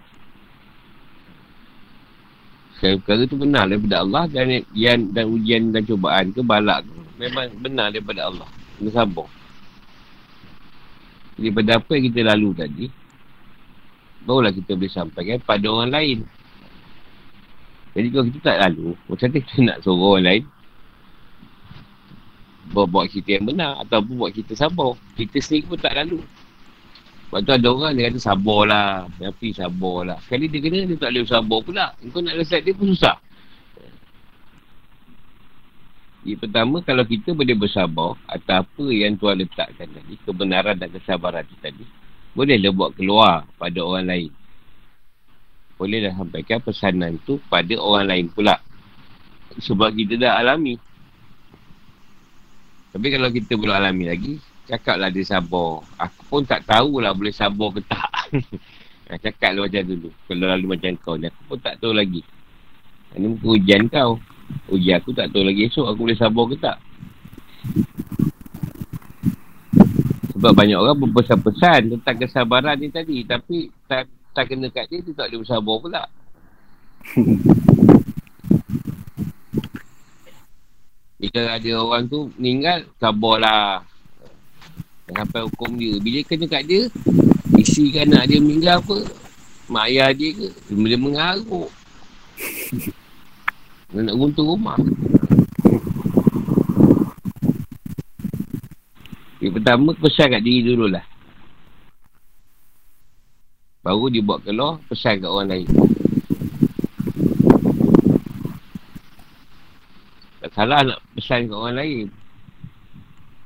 Sekali 2.77 3.01
perkara 3.01 3.22
tu 3.24 3.37
benar 3.41 3.64
daripada 3.72 4.05
Allah 4.05 4.29
dan, 4.29 4.53
yang, 4.77 5.09
dan 5.16 5.24
ujian 5.33 5.72
dan 5.72 5.83
cubaan 5.89 6.29
ke 6.31 6.45
balak 6.45 6.85
tu 6.85 6.93
memang 7.16 7.49
benar 7.61 7.89
daripada 7.89 8.29
Allah. 8.29 8.49
Kena. 8.77 9.24
Jadi 11.37 11.49
pada 11.53 11.70
apa 11.81 11.91
yang 11.97 12.05
kita 12.12 12.20
lalu 12.24 12.51
tadi, 12.53 12.87
barulah 14.24 14.53
kita 14.53 14.72
boleh 14.77 14.93
sampaikan 14.93 15.37
pada 15.45 15.66
orang 15.68 15.91
lain. 15.93 16.18
Jadi 17.97 18.07
kalau 18.12 18.24
kita 18.29 18.41
tak 18.45 18.59
lalu, 18.68 18.93
macam 19.09 19.27
mana 19.33 19.39
kita 19.41 19.57
nak 19.64 19.79
suruh 19.81 20.09
orang 20.12 20.24
lain 20.29 20.43
buat, 22.66 23.07
kita 23.09 23.41
yang 23.41 23.47
benar 23.49 23.81
ataupun 23.87 24.14
buat 24.20 24.33
kita 24.37 24.53
sabar. 24.53 24.99
Kita 25.16 25.41
sendiri 25.41 25.70
pun 25.70 25.79
tak 25.81 25.97
lalu. 25.97 26.20
Sebab 27.27 27.43
tu 27.43 27.53
ada 27.53 27.68
orang 27.68 27.93
dia 27.99 28.07
kata 28.07 28.20
sabarlah. 28.22 29.11
Tapi 29.18 29.51
sabarlah. 29.51 30.18
Sekali 30.22 30.47
dia 30.47 30.62
kena 30.62 30.87
dia 30.87 30.97
tak 30.97 31.11
boleh 31.11 31.27
sabar 31.27 31.59
pula. 31.62 31.87
Kau 32.14 32.22
nak 32.22 32.35
reset 32.39 32.62
dia 32.62 32.72
pun 32.72 32.87
susah. 32.95 33.18
Yang 36.27 36.43
pertama, 36.43 36.83
kalau 36.83 37.07
kita 37.07 37.31
boleh 37.39 37.55
bersabar 37.55 38.18
atau 38.27 38.66
apa 38.66 38.85
yang 38.91 39.14
Tuhan 39.14 39.47
letakkan 39.47 39.87
tadi, 39.87 40.18
kebenaran 40.27 40.74
dan 40.74 40.91
kesabaran 40.91 41.47
tadi, 41.62 41.87
bolehlah 42.35 42.74
buat 42.74 42.91
keluar 42.99 43.47
pada 43.55 43.79
orang 43.79 44.11
lain. 44.11 44.31
Bolehlah 45.79 46.18
sampaikan 46.18 46.59
pesanan 46.59 47.22
tu 47.22 47.39
pada 47.47 47.79
orang 47.79 48.11
lain 48.11 48.27
pula. 48.27 48.59
Sebab 49.62 49.95
kita 49.95 50.18
dah 50.18 50.43
alami. 50.43 50.74
Tapi 52.91 53.07
kalau 53.07 53.31
kita 53.31 53.55
belum 53.55 53.77
alami 53.79 54.05
lagi, 54.11 54.35
cakaplah 54.66 55.08
dia 55.14 55.22
sabar. 55.22 55.86
Aku 55.96 56.20
pun 56.26 56.42
tak 56.42 56.66
tahulah 56.66 57.14
boleh 57.14 57.32
sabar 57.32 57.70
ke 57.72 57.80
tak. 57.86 58.10
cakaplah 59.24 59.70
macam 59.70 59.82
dulu. 59.86 60.10
Kalau 60.26 60.46
lalu 60.50 60.66
macam 60.66 60.92
kau 60.98 61.14
ni, 61.14 61.30
aku 61.30 61.42
pun 61.54 61.58
tak 61.62 61.78
tahu 61.78 61.94
lagi. 61.94 62.20
Ini 63.14 63.26
mungkin 63.30 63.48
ujian 63.48 63.82
kau. 63.86 64.18
Ujian 64.70 64.98
aku 64.98 65.14
tak 65.14 65.30
tahu 65.30 65.46
lagi 65.46 65.70
esok 65.70 65.86
aku 65.86 66.00
boleh 66.10 66.18
sabar 66.18 66.44
ke 66.50 66.56
tak. 66.58 66.78
Sebab 70.36 70.52
banyak 70.52 70.76
orang 70.76 71.00
berpesan-pesan 71.00 71.96
tentang 71.96 72.16
kesabaran 72.20 72.76
ni 72.76 72.92
tadi. 72.92 73.24
Tapi 73.24 73.72
tak, 73.88 74.10
tak 74.36 74.52
kena 74.52 74.68
kat 74.68 74.90
dia, 74.92 75.00
dia 75.00 75.16
tak 75.16 75.32
boleh 75.32 75.40
bersabar 75.46 75.76
pula. 75.80 76.02
Jika 81.16 81.56
ada 81.56 81.70
orang 81.80 82.04
tu 82.12 82.28
meninggal, 82.36 82.84
sabarlah. 83.00 83.95
Sampai 85.07 85.46
hukum 85.46 85.78
dia. 85.78 85.94
Bila 86.02 86.18
kena 86.26 86.46
kat 86.50 86.66
dia, 86.66 86.90
isi 87.59 87.94
kan 87.94 88.11
anak 88.11 88.26
dia 88.26 88.38
meninggal 88.42 88.82
apa, 88.82 88.98
mak 89.70 89.86
ayah 89.90 90.11
dia 90.11 90.34
ke, 90.34 90.46
dia 90.70 90.98
mengaruk. 90.98 91.70
dia 93.94 94.00
nak 94.02 94.16
runtuh 94.18 94.46
rumah. 94.46 94.78
Yang 99.38 99.52
pertama, 99.62 99.94
pesan 99.94 100.34
kat 100.34 100.42
diri 100.42 100.74
dululah. 100.74 101.04
Baru 103.86 104.11
dia 104.11 104.24
buat 104.26 104.42
keluar, 104.42 104.82
pesan 104.90 105.22
kat 105.22 105.30
orang 105.30 105.50
lain. 105.54 105.86
salah 110.57 110.80
nak 110.80 111.04
pesan 111.12 111.52
ke 111.52 111.54
orang 111.54 111.76
lain. 111.76 112.07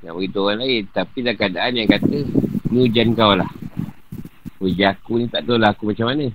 Nak 0.01 0.13
beritahu 0.17 0.49
orang 0.49 0.65
lain. 0.65 0.83
Tapi 0.89 1.17
dalam 1.21 1.37
keadaan 1.37 1.71
yang 1.77 1.89
kata, 1.89 2.17
ni 2.73 2.77
hujan 2.81 3.13
kau 3.13 3.37
lah. 3.37 3.49
Hujan 4.57 4.93
aku 4.97 5.21
ni 5.21 5.25
tak 5.29 5.45
tahu 5.45 5.57
lah 5.61 5.73
aku 5.73 5.93
macam 5.93 6.09
mana. 6.09 6.29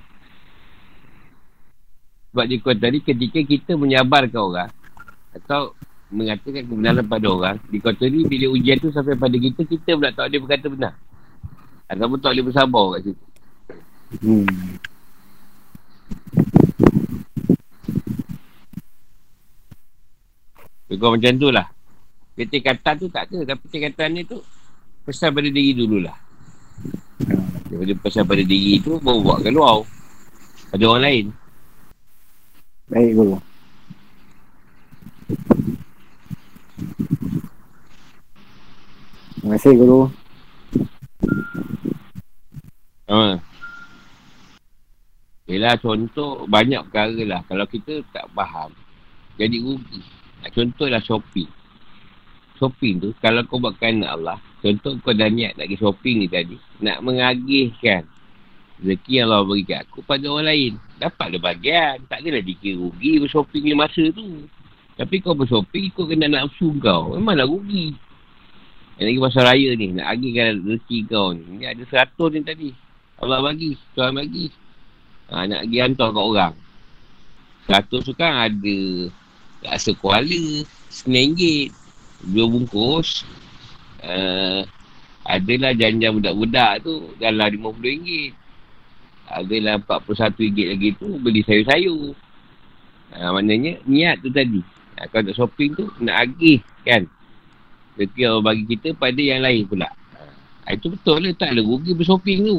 Sebab 2.30 2.44
dia 2.46 2.58
kata 2.62 2.78
tadi, 2.78 2.98
ketika 3.02 3.40
kita 3.42 3.72
menyabarkan 3.74 4.42
orang, 4.42 4.70
atau 5.34 5.74
mengatakan 6.12 6.62
kebenaran 6.64 7.06
pada 7.06 7.26
orang, 7.26 7.56
di 7.66 7.82
kota 7.82 8.06
ni 8.06 8.22
bila 8.22 8.54
ujian 8.54 8.78
tu 8.78 8.94
sampai 8.94 9.18
pada 9.18 9.34
kita, 9.34 9.66
kita 9.66 9.98
pula 9.98 10.14
tak 10.14 10.30
boleh 10.30 10.40
berkata 10.46 10.66
benar. 10.70 10.94
Ataupun 11.90 12.18
tak 12.22 12.30
boleh 12.34 12.44
bersabar 12.46 12.86
kat 12.94 13.00
situ. 13.10 13.26
Hmm. 14.22 14.46
Lebih 20.86 21.08
macam 21.10 21.32
tu 21.34 21.50
lah. 21.50 21.66
Tingkatan 22.36 22.94
tu 23.00 23.08
tak 23.08 23.32
ada. 23.32 23.56
Tapi 23.56 23.64
tingkatan 23.72 24.08
ni 24.12 24.20
tu 24.28 24.36
pesan 25.08 25.32
pada 25.32 25.48
diri 25.48 25.72
dululah. 25.72 26.16
Daripada 27.72 27.92
pesan 28.04 28.28
pada 28.28 28.44
diri 28.44 28.76
tu 28.84 29.00
baru 29.00 29.24
buat 29.24 29.38
keluar. 29.40 29.80
Pada 30.68 30.84
orang 30.84 31.04
lain. 31.08 31.24
Baik 32.92 33.10
guru. 33.16 33.36
Terima 39.40 39.56
kasih 39.56 39.74
guru. 39.80 40.00
Ha. 43.06 43.38
Yelah 45.46 45.78
contoh 45.78 46.44
banyak 46.50 46.82
perkara 46.90 47.22
lah. 47.22 47.40
Kalau 47.46 47.64
kita 47.70 48.02
tak 48.12 48.26
faham. 48.36 48.74
Jadi 49.38 49.62
rugi. 49.62 50.02
Contohlah 50.50 51.00
shopping. 51.00 51.55
Shopping 52.56 52.94
tu, 52.98 53.08
kalau 53.20 53.44
kau 53.44 53.60
buat 53.60 53.76
kerana 53.76 54.16
Allah, 54.16 54.40
contoh 54.64 54.96
kau 55.04 55.12
dah 55.12 55.28
niat 55.28 55.60
nak 55.60 55.68
pergi 55.68 55.76
shopping 55.76 56.24
ni 56.24 56.26
tadi, 56.26 56.56
nak 56.80 57.04
mengagihkan 57.04 58.08
rezeki 58.80 59.12
yang 59.20 59.26
Allah 59.32 59.42
beri 59.48 59.64
kat 59.64 59.80
aku 59.88 60.00
pada 60.04 60.24
orang 60.28 60.48
lain. 60.52 60.72
Dapat 60.96 61.32
Dapatlah 61.32 61.40
bagian. 61.40 61.96
Tak 62.08 62.18
adalah 62.24 62.42
dikira 62.44 62.76
rugi 62.80 63.12
bershopping 63.20 63.64
ni 63.64 63.74
masa 63.76 64.04
tu. 64.12 64.48
Tapi 64.96 65.20
kau 65.20 65.36
bershopping, 65.36 65.92
kau 65.92 66.08
kena 66.08 66.28
nafsu 66.28 66.72
kau. 66.80 67.16
Memanglah 67.16 67.48
rugi. 67.48 67.92
Yang 68.96 69.06
lagi 69.12 69.20
pasal 69.28 69.42
raya 69.44 69.70
ni, 69.76 69.86
nak 69.92 70.08
agihkan 70.08 70.64
rezeki 70.64 70.98
kau 71.08 71.36
ni. 71.36 71.44
Ni 71.60 71.64
ada 71.68 71.82
seratus 71.88 72.28
ni 72.32 72.40
tadi. 72.44 72.70
Allah 73.20 73.40
bagi, 73.44 73.76
Tuhan 73.96 74.12
bagi. 74.16 74.46
Ha, 75.32 75.44
nak 75.48 75.60
pergi 75.68 75.78
hantar 75.80 76.08
kat 76.12 76.24
orang. 76.24 76.54
Seratus 77.66 78.00
tu 78.08 78.14
kan 78.16 78.32
ada 78.46 78.78
rasa 79.66 79.90
kuala 79.98 80.40
RM9 81.04 81.36
dua 82.24 82.44
bungkus 82.48 83.26
uh, 84.00 84.62
adalah 85.26 85.74
janjian 85.74 86.16
budak-budak 86.16 86.86
tu 86.86 87.12
dalam 87.18 87.50
RM50 87.50 88.30
adalah 89.26 89.82
RM41 89.82 90.70
lagi 90.70 90.88
tu 90.94 91.18
beli 91.18 91.42
sayur-sayur. 91.42 92.14
Uh, 93.14 93.30
maknanya 93.34 93.82
niat 93.86 94.22
tu 94.22 94.30
tadi. 94.30 94.62
Uh, 94.96 95.06
kalau 95.10 95.26
nak 95.26 95.36
shopping 95.36 95.70
tu 95.74 95.84
nak 95.98 96.16
agih 96.30 96.62
kan? 96.86 97.10
Rezeki 97.98 98.22
Allah 98.28 98.44
bagi 98.44 98.64
kita 98.70 98.88
pada 98.94 99.18
yang 99.18 99.42
lain 99.42 99.66
pula. 99.66 99.90
Uh, 100.14 100.70
itu 100.70 100.86
betul 100.94 101.26
lah 101.26 101.34
tak 101.34 101.58
ada 101.58 101.60
rugi 101.62 101.92
bershopping 101.92 102.40
tu. 102.46 102.58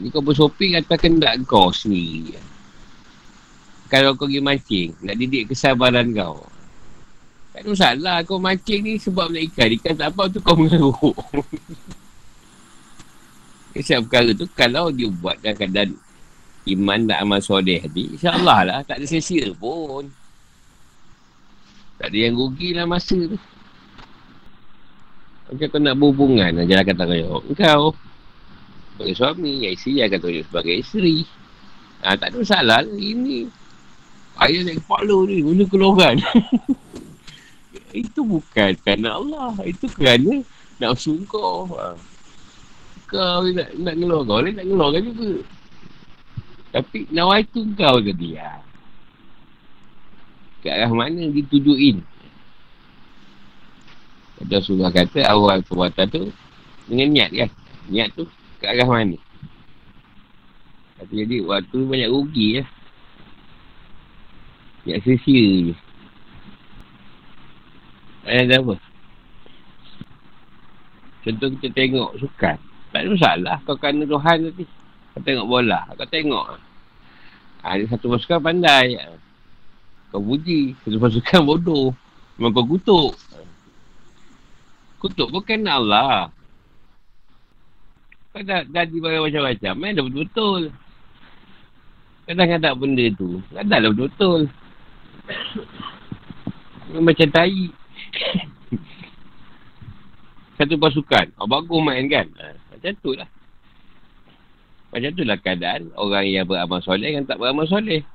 Ni 0.00 0.10
kau 0.10 0.24
bershopping 0.24 0.74
atas 0.74 0.98
kendak 0.98 1.36
kau 1.46 1.70
sendiri. 1.70 2.34
Kalau 3.92 4.16
kau 4.16 4.26
pergi 4.26 4.40
mancing, 4.42 4.90
nak 5.04 5.14
didik 5.20 5.52
kesabaran 5.52 6.10
kau. 6.16 6.53
Tak 7.54 7.62
ada 7.62 7.70
masalah 7.70 8.16
kau 8.26 8.42
mancing 8.42 8.82
ni 8.82 8.98
sebab 8.98 9.30
nak 9.30 9.46
ikan. 9.54 9.70
Ikan 9.78 9.94
tak 9.94 10.10
apa 10.10 10.26
tu 10.26 10.42
kau 10.42 10.58
mengaruk. 10.58 11.14
Kesiap 13.78 14.10
perkara 14.10 14.34
tu 14.34 14.50
kalau 14.58 14.90
dia 14.90 15.06
buat 15.06 15.38
dalam 15.38 15.54
keadaan 15.54 15.94
iman 16.74 16.98
dan 17.06 17.22
amal 17.22 17.38
soleh 17.38 17.78
tadi, 17.78 18.18
insyaAllah 18.18 18.60
lah 18.66 18.78
tak 18.82 18.98
ada 18.98 19.06
sia 19.06 19.46
pun. 19.54 20.10
Tak 21.94 22.10
ada 22.10 22.18
yang 22.18 22.34
rugi 22.34 22.74
lah 22.74 22.90
masa 22.90 23.14
tu. 23.14 23.38
Macam 25.46 25.66
kau 25.70 25.78
nak 25.78 25.94
berhubungan, 25.94 26.50
jangan 26.66 26.84
kata 26.90 27.02
kau. 27.06 27.42
Kau 27.54 27.84
sebagai 28.94 29.14
suami, 29.14 29.66
yang 29.66 29.74
isteri 29.78 30.02
akan 30.02 30.18
tunjuk 30.18 30.44
sebagai 30.50 30.74
isteri. 30.82 31.16
Ha, 32.02 32.18
tak 32.18 32.34
ada 32.34 32.36
masalah 32.42 32.82
lah. 32.82 32.94
Ini 32.98 33.46
ayah 34.42 34.60
naik 34.66 34.82
kepala 34.82 35.16
ni, 35.30 35.36
guna 35.42 35.62
keluaran. 35.70 36.16
itu 37.94 38.20
bukan 38.26 38.74
kerana 38.82 39.22
Allah. 39.22 39.54
Itu 39.62 39.86
kerana 39.86 40.42
nak. 40.82 40.98
Ha. 40.98 41.86
Kau 43.06 43.46
nak, 43.46 43.68
nak 43.78 43.94
ngeluar 43.94 44.22
kau, 44.26 44.42
nak 44.42 44.66
ngeluarkan 44.66 45.02
juga. 45.14 45.32
Tapi 46.74 47.06
nawai 47.14 47.46
tu 47.46 47.62
kau 47.78 48.02
tadi. 48.02 48.34
Ha. 48.34 48.58
Ke 50.66 50.68
arah 50.74 50.90
mana 50.90 51.30
ditujuin? 51.30 52.02
Kata 54.34 54.58
Rasulullah 54.58 54.90
kata 54.90 55.20
awal 55.30 55.62
perbuatan 55.62 56.06
tu 56.10 56.22
dengan 56.90 57.08
niat 57.14 57.30
kan. 57.30 57.50
Niat 57.92 58.08
tu 58.18 58.26
ke 58.58 58.66
arah 58.66 58.88
mana. 58.88 59.20
Jadi 61.04 61.44
waktu 61.44 61.78
banyak 61.84 62.10
rugi 62.10 62.46
ya. 62.58 62.64
Niat 64.88 64.98
sia-sia 65.04 65.70
je. 65.70 65.83
Ada 68.24 68.56
apa? 68.60 68.74
Contoh 71.24 71.48
kita 71.56 71.68
tengok 71.72 72.10
sukan. 72.20 72.56
Tak 72.92 73.00
ada 73.00 73.08
masalah. 73.12 73.56
Kau 73.64 73.76
kena 73.76 74.04
Tuhan 74.04 74.38
nanti. 74.44 74.64
Kau 75.16 75.20
tengok 75.24 75.48
bola. 75.48 75.80
Kau 75.96 76.08
tengok. 76.08 76.46
Ha, 77.64 77.66
ada 77.76 77.84
satu 77.88 78.12
pasukan 78.12 78.40
pandai. 78.44 79.00
Kau 80.12 80.20
puji. 80.20 80.76
Satu 80.84 81.00
pasukan 81.00 81.40
bodoh. 81.48 81.96
Memang 82.36 82.52
kau 82.52 82.64
kutuk. 82.76 83.12
Kutuk 85.00 85.28
bukan 85.32 85.64
Allah. 85.68 86.28
Kau 88.32 88.40
dah 88.44 88.64
jadi 88.68 88.96
macam-macam. 89.00 89.72
Memang 89.80 89.96
dah 89.96 90.04
betul-betul. 90.04 90.62
Kadang-kadang 92.24 92.74
benda 92.80 93.04
tu. 93.16 93.40
Kadang 93.52 93.80
lah 93.80 93.90
betul-betul. 93.92 94.40
Macam 97.04 97.28
tai. 97.32 97.83
Satu 100.58 100.78
pasukan. 100.78 101.34
Oh, 101.38 101.50
bagus 101.50 101.82
main 101.82 102.06
kan? 102.06 102.30
Ha, 102.38 102.54
macam 102.74 102.92
tu 103.02 103.12
lah. 103.18 103.26
Macam 104.94 105.10
tu 105.10 105.26
lah 105.26 105.38
keadaan 105.42 105.90
orang 105.98 106.30
yang 106.30 106.46
beramal 106.46 106.78
soleh 106.78 107.10
yang 107.10 107.26
tak 107.26 107.42
beramal 107.42 107.66
soleh. 107.66 108.06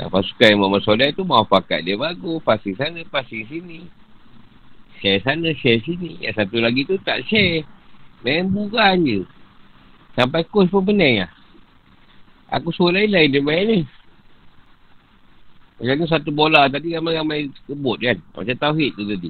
Ha, 0.00 0.08
pasukan 0.08 0.56
yang 0.56 0.60
beramal 0.64 0.80
soleh 0.80 1.12
tu 1.12 1.28
mahu 1.28 1.44
pakat 1.44 1.84
dia 1.84 2.00
bagus. 2.00 2.40
Pasti 2.40 2.72
sana, 2.72 3.04
pasti 3.12 3.44
sini. 3.44 3.84
Share 5.04 5.20
sana, 5.20 5.52
share 5.52 5.84
sini. 5.84 6.16
Yang 6.24 6.40
satu 6.40 6.64
lagi 6.64 6.88
tu 6.88 6.96
tak 7.04 7.28
share. 7.28 7.60
Main 8.24 8.48
bukan 8.48 9.04
je. 9.04 9.20
Sampai 10.16 10.48
coach 10.48 10.72
pun 10.72 10.86
pening 10.86 11.20
lah. 11.20 11.30
Aku 12.54 12.70
suruh 12.70 12.94
lain-lain 12.94 13.34
dia 13.34 13.42
main 13.44 13.66
ni. 13.66 13.80
Macam 15.84 16.00
tu 16.00 16.08
satu 16.08 16.32
bola 16.32 16.64
tadi 16.72 16.96
ramai-ramai 16.96 17.52
kebut 17.68 18.00
kan. 18.00 18.16
Macam 18.32 18.56
Tauhid 18.56 18.96
tu 18.96 19.04
tadi. 19.04 19.28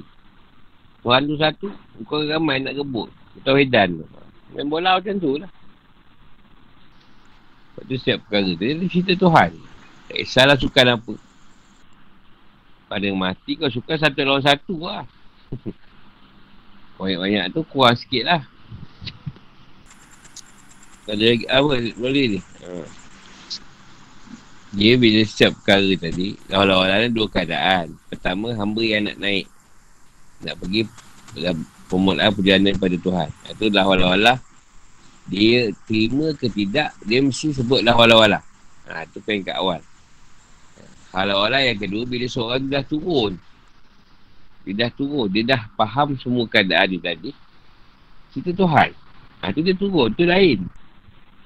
Tuhan 1.03 1.27
tu 1.27 1.35
satu, 1.35 1.67
kau 2.07 2.23
ramai 2.23 2.63
nak 2.63 2.79
kebut. 2.79 3.11
Tauhidan 3.43 3.99
tu. 3.99 4.07
Main 4.55 4.71
bola 4.71 4.95
macam 4.95 5.19
tu 5.19 5.35
lah. 5.35 5.51
Lepas 7.75 7.83
tu 7.91 7.95
siap 7.99 8.23
perkara 8.23 8.55
tu. 8.55 8.63
Dia 8.63 8.87
cerita 8.87 9.19
Tuhan. 9.19 9.51
Tak 10.07 10.15
kisahlah 10.15 10.55
sukan 10.55 10.95
apa. 10.95 11.13
Pada 12.87 13.07
mati 13.11 13.59
kau 13.59 13.67
suka 13.67 13.99
satu 13.99 14.23
lawan 14.23 14.39
satu 14.39 14.79
lah. 14.79 15.03
Banyak-banyak 17.03 17.51
tu 17.51 17.67
kurang 17.67 17.99
sikit 17.99 18.23
lah. 18.31 18.41
Ada 21.03 21.19
lagi 21.19 21.45
apa 21.51 21.73
boleh 21.99 22.25
ni? 22.31 22.39
Ha. 22.39 23.04
Dia 24.73 24.97
bila 24.97 25.21
setiap 25.27 25.53
perkara 25.61 25.91
tadi, 25.99 26.33
lawan-lawan 26.49 26.89
ada 26.89 27.07
dua 27.11 27.27
keadaan. 27.29 27.93
Pertama, 28.09 28.57
hamba 28.57 28.81
yang 28.81 29.05
nak 29.05 29.17
naik. 29.21 29.45
Nak 30.41 30.55
pergi 30.57 30.81
permulaan 31.85 32.31
perjalanan 32.33 32.75
pada 32.79 32.97
Tuhan. 32.97 33.29
Itu 33.51 33.65
lawan-lawan 33.69 34.39
Dia 35.29 35.73
terima 35.85 36.33
ke 36.33 36.49
tidak, 36.49 36.93
dia 37.05 37.19
mesti 37.21 37.53
sebut 37.53 37.85
lawan-lawan 37.85 38.41
Ha, 38.85 39.01
itu 39.01 39.17
peringkat 39.17 39.57
awal. 39.57 39.81
Halau-halau 41.09 41.57
yang 41.57 41.79
kedua, 41.79 42.03
bila 42.05 42.25
seorang 42.29 42.69
dah 42.69 42.85
turun. 42.85 43.39
Dia 44.67 44.85
dah 44.85 44.91
turun. 44.93 45.31
Dia 45.31 45.43
dah 45.47 45.61
faham 45.73 46.13
semua 46.19 46.45
keadaan 46.45 46.91
dia 46.91 47.01
tadi. 47.01 47.31
Cerita 48.35 48.51
Tuhan. 48.51 48.89
Ha, 49.41 49.49
tu 49.55 49.63
dia 49.63 49.73
turun. 49.73 50.11
Itu 50.11 50.27
lain. 50.27 50.69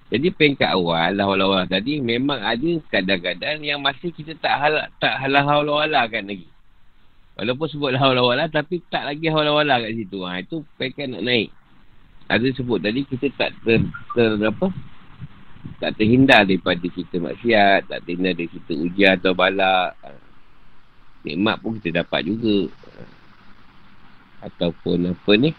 Jadi 0.10 0.34
peringkat 0.34 0.74
awal 0.74 1.14
lawa-lawa 1.14 1.70
tadi 1.70 2.02
memang 2.02 2.42
ada 2.42 2.72
kadang-kadang 2.90 3.62
yang 3.62 3.78
masih 3.78 4.10
kita 4.10 4.34
tak 4.42 4.58
hal 4.58 4.74
tak 4.98 5.22
halah 5.22 5.46
halau-wala 5.46 6.10
kan 6.10 6.26
lagi. 6.26 6.50
Walaupun 7.38 7.68
sebut 7.70 7.94
halau-wala 7.94 8.50
tapi 8.50 8.82
tak 8.90 9.06
lagi 9.06 9.30
halau-wala 9.30 9.78
kat 9.86 9.94
situ. 9.94 10.26
Ha, 10.26 10.42
itu 10.42 10.66
peringkat 10.82 11.14
nak 11.14 11.24
naik. 11.30 11.54
Ada 12.26 12.48
sebut 12.58 12.82
tadi 12.82 13.06
kita 13.06 13.30
tak 13.38 13.54
ter, 13.62 13.86
ter 14.18 14.30
apa? 14.42 14.74
Tak 15.78 15.92
terhindar 16.02 16.42
daripada 16.44 16.86
kita 16.90 17.16
maksiat, 17.22 17.94
tak 17.94 18.00
terhindar 18.04 18.34
dari 18.34 18.50
kita 18.50 18.74
ujian 18.82 19.14
atau 19.14 19.38
bala. 19.38 19.94
Ha. 19.94 20.10
Nikmat 21.22 21.56
pun 21.62 21.78
kita 21.78 22.02
dapat 22.02 22.26
juga. 22.26 22.66
Ha. 22.66 23.02
Ataupun 24.50 25.14
apa 25.14 25.32
ni? 25.38 25.54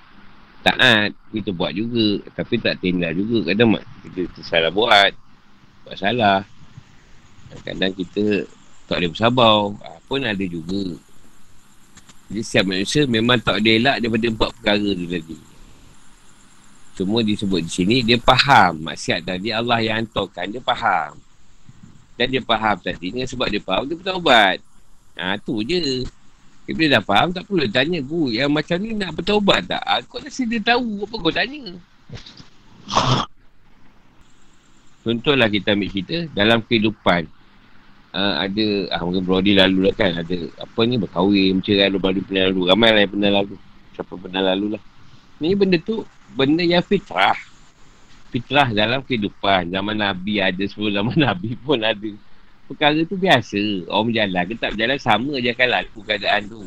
Taat 0.61 1.11
kita 1.33 1.51
buat 1.53 1.73
juga. 1.73 2.21
Tapi 2.37 2.55
tak 2.61 2.81
tinggal 2.81 3.13
juga 3.17 3.53
kadang 3.53 3.77
mak 3.77 3.85
kita, 4.07 4.21
kita 4.31 4.41
salah 4.45 4.73
buat 4.73 5.13
buat 5.87 5.97
salah. 5.97 6.41
Kadang 7.67 7.93
kita 7.97 8.47
tak 8.87 8.97
boleh 9.03 9.11
bersabar. 9.11 9.59
Ah, 9.83 9.99
pun 10.07 10.23
ada 10.23 10.45
juga. 10.47 10.97
Jadi 12.31 12.41
setiap 12.47 12.65
manusia 12.71 13.03
memang 13.11 13.43
tak 13.43 13.59
ada 13.59 13.71
elak 13.71 13.97
daripada 13.99 14.27
empat 14.31 14.51
perkara 14.61 14.89
tu 14.95 15.07
tadi. 15.11 15.39
Semua 16.95 17.21
disebut 17.25 17.61
di 17.65 17.71
sini 17.71 17.97
dia 18.07 18.21
faham. 18.23 18.87
Maksiat 18.87 19.27
tadi 19.27 19.51
Allah 19.51 19.83
yang 19.83 20.05
hantarkan 20.05 20.47
dia 20.53 20.63
faham. 20.63 21.19
Dan 22.15 22.27
dia 22.31 22.43
faham 22.45 22.77
tadi 22.79 23.11
sebab 23.25 23.49
dia 23.49 23.59
faham 23.65 23.89
dia 23.89 23.97
bertaubat 23.97 24.61
ha, 25.21 25.37
tu 25.41 25.61
je 25.65 26.05
dia 26.71 26.79
bila 26.79 26.89
dah 26.95 27.03
faham, 27.03 27.35
tak 27.35 27.51
perlu 27.51 27.67
tanya 27.67 27.99
guru 27.99 28.31
yang 28.31 28.47
macam 28.55 28.79
ni 28.79 28.95
nak 28.95 29.19
bertaubat 29.19 29.67
tak? 29.67 29.83
Aku 29.83 30.23
rasa 30.23 30.47
dia 30.47 30.63
tahu 30.63 31.03
apa 31.03 31.15
kau 31.19 31.35
tanya. 31.35 31.75
Contohlah 35.03 35.51
kita 35.51 35.75
ambil 35.75 35.91
cerita 35.91 36.31
dalam 36.31 36.63
kehidupan. 36.63 37.27
Uh, 38.15 38.47
ada, 38.47 38.67
ah, 38.95 39.03
mungkin 39.03 39.27
Brody 39.27 39.59
lalu 39.59 39.91
lah 39.91 39.95
kan, 39.99 40.15
ada 40.15 40.47
apa 40.63 40.81
ni, 40.87 40.95
berkahwin, 40.95 41.59
mencerai, 41.59 41.91
lalu 41.91 42.23
pernah 42.23 42.47
lalu. 42.47 42.63
Ramai 42.71 42.89
lah 42.95 43.01
yang 43.03 43.13
pernah 43.19 43.31
lalu. 43.43 43.55
Siapa 43.99 44.15
pernah 44.15 44.43
lalu 44.55 44.67
lah. 44.79 44.83
Ni 45.43 45.59
benda 45.59 45.79
tu, 45.83 46.07
benda 46.39 46.63
yang 46.63 46.87
fitrah. 46.87 47.35
Fitrah 48.31 48.71
dalam 48.71 49.03
kehidupan. 49.03 49.75
Zaman 49.75 49.99
Nabi 49.99 50.39
ada, 50.39 50.63
sebelum 50.71 51.03
zaman 51.03 51.19
Nabi 51.19 51.59
pun 51.59 51.83
ada 51.83 52.11
perkara 52.71 53.03
tu 53.03 53.19
biasa. 53.19 53.91
Orang 53.91 54.15
berjalan 54.15 54.43
ke 54.47 54.55
tak 54.55 54.71
berjalan 54.79 54.99
sama 55.03 55.35
je 55.43 55.51
kan 55.51 55.67
lalu 55.67 55.99
keadaan 56.07 56.43
tu. 56.47 56.63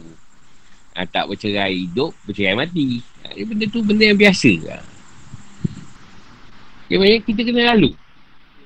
Ha, 0.94 1.08
tak 1.08 1.32
bercerai 1.32 1.74
hidup, 1.74 2.12
bercerai 2.28 2.60
mati. 2.60 3.00
Ha, 3.24 3.40
benda 3.40 3.66
tu 3.72 3.80
benda 3.82 4.04
yang 4.04 4.20
biasa. 4.20 4.52
Ha. 4.68 4.78
Okay, 6.92 7.24
kita 7.24 7.42
kena 7.48 7.74
lalu. 7.74 7.96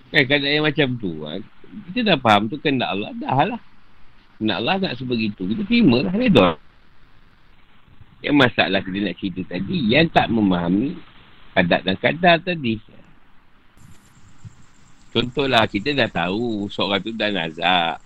Kan 0.10 0.24
keadaan 0.26 0.54
yang 0.58 0.66
macam 0.66 0.88
tu. 0.98 1.12
Ha. 1.24 1.38
Kita 1.88 2.00
dah 2.04 2.18
faham 2.18 2.50
tu 2.50 2.58
kena 2.58 2.90
Allah. 2.90 3.14
Dah 3.16 3.56
lah. 3.56 3.62
Kena 4.42 4.60
Allah 4.60 4.76
nak 4.82 4.94
sebegitu. 4.98 5.46
Kita 5.46 5.64
terima 5.64 6.04
lah. 6.04 6.12
Redor. 6.12 6.60
Yang 8.26 8.36
masalah 8.36 8.82
kita 8.82 8.98
nak 8.98 9.16
cerita 9.22 9.42
tadi. 9.46 9.78
Yang 9.88 10.12
tak 10.12 10.28
memahami 10.28 10.98
kadar 11.54 11.80
dan 11.86 11.96
kadar 12.02 12.36
tadi. 12.42 12.97
Contohlah 15.12 15.64
kita 15.66 15.96
dah 15.96 16.10
tahu 16.12 16.68
seorang 16.68 17.00
tu 17.02 17.12
dah 17.16 17.32
nazak. 17.32 18.04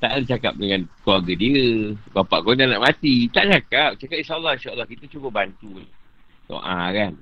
Tak 0.00 0.10
ada 0.16 0.24
cakap 0.24 0.56
dengan 0.56 0.88
keluarga 1.04 1.32
dia. 1.36 1.92
Bapak 2.16 2.40
kau 2.40 2.56
dah 2.56 2.64
nak 2.64 2.80
mati. 2.80 3.28
Tak 3.28 3.44
cakap. 3.52 3.90
Cakap 4.00 4.16
insyaAllah, 4.24 4.56
insyaAllah. 4.56 4.86
Kita 4.88 5.04
cuba 5.12 5.28
bantu. 5.28 5.76
Doa 6.48 6.80
kan. 6.88 7.12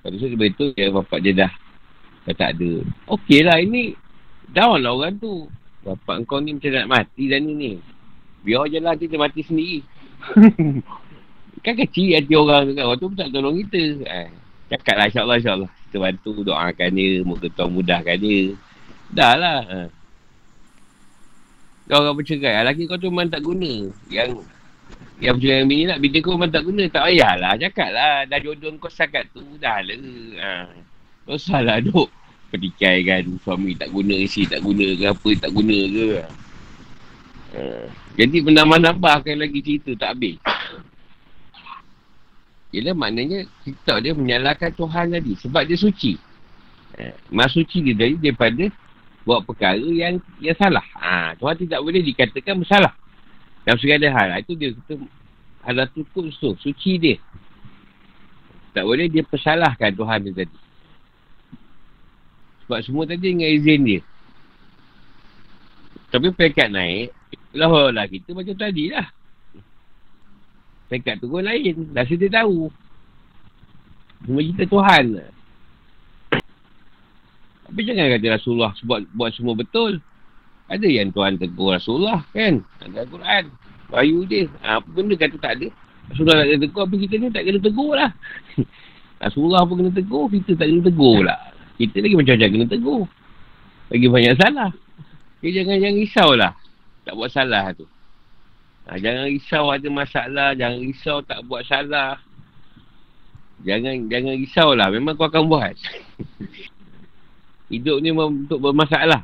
Lepas 0.00 0.16
tu 0.16 0.36
betul 0.36 0.68
ya 0.74 0.88
bapak 0.90 1.18
dia 1.20 1.32
dah. 1.46 1.52
Dah 2.26 2.34
tak 2.34 2.50
ada. 2.56 2.72
Okey 3.14 3.46
lah 3.46 3.60
ini. 3.60 3.94
Down 4.50 4.82
lah 4.82 4.96
orang 4.96 5.20
tu. 5.20 5.46
Bapak 5.86 6.24
kau 6.26 6.42
ni 6.42 6.56
macam 6.56 6.72
nak 6.74 6.88
mati 6.88 7.30
dah 7.30 7.38
ni 7.38 7.52
ni. 7.54 7.72
Biar 8.42 8.66
je 8.72 8.80
lah 8.80 8.96
kita 8.96 9.14
mati 9.20 9.40
sendiri. 9.44 9.78
kan 11.64 11.76
kecil 11.76 12.16
hati 12.16 12.34
orang 12.34 12.68
tu 12.68 12.72
kan. 12.74 12.84
Orang 12.88 12.98
tu 12.98 13.06
pun 13.12 13.16
tak 13.20 13.30
tolong 13.30 13.56
kita. 13.64 13.82
Eh, 14.08 14.28
cakap 14.72 14.94
lah 14.96 15.06
insyaAllah 15.06 15.38
insyaAllah. 15.38 15.72
Kita 15.90 15.98
bantu 15.98 16.46
doakan 16.46 16.90
dia. 16.94 17.26
Moga 17.26 17.50
Tuhan 17.50 17.74
mudahkan 17.74 18.14
dia. 18.22 18.54
Dah 19.10 19.34
lah. 19.34 19.58
Ha. 19.66 19.78
Orang 21.90 22.14
bercerai. 22.14 22.62
Lelaki 22.62 22.86
kau 22.86 22.94
tu 22.94 23.10
memang 23.10 23.26
tak 23.26 23.42
guna. 23.42 23.90
Yang 24.06 24.46
yang 25.18 25.34
bercerai 25.34 25.58
dengan 25.58 25.66
bini 25.66 25.84
lah. 25.90 25.98
Bini 25.98 26.22
kau 26.22 26.38
memang 26.38 26.54
tak 26.54 26.62
guna. 26.62 26.86
Tak 26.86 27.02
payahlah. 27.10 27.52
Cakap 27.58 27.90
lah. 27.90 28.22
Dah 28.30 28.38
jodoh 28.38 28.70
kau 28.78 28.86
sakat 28.86 29.26
tu. 29.34 29.42
Dah 29.58 29.82
lah. 29.82 29.98
Ha. 30.38 30.70
Tak 31.26 31.34
usah 31.34 31.58
lah 31.58 31.82
duk. 31.82 32.06
Pertikai 32.54 33.02
kan. 33.02 33.26
Suami 33.42 33.74
tak 33.74 33.90
guna 33.90 34.14
isi. 34.14 34.46
Tak 34.46 34.62
guna 34.62 34.86
ke 34.94 35.10
apa. 35.10 35.30
Tak 35.42 35.50
guna 35.50 35.74
ke. 35.74 36.06
Ha. 37.58 37.62
Jadi 38.14 38.36
menambah-nambahkan 38.46 39.34
lagi 39.42 39.58
cerita. 39.58 39.90
Tak 40.06 40.14
habis. 40.14 40.38
Ialah 42.70 42.94
maknanya 42.94 43.46
kita 43.66 43.98
dia 43.98 44.14
menyalahkan 44.14 44.70
Tuhan 44.78 45.10
tadi. 45.10 45.34
Sebab 45.42 45.62
dia 45.66 45.74
suci. 45.74 46.14
Ha. 46.94 47.10
Mas 47.34 47.50
suci 47.50 47.82
dia 47.82 47.94
dari 47.98 48.14
daripada 48.14 48.70
buat 49.26 49.42
perkara 49.42 49.82
yang 49.82 50.22
yang 50.38 50.54
salah. 50.54 50.86
Ha, 50.94 51.34
Tuhan 51.34 51.56
tidak 51.58 51.80
boleh 51.82 52.02
dikatakan 52.02 52.62
bersalah. 52.62 52.94
Dalam 53.66 53.78
segala 53.82 54.06
hal. 54.14 54.38
Itu 54.38 54.54
dia 54.54 54.70
kata 55.66 55.84
tutup 55.90 56.30
tu. 56.30 56.50
Suci 56.62 56.96
dia. 56.96 57.16
Tak 58.70 58.86
boleh 58.86 59.10
dia 59.10 59.26
persalahkan 59.26 59.90
Tuhan 59.90 60.30
dia 60.30 60.46
tadi. 60.46 60.58
Sebab 62.64 62.78
semua 62.86 63.02
tadi 63.02 63.34
dengan 63.34 63.50
izin 63.50 63.80
dia. 63.82 64.00
Tapi 66.14 66.30
pekat 66.30 66.70
naik. 66.70 67.10
Lah 67.50 67.90
lah 67.90 68.06
kita 68.06 68.30
macam 68.30 68.54
tadi 68.54 68.94
lah. 68.94 69.10
Pekat 70.90 71.22
turun 71.22 71.46
lain. 71.46 71.94
Dah 71.94 72.02
dia 72.02 72.26
tahu. 72.26 72.66
Cuma 74.26 74.42
kita 74.42 74.66
Tuhan. 74.66 75.04
Tapi 77.70 77.80
jangan 77.86 78.10
kata 78.10 78.26
Rasulullah 78.34 78.74
buat, 78.82 79.00
buat 79.14 79.30
semua 79.30 79.54
betul. 79.54 80.02
Ada 80.66 80.86
yang 80.90 81.14
Tuhan 81.14 81.38
tegur 81.38 81.78
Rasulullah 81.78 82.26
kan. 82.34 82.66
Ada 82.82 83.06
Al-Quran. 83.06 83.44
Bayu 83.90 84.26
dia. 84.26 84.50
Ha, 84.66 84.82
apa 84.82 84.88
benda 84.90 85.14
kata 85.14 85.38
tak 85.38 85.52
ada. 85.62 85.70
Rasulullah 86.10 86.42
tak 86.42 86.46
kena 86.50 86.60
tegur. 86.66 86.82
Apa 86.82 86.94
kita 86.98 87.14
ni 87.16 87.26
tak 87.30 87.42
kena 87.46 87.58
tegur 87.62 87.92
lah. 87.94 88.10
Rasulullah 89.24 89.62
pun 89.62 89.74
kena 89.78 89.92
tegur. 89.94 90.26
Kita 90.26 90.50
tak 90.58 90.66
kena 90.66 90.82
tegur 90.82 91.18
lah. 91.22 91.40
Kita 91.78 91.96
lagi 92.02 92.14
macam-macam 92.18 92.48
kena 92.50 92.66
tegur. 92.66 93.02
Lagi 93.90 94.06
banyak 94.10 94.34
salah. 94.34 94.70
Jadi 95.38 95.52
jangan 95.54 95.76
jangan 95.78 95.96
risau 96.02 96.30
lah. 96.34 96.52
Tak 97.06 97.14
buat 97.14 97.30
salah 97.30 97.64
tu. 97.78 97.86
Ha, 98.90 98.98
jangan 98.98 99.30
risau 99.30 99.70
ada 99.70 99.86
masalah. 99.86 100.50
Jangan 100.58 100.82
risau 100.82 101.22
tak 101.22 101.46
buat 101.46 101.62
salah. 101.62 102.18
Jangan 103.62 104.10
jangan 104.10 104.34
risau 104.34 104.74
lah. 104.74 104.90
Memang 104.90 105.14
kau 105.14 105.30
akan 105.30 105.46
buat. 105.46 105.78
Hidup 107.70 108.02
ni 108.02 108.10
untuk 108.10 108.58
bermasalah. 108.58 109.22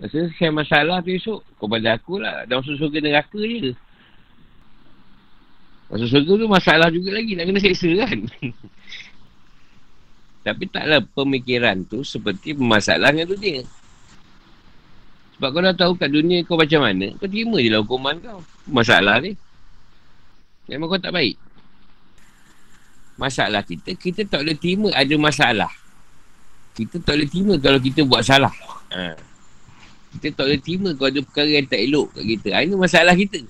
Masa 0.00 0.32
saya 0.40 0.50
masalah 0.54 1.04
tu 1.04 1.12
esok, 1.12 1.44
kau 1.60 1.68
pada 1.68 2.00
aku 2.00 2.16
lah. 2.16 2.48
Dah 2.48 2.64
masuk 2.64 2.80
surga 2.80 3.04
neraka 3.04 3.40
je. 3.44 3.76
Masuk 5.92 6.08
surga 6.08 6.32
tu 6.32 6.48
masalah 6.48 6.88
juga 6.88 7.12
lagi. 7.12 7.36
Nak 7.36 7.44
kena 7.44 7.60
seksa 7.60 7.92
kan? 7.92 8.18
Tapi 10.48 10.64
taklah 10.72 11.04
pemikiran 11.12 11.84
tu 11.84 12.00
seperti 12.08 12.56
masalah 12.56 13.12
dengan 13.12 13.36
dunia. 13.36 13.68
Sebab 15.38 15.48
kau 15.54 15.62
dah 15.62 15.74
tahu 15.74 15.92
kat 15.94 16.10
dunia 16.10 16.42
kau 16.42 16.58
macam 16.58 16.82
mana, 16.82 17.14
kau 17.14 17.30
terima 17.30 17.62
je 17.62 17.70
lah 17.70 17.80
hukuman 17.86 18.18
kau. 18.18 18.42
Masalah 18.66 19.22
ni. 19.22 19.38
Memang 20.66 20.90
kau 20.90 20.98
tak 20.98 21.14
baik. 21.14 21.38
Masalah 23.14 23.62
kita, 23.62 23.94
kita 23.94 24.26
tak 24.26 24.42
boleh 24.42 24.58
terima 24.58 24.90
ada 24.94 25.14
masalah 25.14 25.70
kita 26.78 27.02
tak 27.02 27.18
boleh 27.18 27.26
terima 27.26 27.54
kalau 27.58 27.80
kita 27.82 28.06
buat 28.06 28.22
salah. 28.22 28.54
Ha. 28.94 29.18
Kita 30.14 30.26
tak 30.30 30.44
boleh 30.46 30.60
terima 30.62 30.94
kalau 30.94 31.10
ada 31.10 31.20
perkara 31.26 31.50
yang 31.50 31.66
tak 31.66 31.80
elok 31.82 32.06
kat 32.14 32.24
kita. 32.38 32.48
Ha, 32.54 32.62
ini 32.62 32.74
masalah 32.78 33.14
kita. 33.18 33.40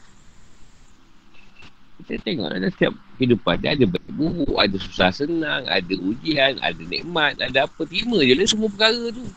Kita 2.00 2.12
tengok 2.24 2.48
ada 2.48 2.68
setiap 2.72 2.92
kehidupan. 3.20 3.56
Dia 3.60 3.76
ada 3.76 3.84
buruk, 4.08 4.56
ada 4.56 4.76
susah 4.80 5.12
senang, 5.12 5.68
ada 5.68 5.94
ujian, 6.00 6.56
ada 6.56 6.80
nikmat, 6.80 7.36
ada 7.36 7.68
apa. 7.68 7.84
Terima 7.84 8.16
je 8.24 8.32
lah 8.32 8.48
semua 8.48 8.72
perkara 8.72 9.12
tu. 9.12 9.28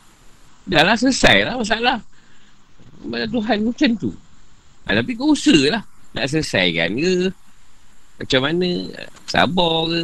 Dah 0.64 0.82
lah 0.88 0.96
selesai 0.96 1.52
lah 1.52 1.60
masalah. 1.60 2.00
Mana 3.02 3.26
Tuhan 3.26 3.58
macam 3.66 3.90
tu. 3.98 4.10
Ha, 4.86 4.98
tapi 4.98 5.14
kau 5.14 5.34
usaha 5.34 5.78
lah. 5.78 5.82
Nak 6.12 6.26
selesaikan 6.28 6.98
ke? 6.98 7.30
Macam 8.22 8.40
mana? 8.46 8.68
Sabar 9.26 9.90
ke? 9.90 10.02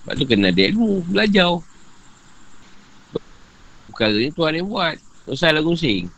Lepas 0.00 0.14
tu 0.16 0.24
kena 0.24 0.48
ada 0.48 0.62
ilmu, 0.64 1.04
belajar 1.12 1.60
perkara 4.00 4.16
ni 4.16 4.32
Tuhan 4.32 4.56
yang 4.56 4.68
buat. 4.72 4.96
Usah 5.28 5.52
lah 5.52 5.60
gungsing. 5.60 6.08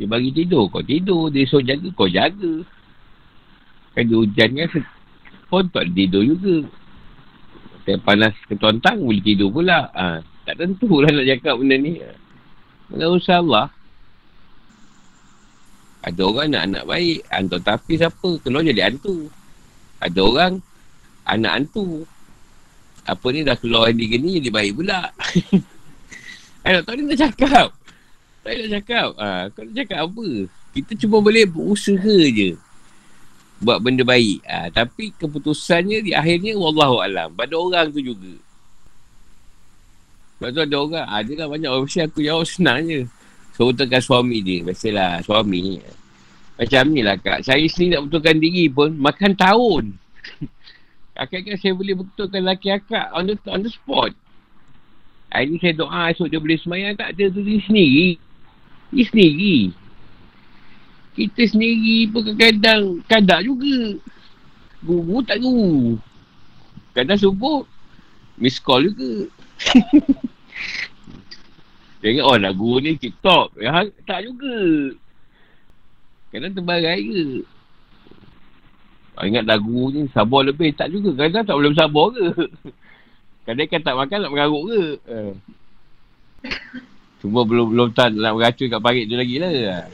Dia 0.00 0.08
bagi 0.08 0.32
tidur, 0.32 0.72
kau 0.72 0.80
tidur. 0.80 1.28
Dia 1.28 1.44
suruh 1.44 1.60
jaga, 1.60 1.88
kau 1.92 2.08
jaga. 2.08 2.64
Kan 3.92 4.08
dia 4.08 4.16
hujan 4.16 4.50
kan, 4.56 4.70
pun 5.52 5.68
tak 5.68 5.92
tidur 5.92 6.24
juga. 6.24 6.64
Kalau 7.84 8.00
panas 8.08 8.32
ketontang, 8.48 9.04
boleh 9.04 9.20
tidur 9.20 9.52
pula. 9.52 9.92
Ha, 9.92 10.24
tak 10.48 10.56
tentu 10.56 11.04
lah 11.04 11.12
nak 11.12 11.28
cakap 11.28 11.60
benda 11.60 11.76
ni. 11.76 12.00
Mana 12.88 13.12
usah 13.12 13.44
Allah. 13.44 13.68
Ada 16.00 16.20
orang 16.24 16.48
nak 16.48 16.62
anak 16.64 16.84
baik. 16.88 17.20
Hantu 17.28 17.56
tapi 17.60 17.92
siapa? 18.00 18.30
Keluar 18.40 18.64
jadi 18.64 18.88
hantu. 18.88 19.28
Ada 20.00 20.20
orang 20.24 20.52
anak 21.28 21.52
hantu. 21.52 22.08
Apa 23.04 23.26
ni 23.32 23.44
dah 23.44 23.56
keluar 23.56 23.92
ni 23.92 24.08
ni 24.08 24.40
jadi 24.40 24.50
baik 24.52 24.72
pula. 24.80 25.08
Eh, 26.66 26.84
tak 26.84 27.00
nak 27.00 27.16
cakap. 27.16 27.68
Tak 28.44 28.52
nak 28.52 28.70
cakap. 28.76 29.08
Ha, 29.16 29.48
kau 29.56 29.62
nak 29.64 29.72
cakap 29.78 29.98
apa? 30.04 30.28
Kita 30.76 30.92
cuma 31.00 31.16
boleh 31.24 31.48
berusaha 31.48 32.16
je. 32.28 32.60
Buat 33.62 33.78
benda 33.80 34.04
baik. 34.04 34.44
Ha, 34.44 34.68
tapi 34.68 35.16
keputusannya 35.16 36.04
di 36.04 36.12
akhirnya 36.12 36.58
Wallahualam. 36.60 37.32
Pada 37.32 37.54
orang 37.56 37.88
tu 37.88 38.04
juga. 38.04 38.36
Sebab 40.38 40.48
tu 40.54 40.60
ada 40.62 40.76
orang. 40.78 41.06
Ada 41.06 41.32
lah 41.34 41.46
banyak 41.50 41.68
orang. 41.68 41.84
Mesti 41.90 42.06
aku 42.06 42.22
jawab 42.22 42.46
senang 42.46 42.86
je. 42.86 43.02
So, 43.58 43.74
betulkan 43.74 43.98
suami 43.98 44.38
dia. 44.38 44.62
Biasalah 44.62 45.26
suami. 45.26 45.82
Macam 46.58 46.82
ni 46.90 47.02
lah 47.02 47.18
kak. 47.18 47.42
Saya 47.42 47.62
sendiri 47.66 47.98
nak 47.98 48.02
betulkan 48.06 48.38
diri 48.38 48.70
pun. 48.70 48.94
Makan 48.94 49.34
tahun. 49.34 49.84
Akak-akak 51.22 51.58
saya 51.58 51.74
boleh 51.74 51.98
betulkan 51.98 52.46
laki 52.46 52.70
akak 52.70 53.10
on 53.10 53.26
the, 53.26 53.34
on 53.50 53.66
the 53.66 53.70
spot. 53.70 54.14
Hari 55.34 55.50
ni 55.50 55.58
saya 55.58 55.74
doa 55.74 56.08
esok 56.14 56.30
dia 56.30 56.40
boleh 56.40 56.56
semayang 56.56 56.94
tak 56.94 57.12
ada 57.12 57.24
tu 57.34 57.42
dia 57.42 57.58
sendiri. 57.66 58.16
Dia 58.94 59.04
sendiri. 59.10 59.58
Kita 61.18 61.42
sendiri 61.50 62.06
pun 62.14 62.22
kadang-kadang 62.22 62.82
kadang 63.10 63.42
juga. 63.42 63.98
Guru 64.86 65.18
tak 65.26 65.42
guru. 65.42 65.98
Kadang 66.94 67.18
subuh 67.18 67.66
miss 68.38 68.62
call 68.62 68.86
juga. 68.86 69.26
Tengok 71.98 72.26
oh 72.30 72.38
nak 72.38 72.54
guru 72.54 72.78
ni 72.78 72.94
TikTok. 72.94 73.58
Ya, 73.58 73.82
tak 74.06 74.22
juga. 74.22 74.94
Kadang 76.30 76.54
terbarai 76.54 77.02
ke. 77.02 77.42
Oh, 79.18 79.26
ingat 79.26 79.50
dah 79.50 79.58
guru 79.58 79.90
ni 79.90 80.06
sabar 80.14 80.46
lebih. 80.46 80.70
Tak 80.78 80.94
juga. 80.94 81.10
Kadang 81.26 81.42
tak 81.42 81.56
boleh 81.58 81.74
bersabar 81.74 82.06
ke. 82.14 82.26
Kadang 83.50 83.66
kan 83.66 83.80
tak 83.82 83.96
makan 83.98 84.18
nak 84.22 84.30
mengaruk 84.30 84.64
ke? 84.70 84.82
Uh. 85.10 85.34
Cuma 87.18 87.42
belum 87.42 87.74
belum 87.74 87.88
tak 87.90 88.14
nak 88.14 88.38
meracun 88.38 88.70
kat 88.70 88.78
parit 88.78 89.10
tu 89.10 89.18
lagi 89.18 89.36
lah. 89.42 89.90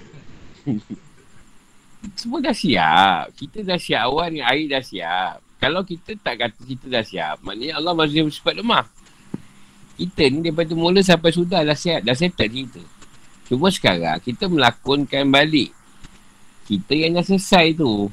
Semua 2.20 2.44
dah 2.44 2.52
siap. 2.52 3.32
Kita 3.32 3.64
dah 3.64 3.80
siap 3.80 4.12
awal 4.12 4.28
ni 4.36 4.44
air 4.44 4.68
dah 4.68 4.84
siap. 4.84 5.40
Kalau 5.56 5.80
kita 5.80 6.12
tak 6.20 6.44
kata 6.44 6.60
kita 6.60 6.92
dah 6.92 7.00
siap, 7.00 7.40
maknanya 7.40 7.80
Allah 7.80 7.96
masih 7.96 8.28
bersifat 8.28 8.60
lemah. 8.60 8.84
Kita 9.94 10.26
ni 10.26 10.42
daripada 10.42 10.74
mula 10.74 11.00
sampai 11.00 11.30
sudah 11.30 11.62
dah 11.62 11.78
siap, 11.78 12.02
dah 12.02 12.14
settle 12.18 12.50
kita. 12.50 12.82
Cuma 13.46 13.70
sekarang 13.70 14.18
kita 14.24 14.50
melakonkan 14.50 15.28
balik. 15.30 15.70
Kita 16.64 16.96
yang 16.96 17.14
dah 17.20 17.24
selesai 17.24 17.76
tu. 17.76 18.08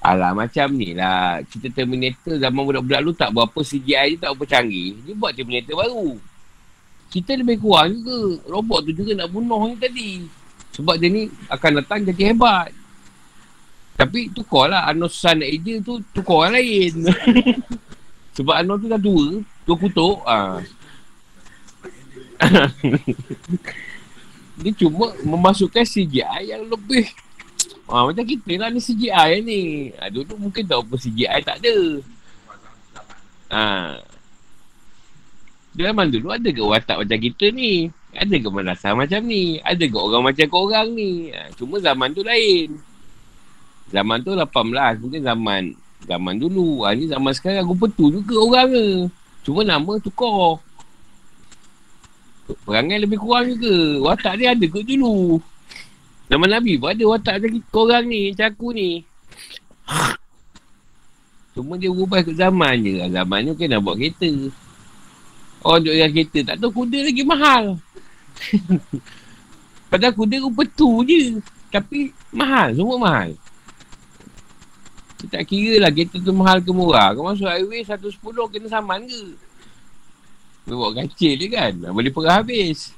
Alah 0.00 0.32
macam 0.32 0.72
ni 0.72 0.96
lah. 0.96 1.44
Kita 1.44 1.68
Terminator 1.70 2.40
zaman 2.40 2.64
budak-budak 2.64 3.00
lu 3.04 3.12
tak 3.12 3.36
berapa 3.36 3.60
CGI 3.60 4.16
je 4.16 4.18
tak 4.18 4.32
berapa 4.32 4.44
canggih. 4.48 4.96
Dia 5.04 5.12
buat 5.12 5.32
Terminator 5.36 5.76
baru. 5.76 6.16
Kita 7.12 7.36
lebih 7.36 7.60
kurang 7.60 8.00
juga. 8.00 8.18
Robot 8.48 8.80
tu 8.88 8.92
juga 8.96 9.12
nak 9.20 9.28
bunuh 9.28 9.60
ni 9.68 9.76
tadi. 9.76 10.10
Sebab 10.72 10.96
dia 10.96 11.12
ni 11.12 11.28
akan 11.52 11.70
datang 11.84 12.00
jadi 12.08 12.32
hebat. 12.32 12.72
Tapi 14.00 14.32
tukar 14.32 14.72
lah. 14.72 14.88
Arnold 14.88 15.12
Schwarzenegger 15.12 15.84
tu 15.84 16.00
tukar 16.16 16.48
orang 16.48 16.56
lain. 16.56 17.12
Sebab 18.40 18.54
Arnold 18.56 18.80
tu 18.80 18.88
dah 18.88 19.00
tua. 19.04 19.26
Tua 19.68 19.76
kutuk. 19.76 20.16
Ha. 20.24 20.64
dia 24.60 24.72
cuma 24.76 25.12
memasukkan 25.24 25.84
CGI 25.84 26.52
yang 26.52 26.68
lebih 26.68 27.08
Ah, 27.90 28.06
macam 28.06 28.22
kita 28.22 28.54
lah 28.54 28.70
ni 28.70 28.78
CGI 28.78 29.42
ni. 29.42 29.90
Ha, 29.98 30.14
dulu 30.14 30.38
mungkin 30.38 30.62
tahu 30.62 30.86
apa 30.86 30.94
CGI 30.94 31.42
tak 31.42 31.58
ada. 31.58 31.76
Ha. 33.50 33.62
Zaman 35.74 36.06
dulu 36.06 36.30
ada 36.30 36.48
ke 36.54 36.62
watak 36.62 37.02
macam 37.02 37.18
kita 37.18 37.50
ni? 37.50 37.90
Ada 38.14 38.38
ke 38.38 38.46
merasa 38.46 38.94
macam 38.94 39.26
ni? 39.26 39.58
Ada 39.66 39.90
ke 39.90 39.98
orang 39.98 40.22
macam 40.22 40.46
korang 40.46 40.94
ni? 40.94 41.34
Ha, 41.34 41.50
cuma 41.58 41.82
zaman 41.82 42.14
tu 42.14 42.22
lain. 42.22 42.78
Zaman 43.90 44.22
tu 44.22 44.38
18. 44.38 45.02
Mungkin 45.02 45.26
zaman 45.26 45.74
zaman 46.06 46.34
dulu. 46.38 46.86
Ha, 46.86 46.94
ni 46.94 47.10
zaman 47.10 47.34
sekarang 47.34 47.66
aku 47.66 47.74
betul 47.74 48.22
juga 48.22 48.38
orang 48.38 48.70
ke. 48.70 48.86
Cuma 49.42 49.66
nama 49.66 49.98
tukar. 49.98 50.62
Perangai 52.66 52.98
lebih 53.02 53.18
kurang 53.20 53.50
juga. 53.50 53.76
Watak 54.10 54.34
dia 54.40 54.54
ada 54.54 54.66
ke 54.66 54.80
dulu? 54.82 55.40
Nama 56.30 56.58
Nabi 56.58 56.78
pun 56.78 56.94
ada 56.94 57.04
watak 57.10 57.34
macam 57.42 57.62
korang 57.74 58.04
ni, 58.06 58.30
macam 58.30 58.46
aku 58.54 58.68
ni. 58.70 58.90
Cuma 61.50 61.74
dia 61.74 61.90
berubah 61.90 62.22
ke 62.22 62.30
zaman 62.30 62.78
je. 62.86 63.02
Zaman 63.10 63.38
ni 63.50 63.66
nak 63.66 63.80
buat 63.82 63.98
kereta. 63.98 64.30
Orang 65.66 65.82
duduk 65.82 65.94
dengan 65.98 66.10
kereta. 66.14 66.38
Tak 66.46 66.56
tahu 66.62 66.70
kuda 66.72 66.98
lagi 67.04 67.22
mahal. 67.26 67.64
Padahal 69.90 70.14
kuda 70.14 70.36
rupa 70.38 70.62
tu 70.70 71.02
je. 71.04 71.42
Tapi 71.74 72.14
mahal. 72.30 72.78
Semua 72.78 72.96
mahal. 72.96 73.30
Kita 75.18 75.36
tak 75.36 75.44
kira 75.50 75.82
lah 75.82 75.90
kereta 75.90 76.16
tu 76.22 76.32
mahal 76.32 76.62
ke 76.62 76.70
murah. 76.70 77.12
Kau 77.12 77.26
masuk 77.26 77.50
highway 77.50 77.82
110 77.82 78.14
kena 78.22 78.68
saman 78.70 79.04
ke? 79.04 79.49
Dia 80.70 80.78
buat 80.78 80.94
kacil 80.94 81.34
je 81.34 81.46
kan. 81.50 81.72
Boleh 81.90 82.14
perah 82.14 82.38
habis. 82.38 82.94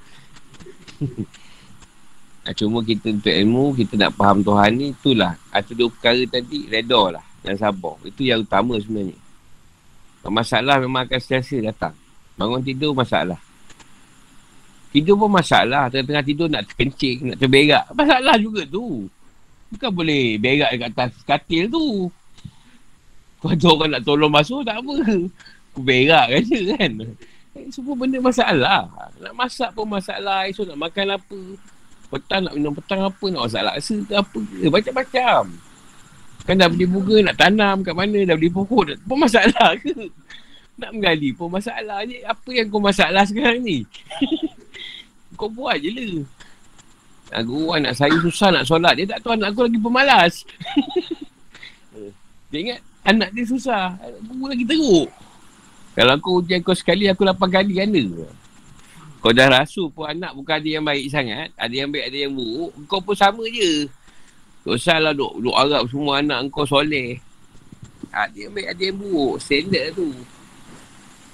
Ha, 2.44 2.52
cuma 2.60 2.84
kita 2.84 3.08
untuk 3.08 3.32
ilmu, 3.32 3.72
kita 3.72 3.96
nak 3.96 4.12
faham 4.12 4.44
Tuhan 4.44 4.70
ni, 4.76 4.86
itulah. 4.92 5.40
Ada 5.48 5.72
dua 5.72 5.88
perkara 5.88 6.20
tadi, 6.28 6.68
reda 6.68 7.16
lah. 7.16 7.24
Dan 7.40 7.56
sabar. 7.56 7.96
Itu 8.04 8.28
yang 8.28 8.44
utama 8.44 8.76
sebenarnya. 8.76 9.16
Masalah 10.28 10.84
memang 10.84 11.08
akan 11.08 11.16
sentiasa 11.16 11.64
datang. 11.64 11.96
Bangun 12.36 12.60
tidur, 12.60 12.92
masalah. 12.92 13.40
Tidur 14.92 15.16
pun 15.16 15.32
masalah. 15.32 15.88
Tengah-tengah 15.88 16.24
tidur 16.28 16.46
nak 16.52 16.68
terkencing, 16.68 17.32
nak 17.32 17.40
terberak. 17.40 17.88
Masalah 17.96 18.36
juga 18.36 18.68
tu. 18.68 19.08
Bukan 19.72 19.90
boleh 19.96 20.36
berak 20.36 20.76
dekat 20.76 20.92
atas 20.92 21.12
katil 21.24 21.72
tu. 21.72 22.12
Kau 23.40 23.56
tu 23.58 23.66
orang 23.72 23.96
nak 23.96 24.04
tolong 24.04 24.28
masuk, 24.28 24.60
tak 24.60 24.76
apa. 24.76 24.92
Aku 25.72 25.80
berak 25.80 26.44
je 26.44 26.76
kan. 26.76 26.92
Eh, 27.52 27.68
semua 27.68 27.92
benda 27.92 28.16
masalah. 28.16 28.88
Nak 29.20 29.34
masak 29.36 29.76
pun 29.76 29.84
masalah. 29.84 30.48
Esok 30.48 30.72
nak 30.72 30.88
makan 30.88 31.20
apa 31.20 31.38
petang 32.12 32.44
nak 32.44 32.52
minum 32.56 32.72
petang 32.76 33.00
apa 33.04 33.24
nak 33.28 33.48
masak 33.48 33.62
laksa 33.64 33.96
ke 34.08 34.12
apa 34.16 34.38
ke 34.40 34.66
macam-macam. 34.72 35.42
Kan 36.48 36.54
dah 36.58 36.68
beli 36.72 36.88
bunga 36.88 37.16
nak 37.28 37.36
tanam 37.36 37.76
kat 37.84 37.94
mana 37.94 38.18
dah 38.24 38.36
beli 38.36 38.48
pokok 38.48 38.96
pun 39.04 39.16
masalah 39.20 39.76
ke? 39.78 39.92
Nak 40.80 40.90
menggali 40.96 41.36
pun 41.36 41.52
masalah. 41.52 42.08
Je 42.08 42.24
apa 42.24 42.50
yang 42.56 42.66
kau 42.72 42.80
masalah 42.80 43.22
sekarang 43.28 43.60
ni? 43.60 43.84
Kau 45.32 45.48
buat 45.48 45.80
je 45.80 45.90
lah. 45.90 46.22
Aku 47.40 47.72
anak 47.72 47.96
saya 47.96 48.12
susah 48.20 48.52
nak 48.52 48.68
solat. 48.68 48.92
Dia 49.00 49.16
tak 49.16 49.24
tahu 49.24 49.32
anak 49.32 49.56
aku 49.56 49.64
lagi 49.64 49.80
pemalas. 49.80 50.34
Dia 52.52 52.58
ingat 52.60 52.80
anak 53.08 53.32
dia 53.32 53.44
susah. 53.48 53.96
Aku 53.96 54.44
lagi 54.44 54.68
teruk 54.68 55.08
Kalau 55.92 56.16
aku 56.16 56.40
ujian 56.40 56.64
kau 56.64 56.72
sekali 56.72 57.04
Aku 57.04 57.20
lapan 57.20 57.48
kali 57.52 57.76
ganda 57.76 58.24
kau 59.22 59.30
dah 59.30 59.46
rasu 59.46 59.86
pun 59.94 60.10
anak 60.10 60.34
bukan 60.34 60.58
ada 60.58 60.66
yang 60.66 60.82
baik 60.82 61.06
sangat. 61.06 61.54
Ada 61.54 61.70
yang 61.70 61.94
baik, 61.94 62.10
ada 62.10 62.18
yang 62.26 62.34
buruk. 62.34 62.74
Kau 62.90 62.98
pun 62.98 63.14
sama 63.14 63.46
je. 63.46 63.86
Tak 64.66 64.74
usahlah 64.74 65.14
duk, 65.14 65.38
duk 65.38 65.54
harap 65.54 65.86
semua 65.86 66.18
anak 66.18 66.50
kau 66.50 66.66
soleh. 66.66 67.22
Ada 68.10 68.34
yang 68.34 68.50
baik, 68.50 68.74
ada 68.74 68.82
yang 68.82 68.98
buruk. 68.98 69.38
Standard 69.38 69.94
tu. 69.94 70.10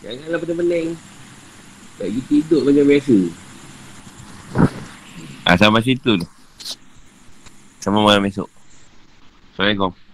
Janganlah 0.04 0.38
pening-pening. 0.44 0.88
Bagi 1.96 2.20
tidur 2.28 2.60
macam 2.68 2.84
biasa. 2.84 3.18
Ha, 5.48 5.56
sampai 5.56 5.80
situ 5.80 6.12
tu. 6.20 6.26
Sama 7.80 8.04
malam 8.04 8.28
esok. 8.28 8.52
Assalamualaikum. 9.56 10.07